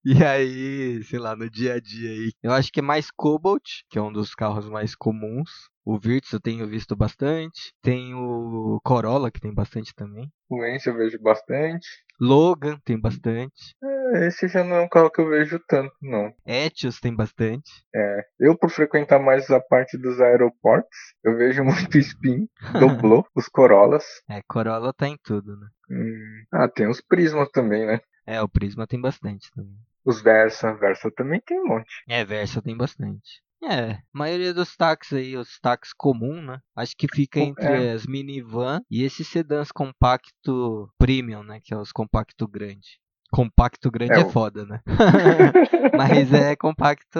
E 0.09 0.23
aí, 0.23 1.03
sei 1.03 1.19
lá, 1.19 1.35
no 1.35 1.49
dia 1.49 1.73
a 1.73 1.79
dia 1.81 2.09
aí, 2.09 2.31
eu 2.41 2.53
acho 2.53 2.71
que 2.71 2.79
é 2.79 2.81
mais 2.81 3.11
Cobalt, 3.11 3.81
que 3.89 3.99
é 3.99 4.01
um 4.01 4.13
dos 4.13 4.33
carros 4.33 4.69
mais 4.69 4.95
comuns. 4.95 5.49
O 5.89 5.97
Virtus 5.97 6.33
eu 6.33 6.39
tenho 6.41 6.67
visto 6.67 6.97
bastante. 6.97 7.73
Tem 7.81 8.13
o 8.13 8.77
Corolla, 8.83 9.31
que 9.31 9.39
tem 9.39 9.53
bastante 9.53 9.95
também. 9.95 10.29
O 10.49 10.61
Ence 10.65 10.89
eu 10.89 10.97
vejo 10.97 11.17
bastante. 11.17 11.87
Logan 12.19 12.77
tem 12.83 12.99
bastante. 12.99 13.73
É, 13.81 14.27
esse 14.27 14.49
já 14.49 14.65
não 14.65 14.75
é 14.75 14.81
um 14.81 14.89
carro 14.89 15.09
que 15.09 15.21
eu 15.21 15.29
vejo 15.29 15.57
tanto, 15.65 15.95
não. 16.01 16.33
Etios 16.45 16.99
tem 16.99 17.15
bastante. 17.15 17.71
É, 17.95 18.25
eu 18.37 18.57
por 18.57 18.69
frequentar 18.69 19.17
mais 19.17 19.49
a 19.49 19.61
parte 19.61 19.97
dos 19.97 20.19
aeroportos, 20.19 20.97
eu 21.23 21.37
vejo 21.37 21.63
muito 21.63 21.97
Spin, 21.97 22.49
Doblô, 22.77 23.25
os 23.33 23.47
Corollas. 23.47 24.03
É, 24.29 24.41
Corolla 24.45 24.91
tá 24.91 25.07
em 25.07 25.17
tudo, 25.23 25.55
né? 25.55 25.67
Hum. 25.89 26.43
Ah, 26.51 26.67
tem 26.67 26.89
os 26.89 26.99
Prisma 26.99 27.49
também, 27.49 27.85
né? 27.85 28.01
É, 28.25 28.41
o 28.41 28.49
Prisma 28.49 28.85
tem 28.85 28.99
bastante 28.99 29.49
também. 29.55 29.77
Os 30.03 30.21
Versa, 30.21 30.73
Versa 30.73 31.09
também 31.11 31.39
tem 31.45 31.61
um 31.61 31.65
monte. 31.67 32.03
É, 32.09 32.25
Versa 32.25 32.61
tem 32.61 32.75
bastante. 32.75 33.41
É, 33.63 33.91
a 33.91 34.01
maioria 34.13 34.53
dos 34.53 34.75
táxis 34.75 35.17
aí, 35.17 35.37
os 35.37 35.59
táxis 35.59 35.93
comum, 35.93 36.41
né? 36.41 36.59
Acho 36.75 36.95
que 36.95 37.07
fica 37.13 37.39
entre 37.39 37.65
é. 37.65 37.91
as 37.91 38.05
minivan 38.05 38.81
e 38.89 39.03
esses 39.03 39.27
sedãs 39.27 39.71
compacto 39.71 40.89
premium, 40.97 41.43
né? 41.43 41.59
Que 41.63 41.73
é 41.73 41.77
os 41.77 41.91
compacto 41.91 42.47
grande. 42.47 42.99
Compacto 43.31 43.91
grande 43.91 44.13
é, 44.13 44.21
é 44.21 44.29
foda, 44.29 44.65
né? 44.65 44.81
Mas 45.97 46.31
é 46.31 46.55
compacto. 46.55 47.19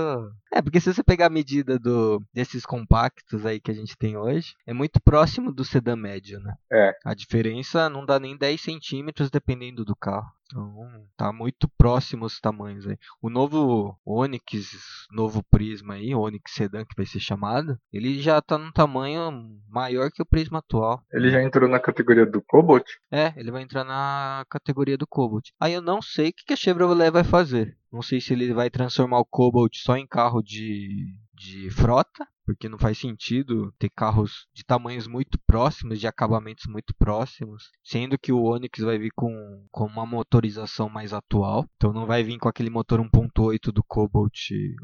É, 0.53 0.61
porque 0.61 0.79
se 0.79 0.93
você 0.93 1.03
pegar 1.03 1.27
a 1.27 1.29
medida 1.29 1.77
do, 1.77 2.23
desses 2.33 2.65
compactos 2.65 3.45
aí 3.45 3.59
que 3.59 3.71
a 3.71 3.73
gente 3.73 3.97
tem 3.97 4.15
hoje, 4.15 4.53
é 4.65 4.73
muito 4.73 5.01
próximo 5.01 5.51
do 5.51 5.65
sedã 5.65 5.95
médio, 5.95 6.39
né? 6.39 6.53
É. 6.71 6.93
A 7.03 7.13
diferença 7.13 7.89
não 7.89 8.05
dá 8.05 8.19
nem 8.19 8.37
10 8.37 8.61
centímetros 8.61 9.29
dependendo 9.29 9.83
do 9.83 9.95
carro. 9.95 10.31
Então, 10.47 11.05
tá 11.17 11.33
muito 11.33 11.69
próximo 11.77 12.25
os 12.25 12.39
tamanhos 12.39 12.87
aí. 12.87 12.97
O 13.21 13.29
novo 13.29 13.99
Onix, 14.05 14.71
novo 15.11 15.43
Prisma 15.43 15.95
aí, 15.95 16.15
Onix 16.15 16.53
Sedan 16.53 16.85
que 16.85 16.95
vai 16.95 17.05
ser 17.05 17.19
chamado, 17.19 17.77
ele 17.91 18.21
já 18.21 18.41
tá 18.41 18.57
num 18.57 18.71
tamanho 18.71 19.31
maior 19.67 20.09
que 20.09 20.21
o 20.21 20.25
Prisma 20.25 20.59
atual. 20.59 21.03
Ele 21.11 21.29
já 21.29 21.43
entrou 21.43 21.69
na 21.69 21.79
categoria 21.79 22.25
do 22.25 22.41
Cobalt? 22.41 22.85
É, 23.11 23.33
ele 23.35 23.51
vai 23.51 23.61
entrar 23.61 23.83
na 23.83 24.45
categoria 24.49 24.97
do 24.97 25.05
Cobalt. 25.05 25.49
Aí 25.59 25.73
eu 25.73 25.81
não 25.81 26.01
sei 26.01 26.29
o 26.29 26.33
que 26.33 26.53
a 26.53 26.55
Chevrolet 26.55 27.11
vai 27.11 27.25
fazer. 27.25 27.77
Não 27.91 28.01
sei 28.01 28.21
se 28.21 28.33
ele 28.33 28.53
vai 28.53 28.69
transformar 28.69 29.19
o 29.19 29.25
Cobalt 29.25 29.75
só 29.75 29.97
em 29.97 30.07
carro 30.07 30.41
de, 30.41 31.13
de 31.33 31.69
frota 31.71 32.25
porque 32.47 32.69
não 32.69 32.79
faz 32.79 32.97
sentido 32.97 33.73
ter 33.77 33.89
carros 33.89 34.47
de 34.53 34.63
tamanhos 34.63 35.05
muito 35.05 35.37
próximos, 35.45 35.99
de 35.99 36.07
acabamentos 36.07 36.65
muito 36.65 36.95
próximos, 36.97 37.69
sendo 37.83 38.17
que 38.17 38.31
o 38.31 38.41
Onix 38.41 38.79
vai 38.79 38.97
vir 38.97 39.11
com, 39.13 39.67
com 39.69 39.85
uma 39.85 40.05
motorização 40.05 40.87
mais 40.87 41.11
atual, 41.11 41.65
então 41.75 41.91
não 41.91 42.05
vai 42.05 42.23
vir 42.23 42.37
com 42.39 42.47
aquele 42.47 42.69
motor 42.69 43.01
1.8 43.01 43.69
do 43.73 43.83
Cobalt 43.83 44.31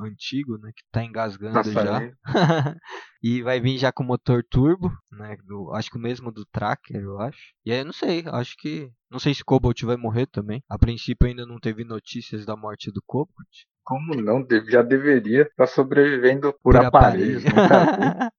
antigo, 0.01 0.57
né, 0.57 0.73
que 0.75 0.83
está 0.83 1.05
engasgando 1.05 1.53
tá 1.53 1.63
já. 1.63 2.13
e 3.23 3.41
vai 3.41 3.61
vir 3.61 3.77
já 3.77 3.93
com 3.93 4.03
motor 4.03 4.43
turbo, 4.43 4.91
né, 5.09 5.37
do, 5.45 5.71
acho 5.73 5.89
que 5.89 5.97
o 5.97 6.01
mesmo 6.01 6.33
do 6.33 6.45
Tracker, 6.47 7.01
eu 7.01 7.17
acho. 7.21 7.53
E 7.65 7.71
aí 7.71 7.79
eu 7.79 7.85
não 7.85 7.93
sei, 7.93 8.25
acho 8.27 8.57
que 8.57 8.91
não 9.09 9.19
sei 9.19 9.33
se 9.33 9.41
o 9.41 9.45
Cobalt 9.45 9.79
vai 9.83 9.95
morrer 9.95 10.25
também. 10.25 10.61
A 10.67 10.77
princípio 10.77 11.27
ainda 11.27 11.45
não 11.45 11.59
teve 11.59 11.85
notícias 11.85 12.45
da 12.45 12.57
morte 12.57 12.91
do 12.91 13.01
Cobalt. 13.05 13.47
Como 13.83 14.15
não? 14.15 14.45
Já 14.69 14.81
deveria 14.81 15.43
estar 15.43 15.55
tá 15.55 15.67
sobrevivendo 15.67 16.53
por, 16.53 16.73
por 16.73 16.77
aparelhos. 16.77 17.43
aparelhos. 17.45 18.29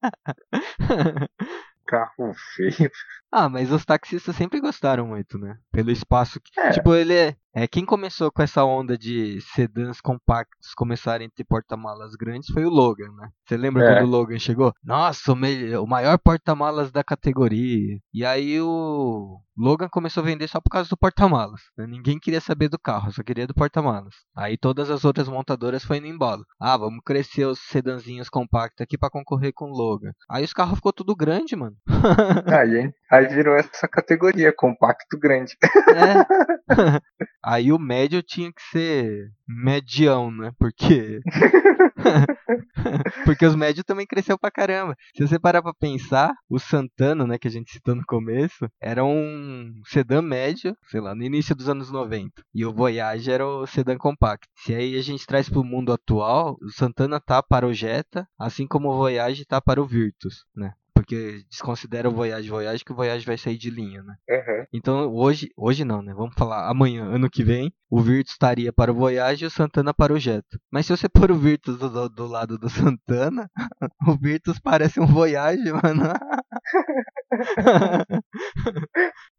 Carro 1.86 2.32
feio. 2.56 2.90
Ah, 3.36 3.48
mas 3.48 3.72
os 3.72 3.84
taxistas 3.84 4.36
sempre 4.36 4.60
gostaram 4.60 5.08
muito, 5.08 5.36
né? 5.38 5.58
Pelo 5.72 5.90
espaço 5.90 6.40
que. 6.40 6.60
É. 6.60 6.70
Tipo, 6.70 6.94
ele 6.94 7.12
é. 7.12 7.36
É, 7.56 7.68
quem 7.68 7.84
começou 7.84 8.32
com 8.32 8.42
essa 8.42 8.64
onda 8.64 8.98
de 8.98 9.40
sedãs 9.54 10.00
compactos 10.00 10.74
começarem 10.74 11.28
a 11.28 11.30
ter 11.30 11.44
porta-malas 11.44 12.16
grandes 12.16 12.52
foi 12.52 12.64
o 12.64 12.68
Logan, 12.68 13.12
né? 13.16 13.28
Você 13.46 13.56
lembra 13.56 13.84
é. 13.84 13.94
quando 13.94 14.08
o 14.08 14.10
Logan 14.10 14.38
chegou? 14.40 14.72
Nossa, 14.82 15.32
o, 15.32 15.36
me... 15.36 15.76
o 15.76 15.86
maior 15.86 16.18
porta-malas 16.18 16.90
da 16.90 17.04
categoria. 17.04 17.96
E 18.12 18.24
aí 18.24 18.60
o 18.60 19.40
Logan 19.56 19.88
começou 19.88 20.24
a 20.24 20.26
vender 20.26 20.48
só 20.48 20.60
por 20.60 20.70
causa 20.70 20.90
do 20.90 20.96
porta-malas. 20.96 21.60
Né? 21.78 21.86
Ninguém 21.86 22.18
queria 22.18 22.40
saber 22.40 22.68
do 22.68 22.78
carro, 22.78 23.12
só 23.12 23.22
queria 23.22 23.46
do 23.46 23.54
porta-malas. 23.54 24.16
Aí 24.36 24.58
todas 24.58 24.90
as 24.90 25.04
outras 25.04 25.28
montadoras 25.28 25.84
foram 25.84 26.00
indo 26.00 26.08
embalo. 26.08 26.44
Ah, 26.60 26.76
vamos 26.76 27.02
crescer 27.06 27.44
os 27.44 27.60
sedanzinhos 27.60 28.28
compactos 28.28 28.82
aqui 28.82 28.98
para 28.98 29.10
concorrer 29.10 29.52
com 29.54 29.70
o 29.70 29.76
Logan. 29.76 30.10
Aí 30.28 30.42
os 30.42 30.52
carros 30.52 30.74
ficou 30.74 30.92
tudo 30.92 31.14
grande, 31.14 31.54
mano. 31.54 31.76
aí, 32.50 32.92
aí 33.08 33.23
virou 33.26 33.54
essa 33.54 33.88
categoria, 33.88 34.52
compacto 34.54 35.18
grande. 35.18 35.56
É. 35.94 37.00
Aí 37.44 37.70
o 37.70 37.78
médio 37.78 38.22
tinha 38.22 38.50
que 38.50 38.62
ser 38.72 39.30
medião, 39.46 40.30
né? 40.30 40.50
Porque. 40.58 41.20
Porque 43.24 43.46
os 43.46 43.54
médios 43.54 43.84
também 43.84 44.06
cresceu 44.06 44.38
pra 44.38 44.50
caramba. 44.50 44.96
Se 45.14 45.26
você 45.26 45.38
parar 45.38 45.62
pra 45.62 45.74
pensar, 45.74 46.32
o 46.48 46.58
Santana, 46.58 47.26
né, 47.26 47.38
que 47.38 47.48
a 47.48 47.50
gente 47.50 47.70
citou 47.70 47.94
no 47.94 48.04
começo, 48.06 48.68
era 48.80 49.04
um 49.04 49.72
sedã 49.86 50.20
médio, 50.20 50.76
sei 50.88 51.00
lá, 51.00 51.14
no 51.14 51.22
início 51.22 51.54
dos 51.54 51.68
anos 51.68 51.90
90. 51.90 52.42
E 52.54 52.64
o 52.64 52.72
Voyage 52.72 53.30
era 53.30 53.46
o 53.46 53.66
sedã 53.66 53.96
compacto. 53.96 54.48
Se 54.56 54.74
aí 54.74 54.98
a 54.98 55.02
gente 55.02 55.26
traz 55.26 55.48
pro 55.48 55.64
mundo 55.64 55.92
atual, 55.92 56.56
o 56.60 56.70
Santana 56.70 57.20
tá 57.20 57.42
para 57.42 57.66
o 57.66 57.72
Jetta, 57.72 58.26
assim 58.38 58.66
como 58.66 58.88
o 58.88 58.96
Voyage 58.96 59.44
tá 59.44 59.60
para 59.60 59.80
o 59.80 59.86
Virtus, 59.86 60.44
né? 60.54 60.72
Porque 61.04 61.44
desconsidera 61.50 62.08
o 62.08 62.12
Voyage 62.12 62.48
Voyage 62.48 62.82
que 62.82 62.92
o 62.92 62.96
Voyage 62.96 63.26
vai 63.26 63.36
sair 63.36 63.58
de 63.58 63.68
linha, 63.68 64.02
né? 64.02 64.14
Uhum. 64.28 64.64
Então 64.72 65.12
hoje, 65.14 65.50
hoje 65.54 65.84
não, 65.84 66.00
né? 66.00 66.14
Vamos 66.14 66.34
falar 66.34 66.68
amanhã, 66.68 67.04
ano 67.04 67.28
que 67.28 67.44
vem, 67.44 67.70
o 67.90 68.00
Virtus 68.00 68.32
estaria 68.32 68.72
para 68.72 68.90
o 68.90 68.94
Voyage 68.94 69.44
e 69.44 69.46
o 69.46 69.50
Santana 69.50 69.92
para 69.92 70.14
o 70.14 70.18
Jetta. 70.18 70.58
Mas 70.72 70.86
se 70.86 70.96
você 70.96 71.06
pôr 71.08 71.30
o 71.30 71.36
Virtus 71.36 71.78
do, 71.78 72.08
do 72.08 72.26
lado 72.26 72.58
do 72.58 72.70
Santana, 72.70 73.50
o 74.08 74.16
Virtus 74.16 74.58
parece 74.58 74.98
um 74.98 75.06
Voyage, 75.06 75.70
mano. 75.70 76.14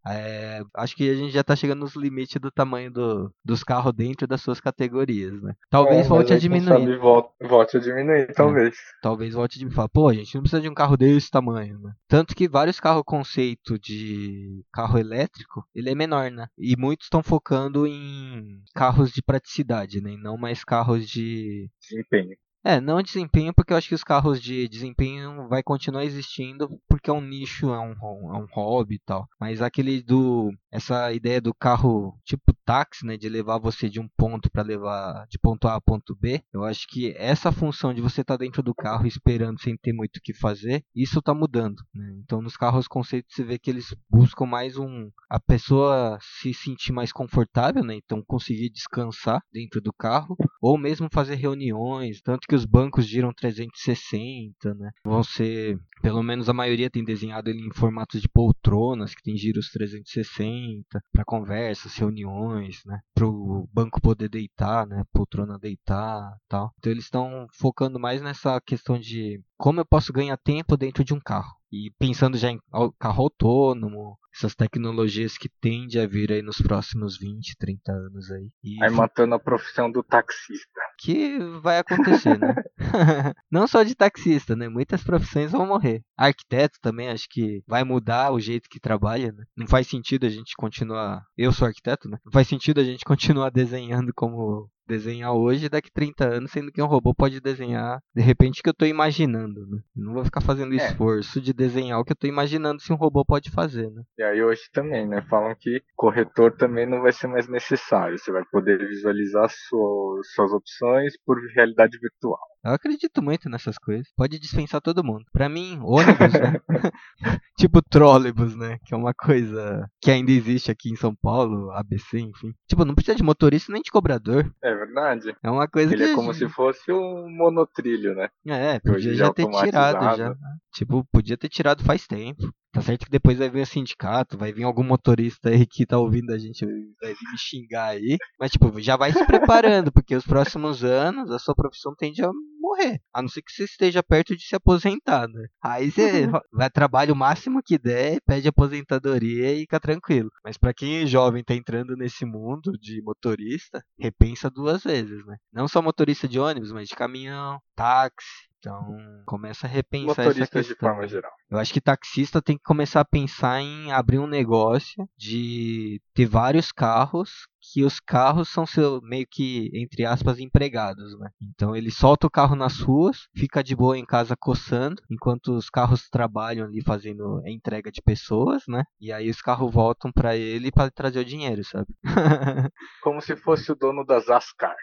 é, 0.08 0.62
acho 0.76 0.96
que 0.96 1.10
a 1.10 1.15
gente 1.15 1.32
já 1.32 1.44
tá 1.44 1.56
chegando 1.56 1.80
nos 1.80 1.96
limites 1.96 2.39
do 2.39 2.52
tamanho 2.52 2.91
do, 2.91 3.32
dos 3.44 3.63
carros 3.63 3.94
dentro 3.94 4.28
das 4.28 4.41
suas 4.41 4.60
categorias, 4.60 5.41
né? 5.41 5.54
Talvez 5.70 6.06
é, 6.06 6.10
volte 6.10 6.34
a 6.34 6.38
diminuir. 6.38 6.98
Volte, 7.00 7.30
volte 7.41 7.78
a 7.78 7.80
diminuir, 7.80 8.34
talvez. 8.34 8.76
É, 8.76 9.02
talvez 9.02 9.34
volte 9.34 9.56
a 9.56 9.60
diminuir. 9.60 9.76
Fala, 9.76 9.89
pô, 9.89 10.10
a 10.10 10.13
gente 10.13 10.36
não 10.36 10.41
precisa 10.41 10.62
de 10.62 10.70
um 10.70 10.74
carro 10.74 10.95
desse 10.95 11.32
tamanho, 11.32 11.80
né? 11.80 11.93
Tanto 12.08 12.36
que 12.36 12.47
vários 12.47 12.80
carros 12.80 13.03
conceito 13.06 13.80
de 13.80 14.64
carro 14.72 14.99
elétrico, 14.99 15.66
ele 15.74 15.89
é 15.89 15.95
menor, 15.95 16.30
né? 16.30 16.47
E 16.58 16.76
muitos 16.78 17.08
estão 17.08 17.24
focando 17.24 17.88
em 17.88 18.62
carros 18.76 19.12
de 19.12 19.24
praticidade, 19.24 20.01
né? 20.01 20.12
E 20.12 20.18
não 20.18 20.38
mais 20.38 20.64
carros 20.64 21.08
de 21.08 21.70
desempenho. 21.82 22.38
É, 22.68 22.82
não 22.82 22.99
desempenho, 22.99 23.53
porque 23.53 23.72
eu 23.72 23.78
acho 23.78 23.88
que 23.88 23.93
os 23.93 24.03
carros 24.03 24.41
de 24.41 24.68
desempenho 24.68 25.47
vai 25.47 25.61
continuar 25.61 26.03
existindo, 26.03 26.82
porque 26.89 27.11
é 27.11 27.13
um 27.13 27.22
nicho, 27.22 27.68
é 27.72 27.80
um, 27.80 27.91
é 27.91 28.38
um 28.39 28.47
hobby 28.51 28.95
e 28.95 28.99
tal. 29.05 29.30
Mas 29.39 29.61
aquele 29.61 30.01
do. 30.01 30.51
Essa 30.72 31.13
ideia 31.13 31.39
do 31.39 31.53
carro 31.53 32.20
tipo 32.26 32.55
táxi, 32.66 33.05
né? 33.05 33.18
De 33.18 33.30
levar 33.30 33.59
você 33.59 33.88
de 33.88 33.99
um 33.99 34.07
ponto 34.18 34.49
para 34.49 34.63
levar 34.63 35.28
de 35.30 35.38
ponto 35.38 35.68
A 35.68 35.76
a 35.76 35.82
ponto 35.82 36.16
B. 36.16 36.41
Eu 36.51 36.63
acho 36.63 36.88
que 36.88 37.13
essa 37.18 37.51
função 37.51 37.93
de 37.93 38.01
você 38.01 38.22
estar 38.22 38.34
tá 38.34 38.43
dentro 38.43 38.63
do 38.63 38.74
carro 38.74 39.05
esperando 39.05 39.61
sem 39.61 39.78
ter 39.78 39.93
muito 39.93 40.18
o 40.18 40.22
que 40.22 40.34
fazer, 40.34 40.84
isso 40.95 41.22
tá 41.22 41.36
mudando. 41.36 41.84
Né? 41.93 42.18
Então 42.24 42.41
nos 42.41 42.57
carros 42.57 42.88
conceitos 42.88 43.36
você 43.36 43.43
vê 43.43 43.59
que 43.59 43.70
eles 43.70 43.95
buscam 44.09 44.47
mais 44.47 44.76
um. 44.76 45.11
a 45.30 45.39
pessoa 45.39 46.18
se 46.20 46.51
sentir 46.51 46.91
mais 46.91 47.11
confortável, 47.11 47.84
né? 47.84 47.95
Então 47.95 48.24
conseguir 48.26 48.72
descansar 48.72 49.39
dentro 49.53 49.80
do 49.80 49.93
carro. 49.93 50.36
Ou 50.59 50.80
mesmo 50.80 51.07
fazer 51.11 51.36
reuniões. 51.36 52.22
Tanto 52.22 52.47
que 52.47 52.55
os 52.56 52.66
bancos 52.66 53.06
giram 53.06 53.34
360, 53.34 54.74
né? 54.76 54.91
Vão 55.03 55.24
ser. 55.24 55.80
Pelo 56.01 56.22
menos 56.22 56.49
a 56.49 56.53
maioria 56.53 56.89
tem 56.89 57.03
desenhado 57.03 57.49
ele 57.49 57.66
em 57.66 57.74
formatos 57.74 58.22
de 58.22 58.30
poltronas, 58.30 59.16
que 59.16 59.24
tem 59.24 59.36
giros 59.36 59.70
360, 59.70 61.01
para 61.12 61.26
conversas, 61.26 61.95
reuniões, 61.95 62.82
né? 62.86 62.99
Para 63.14 63.28
o 63.28 63.68
banco 63.74 64.01
poder 64.01 64.30
deitar, 64.30 64.86
né? 64.86 65.03
Poltrona 65.12 65.58
deitar 65.58 66.36
tal. 66.47 66.74
Então 66.78 66.91
eles 66.91 67.06
estão 67.06 67.47
focando 67.53 67.99
mais 67.99 68.22
nessa 68.22 68.60
questão 68.62 68.99
de 68.99 69.41
como 69.58 69.80
eu 69.80 69.86
posso 69.86 70.12
ganhar 70.14 70.38
tempo 70.38 70.78
dentro 70.78 71.03
de 71.03 71.14
um 71.14 71.20
carro. 71.20 71.56
E 71.72 71.91
pensando 71.97 72.38
já 72.38 72.49
em 72.49 72.60
carro 72.99 73.24
autônomo, 73.24 74.18
essas 74.36 74.53
tecnologias 74.53 75.38
que 75.38 75.49
tendem 75.49 76.01
a 76.01 76.08
vir 76.08 76.32
aí 76.32 76.41
nos 76.41 76.58
próximos 76.58 77.18
20, 77.18 77.56
30 77.58 77.91
anos 77.91 78.32
aí. 78.32 78.49
E 78.64 78.84
aí 78.84 78.89
matando 78.91 79.36
a 79.36 79.39
profissão 79.39 79.89
do 79.89 80.03
taxista. 80.03 80.82
Que 80.98 81.38
vai 81.62 81.80
acontecer, 81.80 82.39
né? 82.39 82.56
Não 83.52 83.68
só 83.68 83.84
de 83.84 83.96
taxista, 83.96 84.56
né? 84.56 84.70
Muitas 84.70 85.04
profissões 85.04 85.52
vão 85.52 85.66
morrer. 85.66 86.02
Arquiteto 86.18 86.80
também, 86.82 87.10
acho 87.10 87.28
que 87.30 87.64
vai 87.68 87.84
mudar 87.84 88.32
o 88.32 88.39
jeito 88.39 88.70
que 88.70 88.80
trabalha, 88.80 89.32
né? 89.32 89.43
Não 89.56 89.68
faz 89.68 89.88
sentido 89.88 90.26
a 90.26 90.30
gente 90.30 90.56
continuar. 90.56 91.24
Eu 91.38 91.52
sou 91.52 91.68
arquiteto, 91.68 92.10
né? 92.10 92.18
Não 92.24 92.32
faz 92.32 92.48
sentido 92.48 92.80
a 92.80 92.84
gente 92.84 93.04
continuar 93.06 93.50
desenhando 93.50 94.12
como 94.16 94.70
desenhar 94.88 95.34
hoje 95.34 95.70
daqui 95.70 95.92
30 95.92 96.26
anos, 96.26 96.52
sendo 96.52 96.72
que 96.72 96.82
um 96.82 96.88
robô 96.88 97.14
pode 97.14 97.42
desenhar 97.42 98.00
de 98.14 98.22
repente 98.22 98.60
o 98.60 98.64
que 98.64 98.70
eu 98.70 98.74
estou 98.74 98.88
imaginando, 98.88 99.66
né? 99.68 99.80
Não 99.96 100.14
vou 100.14 100.26
ficar 100.26 100.42
fazendo 100.42 100.74
é. 100.74 100.78
esforço 100.78 101.42
de 101.42 101.54
desenhar 101.54 102.00
o 102.00 102.04
que 102.04 102.12
eu 102.12 102.16
estou 102.16 102.30
imaginando 102.30 102.82
se 102.82 102.92
um 102.92 102.98
robô 102.98 103.26
pode 103.26 103.52
fazer, 103.52 103.90
né? 103.92 104.04
E 104.18 104.24
aí 104.24 104.44
hoje 104.44 104.64
também, 104.72 105.08
né? 105.08 105.22
Falam 105.30 105.56
que 105.60 105.82
corretor 105.96 106.56
também 106.56 106.86
não 106.86 107.02
vai 107.02 107.12
ser 107.12 107.28
mais 107.28 107.48
necessário. 107.48 108.18
Você 108.18 108.32
vai 108.32 108.44
poder 108.52 108.78
visualizar 108.78 109.50
suas, 109.50 110.32
suas 110.34 110.52
opções 110.52 111.14
por 111.26 111.38
realidade 111.54 111.98
virtual. 112.00 112.40
Eu 112.66 112.74
acredito 112.74 113.22
muito 113.22 113.47
nessas 113.47 113.78
coisas. 113.78 114.07
Pode 114.18 114.39
dispensar 114.39 114.82
todo 114.82 115.03
mundo. 115.03 115.24
Pra 115.32 115.47
mim, 115.47 115.80
ônibus, 115.84 116.34
né? 116.34 116.59
tipo 117.57 117.82
trólebus, 117.82 118.55
né? 118.55 118.80
Que 118.86 118.93
é 118.93 118.97
uma 118.97 119.13
coisa 119.13 119.88
que 120.01 120.09
ainda 120.09 120.32
existe 120.32 120.72
aqui 120.72 120.89
em 120.89 120.95
São 120.95 121.16
Paulo, 121.16 121.72
ABC, 121.72 122.20
enfim. 122.20 122.53
Tipo, 122.68 122.84
não 122.84 122.95
precisa 122.95 123.16
de 123.16 123.24
motorista 123.24 123.72
nem 123.72 123.82
de 123.82 123.91
cobrador. 123.91 124.51
É 124.63 124.74
verdade. 124.74 125.36
É 125.43 125.49
uma 125.49 125.68
coisa 125.68 125.93
Ele 125.93 126.05
que... 126.05 126.11
é 126.11 126.16
como 126.16 126.34
se 126.34 126.49
fosse 126.49 126.91
um 126.91 127.30
monotrilho, 127.30 128.16
né? 128.16 128.30
É, 128.47 128.80
podia 128.80 129.13
já 129.13 129.32
ter 129.32 129.47
tirado 129.47 130.18
já. 130.18 130.36
Tipo, 130.74 131.05
podia 131.11 131.38
ter 131.38 131.49
tirado 131.49 131.84
faz 131.84 132.07
tempo. 132.07 132.51
Tá 132.76 132.82
certo 132.82 133.05
que 133.05 133.11
depois 133.11 133.38
vai 133.38 133.49
vir 133.49 133.61
o 133.61 133.66
sindicato, 133.66 134.38
vai 134.38 134.51
vir 134.51 134.63
algum 134.63 134.84
motorista 134.84 135.47
aí 135.47 135.66
que 135.66 135.86
tá 135.86 135.97
ouvindo 135.97 136.34
a 136.34 136.38
gente, 136.38 136.66
vai 137.01 137.13
vir 137.13 137.32
me 137.32 137.38
xingar 137.38 137.91
aí. 137.91 138.18
Mas, 138.38 138.51
tipo, 138.51 138.70
já 138.82 138.97
vai 138.97 139.13
se 139.13 139.26
preparando, 139.26 139.93
porque 139.93 140.13
os 140.13 140.26
próximos 140.26 140.84
anos 140.84 141.32
a 141.32 141.39
sua 141.39 141.55
profissão 141.55 141.95
tende 141.95 142.22
a 142.22 142.30
morrer. 142.76 142.99
A 143.13 143.21
não 143.21 143.30
ser 143.30 143.41
que 143.41 143.51
você 143.51 143.63
esteja 143.63 144.03
perto 144.03 144.36
de 144.36 144.43
se 144.43 144.55
aposentar, 144.55 145.28
né? 145.28 145.47
Aí 145.63 145.91
você 145.91 146.26
uhum. 146.26 146.39
vai 146.51 146.69
trabalhar 146.69 147.13
o 147.13 147.15
máximo 147.15 147.61
que 147.63 147.78
der, 147.78 148.19
pede 148.26 148.47
aposentadoria 148.47 149.53
e 149.53 149.61
fica 149.61 149.80
tranquilo. 149.80 150.30
Mas 150.43 150.57
para 150.57 150.73
quem 150.73 151.01
é 151.01 151.05
jovem 151.05 151.43
tá 151.43 151.53
entrando 151.53 151.95
nesse 151.95 152.26
mundo 152.26 152.78
de 152.80 153.01
motorista, 153.01 153.84
repensa 153.97 154.49
duas 154.49 154.84
vezes, 154.84 155.26
né? 155.26 155.38
Não 155.51 155.67
só 155.67 155.82
motorista 155.82 156.28
de 156.28 156.39
ônibus, 156.39 156.71
mas 156.71 156.88
de 156.88 156.95
caminhão, 156.95 157.59
táxi, 157.76 158.49
então, 158.65 158.97
começa 159.28 159.67
a 159.67 159.69
repensar 159.69 160.07
Motoristas 160.07 160.41
essa 160.41 160.51
questão. 160.51 160.73
de 160.73 160.80
forma 160.80 161.07
geral. 161.07 161.32
Eu 161.51 161.59
acho 161.59 161.71
que 161.71 161.80
taxista 161.80 162.41
tem 162.41 162.57
que 162.57 162.63
começar 162.63 163.01
a 163.01 163.05
pensar 163.05 163.61
em 163.61 163.91
abrir 163.91 164.17
um 164.17 164.26
negócio 164.26 165.07
de 165.15 166.01
ter 166.15 166.26
vários 166.26 166.71
carros 166.71 167.47
que 167.72 167.84
os 167.84 167.99
carros 167.99 168.49
são 168.49 168.66
seu, 168.66 169.01
meio 169.01 169.26
que, 169.30 169.70
entre 169.74 170.05
aspas, 170.05 170.39
empregados, 170.39 171.18
né? 171.20 171.30
Então 171.41 171.76
ele 171.76 171.91
solta 171.91 172.28
o 172.28 172.30
carro 172.30 172.55
nas 172.55 172.80
ruas, 172.80 173.28
fica 173.36 173.63
de 173.63 173.76
boa 173.76 173.97
em 173.97 174.05
casa 174.05 174.36
coçando, 174.38 175.01
enquanto 175.09 175.53
os 175.53 175.70
carros 175.70 176.09
trabalham 176.09 176.66
ali 176.66 176.82
fazendo 176.84 177.41
a 177.45 177.49
entrega 177.49 177.91
de 177.91 178.01
pessoas, 178.01 178.63
né? 178.68 178.84
E 178.99 179.11
aí 179.11 179.30
os 179.30 179.41
carros 179.41 179.74
voltam 179.74 180.11
para 180.11 180.36
ele 180.36 180.72
para 180.72 180.91
trazer 180.91 181.20
o 181.20 181.26
dinheiro, 181.26 181.63
sabe? 181.63 181.88
Como 183.03 183.22
se 183.22 183.36
fosse 183.36 183.72
o 183.72 183.76
dono 183.76 184.05
das 184.05 184.30
Ascar. 184.30 184.76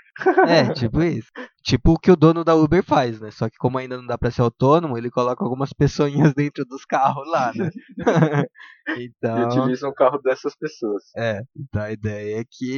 É, 0.47 0.73
tipo 0.75 1.03
isso. 1.03 1.31
Tipo 1.63 1.93
o 1.93 1.99
que 1.99 2.11
o 2.11 2.17
dono 2.17 2.45
da 2.45 2.55
Uber 2.55 2.85
faz, 2.85 3.21
né? 3.21 3.31
Só 3.31 3.49
que 3.49 3.57
como 3.57 3.79
ainda 3.79 3.97
não 3.97 4.07
dá 4.07 4.19
para 4.19 4.31
ser 4.31 4.43
autônomo, 4.43 4.99
ele 4.99 5.11
coloca 5.11 5.43
algumas 5.43 5.73
pessoinhas 5.73 6.35
dentro 6.35 6.65
dos 6.65 6.85
carros 6.85 7.27
lá, 7.31 7.53
né? 7.55 7.71
então... 8.99 9.39
E 9.39 9.45
utiliza 9.45 9.89
o 9.89 9.95
carro 9.95 10.19
dessas 10.19 10.55
pessoas. 10.57 11.03
É, 11.17 11.43
então 11.57 11.83
a 11.83 11.93
ideia 11.93 12.41
é 12.41 12.45
que 12.49 12.72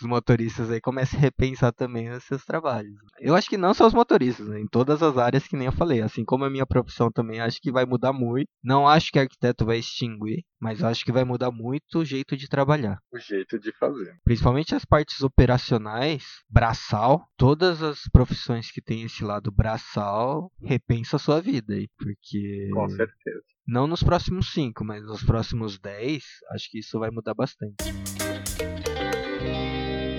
os 0.00 0.06
motoristas 0.06 0.70
aí 0.70 0.80
comecem 0.80 1.18
a 1.18 1.22
repensar 1.22 1.72
também 1.72 2.10
os 2.10 2.24
seus 2.24 2.44
trabalhos. 2.44 2.94
Eu 3.20 3.34
acho 3.34 3.48
que 3.48 3.56
não 3.56 3.74
só 3.74 3.86
os 3.86 3.94
motoristas, 3.94 4.48
né? 4.48 4.60
Em 4.60 4.66
todas 4.66 5.02
as 5.02 5.16
áreas 5.18 5.46
que 5.46 5.56
nem 5.56 5.66
eu 5.66 5.72
falei. 5.72 6.00
Assim 6.00 6.24
como 6.24 6.44
a 6.44 6.50
minha 6.50 6.66
profissão 6.66 7.10
também, 7.10 7.40
acho 7.40 7.60
que 7.60 7.72
vai 7.72 7.84
mudar 7.84 8.12
muito. 8.12 8.48
Não 8.62 8.86
acho 8.86 9.10
que 9.10 9.18
arquiteto 9.18 9.64
vai 9.64 9.78
extinguir, 9.78 10.44
mas 10.60 10.82
acho 10.82 11.04
que 11.04 11.12
vai 11.12 11.24
mudar 11.24 11.50
muito 11.50 11.98
o 11.98 12.04
jeito 12.04 12.36
de 12.36 12.48
trabalhar. 12.48 12.98
O 13.12 13.18
jeito 13.18 13.58
de 13.58 13.72
fazer. 13.72 14.14
Principalmente 14.24 14.74
as 14.74 14.84
partes 14.84 15.22
operacionais, 15.22 16.24
braçal, 16.48 17.26
todas 17.36 17.82
as 17.82 18.00
profissões 18.12 18.70
que 18.70 18.80
tem 18.80 19.02
esse 19.02 19.24
lado 19.24 19.50
braçal, 19.50 20.50
repensa 20.62 21.16
a 21.16 21.18
sua 21.18 21.40
vida 21.40 21.74
aí, 21.74 21.88
porque 21.98 22.68
Com 22.72 22.88
certeza. 22.88 23.42
Não 23.66 23.86
nos 23.86 24.02
próximos 24.02 24.52
5, 24.52 24.82
mas 24.82 25.04
nos 25.04 25.22
próximos 25.22 25.78
10, 25.78 26.24
acho 26.52 26.70
que 26.70 26.78
isso 26.78 26.98
vai 26.98 27.10
mudar 27.10 27.34
bastante. 27.34 27.76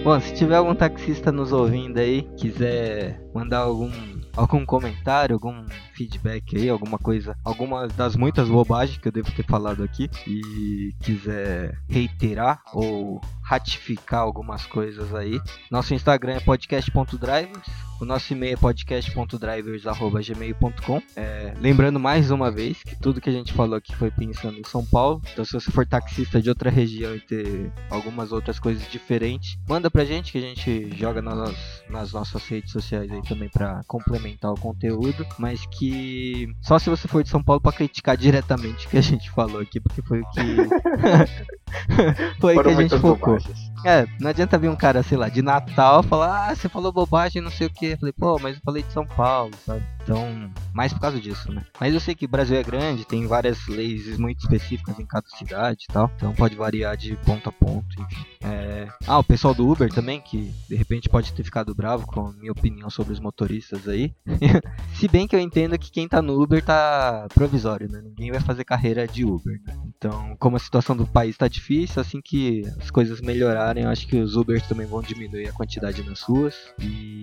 Bom, 0.03 0.19
se 0.19 0.33
tiver 0.33 0.55
algum 0.55 0.73
taxista 0.73 1.31
nos 1.31 1.51
ouvindo 1.51 1.97
aí, 1.97 2.23
quiser 2.37 3.21
mandar 3.33 3.59
algum 3.59 3.91
algum 4.35 4.65
comentário, 4.65 5.35
algum 5.35 5.65
feedback 5.93 6.55
aí, 6.55 6.69
alguma 6.69 6.97
coisa, 6.97 7.35
alguma 7.43 7.87
das 7.87 8.15
muitas 8.15 8.47
bobagens 8.47 8.97
que 8.97 9.09
eu 9.09 9.11
devo 9.11 9.29
ter 9.31 9.43
falado 9.45 9.83
aqui 9.83 10.09
e 10.25 10.93
quiser 11.01 11.77
reiterar 11.89 12.61
ou 12.73 13.19
ratificar 13.43 14.21
algumas 14.21 14.65
coisas 14.65 15.13
aí, 15.13 15.41
nosso 15.69 15.93
Instagram 15.93 16.35
é 16.35 16.39
podcast.drivers, 16.39 17.88
o 17.99 18.05
nosso 18.05 18.31
e-mail 18.33 18.53
é 18.53 18.57
podcast.drivers@gmail.com. 18.57 21.01
É, 21.15 21.53
lembrando 21.59 21.99
mais 21.99 22.31
uma 22.31 22.49
vez 22.49 22.81
que 22.83 22.95
tudo 22.95 23.19
que 23.19 23.29
a 23.29 23.33
gente 23.33 23.51
falou 23.53 23.75
aqui 23.75 23.93
foi 23.95 24.09
pensando 24.09 24.57
em 24.57 24.63
São 24.63 24.85
Paulo. 24.85 25.21
Então 25.33 25.43
se 25.43 25.51
você 25.53 25.69
for 25.71 25.85
taxista 25.85 26.41
de 26.41 26.47
outra 26.49 26.69
região 26.69 27.13
e 27.15 27.19
ter 27.19 27.69
algumas 27.89 28.31
outras 28.31 28.57
coisas 28.59 28.89
diferentes, 28.89 29.57
manda 29.67 29.91
pra 29.91 30.05
gente 30.05 30.31
que 30.31 30.37
a 30.37 30.41
gente 30.41 30.89
joga 30.95 31.21
nas, 31.21 31.83
nas 31.89 32.13
nossas 32.13 32.47
redes 32.47 32.71
sociais 32.71 33.11
aí 33.11 33.21
também 33.23 33.49
para 33.49 33.81
complementar 33.87 34.51
o 34.51 34.59
conteúdo, 34.59 35.25
mas 35.37 35.65
que 35.65 36.47
só 36.61 36.79
se 36.79 36.89
você 36.89 37.07
for 37.07 37.23
de 37.23 37.29
São 37.29 37.43
Paulo 37.43 37.61
para 37.61 37.73
criticar 37.73 38.15
diretamente 38.15 38.87
o 38.87 38.89
que 38.89 38.97
a 38.97 39.01
gente 39.01 39.29
falou 39.31 39.61
aqui, 39.61 39.79
porque 39.79 40.01
foi 40.01 40.21
o 40.21 40.29
que 40.29 40.39
foi 42.39 42.57
o 42.57 42.63
que 42.63 42.69
a 42.69 42.81
gente 42.81 42.97
focou. 42.99 43.37
Bobagens. 43.37 43.69
É, 43.85 44.05
não 44.19 44.29
adianta 44.29 44.57
vir 44.57 44.69
um 44.69 44.75
cara, 44.75 45.01
sei 45.03 45.17
lá, 45.17 45.29
de 45.29 45.41
Natal 45.41 46.03
falar, 46.03 46.49
ah, 46.49 46.55
você 46.55 46.67
falou 46.67 46.91
bobagem, 46.91 47.41
não 47.41 47.51
sei 47.51 47.67
o 47.67 47.69
que. 47.69 47.88
Eu 47.93 47.97
falei, 47.97 48.13
pô, 48.13 48.39
mas 48.39 48.55
eu 48.55 48.61
falei 48.63 48.83
de 48.83 48.91
São 48.91 49.05
Paulo, 49.05 49.51
sabe? 49.65 49.83
Então, 50.03 50.51
mais 50.73 50.91
por 50.91 50.99
causa 50.99 51.19
disso, 51.19 51.51
né? 51.51 51.63
Mas 51.79 51.93
eu 51.93 51.99
sei 51.99 52.15
que 52.15 52.25
o 52.25 52.29
Brasil 52.29 52.57
é 52.57 52.63
grande, 52.63 53.05
tem 53.05 53.27
várias 53.27 53.67
leis 53.67 54.17
muito 54.17 54.39
específicas 54.39 54.99
em 54.99 55.05
cada 55.05 55.27
cidade 55.29 55.85
e 55.87 55.93
tal. 55.93 56.11
Então 56.15 56.33
pode 56.33 56.55
variar 56.55 56.97
de 56.97 57.15
ponto 57.17 57.49
a 57.49 57.51
ponto, 57.51 57.87
enfim. 58.01 58.25
É... 58.43 58.87
Ah, 59.05 59.19
o 59.19 59.23
pessoal 59.23 59.53
do 59.53 59.69
Uber 59.69 59.91
também, 59.91 60.19
que 60.21 60.51
de 60.67 60.75
repente 60.75 61.09
pode 61.09 61.33
ter 61.33 61.43
ficado 61.43 61.75
bravo 61.75 62.07
com 62.07 62.27
a 62.27 62.33
minha 62.33 62.51
opinião 62.51 62.89
sobre 62.89 63.13
os 63.13 63.19
motoristas 63.19 63.87
aí. 63.87 64.13
Se 64.95 65.07
bem 65.07 65.27
que 65.27 65.35
eu 65.35 65.39
entendo 65.39 65.77
que 65.77 65.91
quem 65.91 66.07
tá 66.07 66.21
no 66.21 66.41
Uber 66.41 66.63
tá 66.63 67.27
provisório, 67.33 67.89
né? 67.89 68.01
Ninguém 68.03 68.31
vai 68.31 68.39
fazer 68.39 68.63
carreira 68.63 69.07
de 69.07 69.25
Uber, 69.25 69.59
né? 69.65 69.78
Então, 69.99 70.33
como 70.39 70.55
a 70.55 70.59
situação 70.59 70.95
do 70.95 71.05
país 71.05 71.35
tá 71.35 71.49
difícil, 71.49 72.01
assim 72.01 72.21
que 72.21 72.63
as 72.79 72.89
coisas 72.89 73.19
melhorarem, 73.19 73.83
eu 73.83 73.89
acho 73.89 74.07
que 74.07 74.15
os 74.15 74.37
Ubers 74.37 74.65
também 74.65 74.87
vão 74.87 75.01
diminuir 75.01 75.49
a 75.49 75.51
quantidade 75.51 76.01
nas 76.03 76.21
ruas. 76.21 76.55
E 76.79 77.19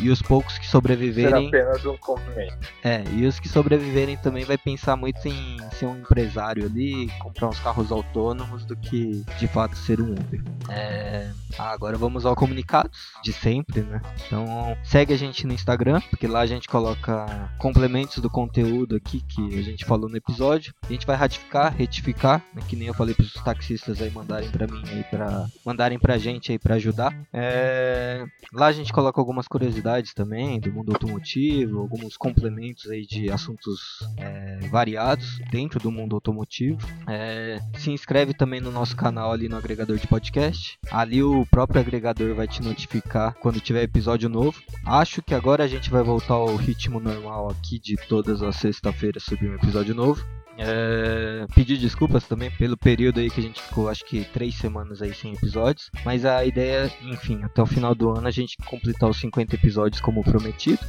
e 0.00 0.10
os 0.10 0.20
poucos 0.20 0.58
que 0.58 0.66
sobreviverem. 0.66 1.50
Ser 1.50 1.62
apenas 1.62 1.86
um 1.86 1.96
complemento. 1.96 2.68
É, 2.82 3.02
e 3.12 3.26
os 3.26 3.40
que 3.40 3.48
sobreviverem 3.48 4.16
também 4.16 4.44
vai 4.44 4.58
pensar 4.58 4.96
muito 4.96 5.26
em 5.26 5.56
ser 5.72 5.86
um 5.86 5.96
empresário 5.98 6.64
ali, 6.64 7.08
comprar 7.18 7.48
uns 7.48 7.58
carros 7.60 7.90
autônomos 7.90 8.64
do 8.64 8.76
que 8.76 9.24
de 9.38 9.48
fato 9.48 9.76
ser 9.76 10.00
um 10.00 10.12
Uber. 10.12 10.42
É... 10.68 11.30
Ah, 11.58 11.70
agora 11.70 11.96
vamos 11.96 12.26
ao 12.26 12.36
comunicados 12.36 13.12
de 13.22 13.32
sempre, 13.32 13.80
né? 13.80 14.00
Então 14.26 14.76
segue 14.84 15.14
a 15.14 15.16
gente 15.16 15.46
no 15.46 15.52
Instagram, 15.52 16.00
porque 16.10 16.26
lá 16.26 16.40
a 16.40 16.46
gente 16.46 16.68
coloca 16.68 17.50
complementos 17.58 18.18
do 18.18 18.28
conteúdo 18.28 18.96
aqui 18.96 19.20
que 19.20 19.58
a 19.58 19.62
gente 19.62 19.84
falou 19.84 20.08
no 20.08 20.16
episódio. 20.16 20.74
A 20.82 20.92
gente 20.92 21.06
vai 21.06 21.16
ratificar, 21.16 21.74
retificar, 21.74 22.15
né? 22.54 22.62
que 22.68 22.76
nem 22.76 22.88
eu 22.88 22.94
falei 22.94 23.14
para 23.14 23.24
os 23.24 23.32
taxistas 23.32 24.00
aí 24.00 24.10
mandarem 24.10 24.50
para 24.50 24.66
mim 24.66 24.82
aí 24.88 25.04
para 25.04 25.46
mandarem 25.64 25.98
pra 25.98 26.18
gente 26.18 26.52
aí 26.52 26.58
para 26.58 26.76
ajudar. 26.76 27.14
É... 27.32 28.24
Lá 28.52 28.66
a 28.66 28.72
gente 28.72 28.92
coloca 28.92 29.20
algumas 29.20 29.46
curiosidades 29.46 30.14
também 30.14 30.58
do 30.58 30.72
mundo 30.72 30.92
automotivo, 30.92 31.80
alguns 31.80 32.16
complementos 32.16 32.90
aí 32.90 33.06
de 33.06 33.30
assuntos 33.30 33.98
é, 34.16 34.58
variados 34.70 35.38
dentro 35.50 35.78
do 35.78 35.90
mundo 35.90 36.14
automotivo. 36.14 36.78
É... 37.06 37.60
Se 37.76 37.90
inscreve 37.90 38.34
também 38.34 38.60
no 38.60 38.70
nosso 38.70 38.96
canal 38.96 39.32
ali 39.32 39.48
no 39.48 39.56
agregador 39.56 39.98
de 39.98 40.06
podcast. 40.06 40.78
Ali 40.90 41.22
o 41.22 41.46
próprio 41.46 41.80
agregador 41.80 42.34
vai 42.34 42.48
te 42.48 42.62
notificar 42.62 43.34
quando 43.34 43.60
tiver 43.60 43.82
episódio 43.82 44.28
novo. 44.28 44.60
Acho 44.84 45.22
que 45.22 45.34
agora 45.34 45.64
a 45.64 45.68
gente 45.68 45.90
vai 45.90 46.02
voltar 46.02 46.34
ao 46.34 46.56
ritmo 46.56 47.00
normal 47.00 47.50
aqui 47.50 47.78
de 47.78 47.96
todas 48.08 48.42
as 48.42 48.56
sexta-feiras 48.56 49.24
subir 49.24 49.50
um 49.50 49.54
episódio 49.54 49.94
novo. 49.94 50.24
É, 50.58 51.46
pedir 51.54 51.78
desculpas 51.78 52.24
também 52.24 52.50
pelo 52.50 52.76
período 52.76 53.20
aí 53.20 53.30
que 53.30 53.40
a 53.40 53.42
gente 53.42 53.62
ficou, 53.62 53.88
acho 53.88 54.04
que 54.04 54.24
três 54.24 54.54
semanas 54.54 55.02
aí 55.02 55.14
sem 55.14 55.34
episódios. 55.34 55.90
Mas 56.04 56.24
a 56.24 56.44
ideia, 56.44 56.90
enfim, 57.02 57.42
até 57.42 57.62
o 57.62 57.66
final 57.66 57.94
do 57.94 58.10
ano 58.10 58.26
a 58.26 58.30
gente 58.30 58.56
completar 58.66 59.08
os 59.08 59.18
50 59.18 59.54
episódios 59.54 60.00
como 60.00 60.24
prometido. 60.24 60.80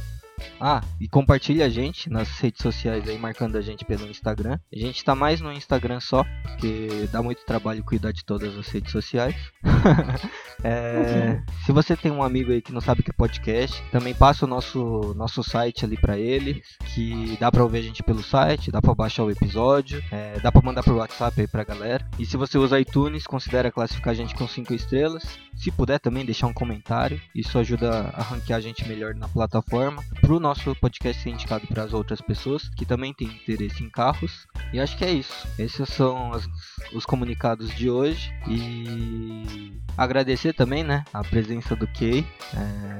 Ah, 0.60 0.80
e 1.00 1.08
compartilha 1.08 1.66
a 1.66 1.68
gente 1.68 2.10
nas 2.10 2.28
redes 2.38 2.62
sociais 2.62 3.08
aí, 3.08 3.18
marcando 3.18 3.56
a 3.56 3.60
gente 3.60 3.84
pelo 3.84 4.06
Instagram. 4.06 4.58
A 4.72 4.78
gente 4.78 5.04
tá 5.04 5.14
mais 5.14 5.40
no 5.40 5.52
Instagram 5.52 6.00
só, 6.00 6.24
porque 6.42 7.08
dá 7.12 7.22
muito 7.22 7.44
trabalho 7.44 7.84
cuidar 7.84 8.12
de 8.12 8.24
todas 8.24 8.56
as 8.56 8.68
redes 8.68 8.92
sociais. 8.92 9.34
é, 10.62 11.40
se 11.64 11.72
você 11.72 11.96
tem 11.96 12.10
um 12.10 12.22
amigo 12.22 12.52
aí 12.52 12.60
que 12.60 12.72
não 12.72 12.80
sabe 12.80 13.00
o 13.00 13.04
que 13.04 13.10
é 13.10 13.14
podcast, 13.14 13.82
também 13.90 14.14
passa 14.14 14.44
o 14.44 14.48
nosso, 14.48 15.14
nosso 15.16 15.42
site 15.42 15.84
ali 15.84 15.96
para 15.96 16.18
ele, 16.18 16.62
que 16.94 17.36
dá 17.38 17.50
pra 17.50 17.62
ouvir 17.62 17.78
a 17.78 17.82
gente 17.82 18.02
pelo 18.02 18.22
site, 18.22 18.70
dá 18.70 18.80
pra 18.80 18.94
baixar 18.94 19.24
o 19.24 19.30
episódio, 19.30 20.02
é, 20.10 20.38
dá 20.40 20.50
pra 20.50 20.62
mandar 20.62 20.82
pro 20.82 20.96
WhatsApp 20.96 21.40
aí 21.40 21.46
pra 21.46 21.64
galera. 21.64 22.06
E 22.18 22.26
se 22.26 22.36
você 22.36 22.58
usa 22.58 22.80
iTunes, 22.80 23.26
considera 23.26 23.70
classificar 23.70 24.12
a 24.12 24.16
gente 24.16 24.34
com 24.34 24.46
5 24.46 24.74
estrelas. 24.74 25.38
Se 25.56 25.70
puder 25.70 25.98
também 25.98 26.24
deixar 26.24 26.46
um 26.46 26.52
comentário, 26.52 27.20
isso 27.34 27.58
ajuda 27.58 28.12
a 28.14 28.22
ranquear 28.22 28.58
a 28.58 28.62
gente 28.62 28.86
melhor 28.88 29.14
na 29.14 29.28
plataforma 29.28 30.02
para 30.28 30.36
o 30.36 30.40
nosso 30.40 30.76
podcast 30.76 31.22
ser 31.22 31.30
indicado 31.30 31.66
para 31.66 31.84
as 31.84 31.94
outras 31.94 32.20
pessoas 32.20 32.68
que 32.76 32.84
também 32.84 33.14
têm 33.14 33.28
interesse 33.28 33.82
em 33.82 33.88
carros. 33.88 34.46
E 34.74 34.78
acho 34.78 34.94
que 34.98 35.02
é 35.02 35.10
isso. 35.10 35.48
Esses 35.58 35.88
são 35.88 36.34
as, 36.34 36.46
os 36.92 37.06
comunicados 37.06 37.74
de 37.74 37.88
hoje. 37.88 38.30
E 38.46 39.72
agradecer 39.96 40.52
também, 40.52 40.84
né, 40.84 41.02
a 41.14 41.24
presença 41.24 41.74
do 41.74 41.86
Kay. 41.86 42.26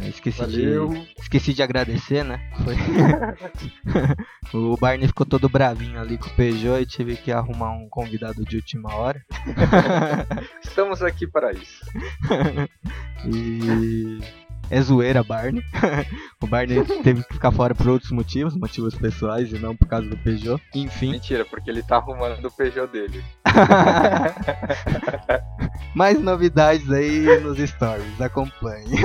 É, 0.00 0.08
esqueci, 0.08 0.46
de, 0.46 0.70
esqueci 1.20 1.52
de 1.52 1.62
agradecer, 1.62 2.24
né? 2.24 2.50
Foi... 2.64 2.74
o 4.58 4.78
Barney 4.78 5.06
ficou 5.06 5.26
todo 5.26 5.50
bravinho 5.50 6.00
ali 6.00 6.16
com 6.16 6.30
o 6.30 6.34
Peugeot 6.34 6.80
e 6.80 6.86
tive 6.86 7.14
que 7.14 7.30
arrumar 7.30 7.72
um 7.72 7.90
convidado 7.90 8.42
de 8.42 8.56
última 8.56 8.94
hora. 8.94 9.22
Estamos 10.64 11.02
aqui 11.02 11.26
para 11.26 11.52
isso. 11.52 11.84
e 13.30 14.18
é 14.70 14.80
zoeira 14.80 15.22
Barney. 15.22 15.62
o 16.42 16.46
Barney 16.46 16.82
teve 17.02 17.22
que 17.24 17.34
ficar 17.34 17.52
fora 17.52 17.74
por 17.74 17.88
outros 17.88 18.10
motivos, 18.10 18.54
motivos 18.54 18.94
pessoais 18.94 19.52
e 19.52 19.58
não 19.58 19.76
por 19.76 19.88
causa 19.88 20.08
do 20.08 20.16
Peugeot. 20.18 20.62
Enfim. 20.74 21.12
Mentira, 21.12 21.44
porque 21.44 21.70
ele 21.70 21.82
tá 21.82 21.96
arrumando 21.96 22.44
o 22.44 22.50
Peugeot 22.50 22.90
dele. 22.90 23.22
Mais 25.94 26.20
novidades 26.20 26.90
aí 26.90 27.40
nos 27.40 27.58
stories, 27.58 28.20
acompanhe. 28.20 28.86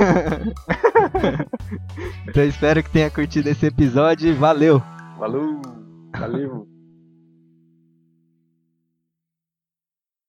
então 2.28 2.44
espero 2.44 2.82
que 2.82 2.90
tenha 2.90 3.10
curtido 3.10 3.48
esse 3.48 3.66
episódio 3.66 4.34
valeu! 4.36 4.82
Falou! 5.18 5.60
Valeu! 6.18 6.73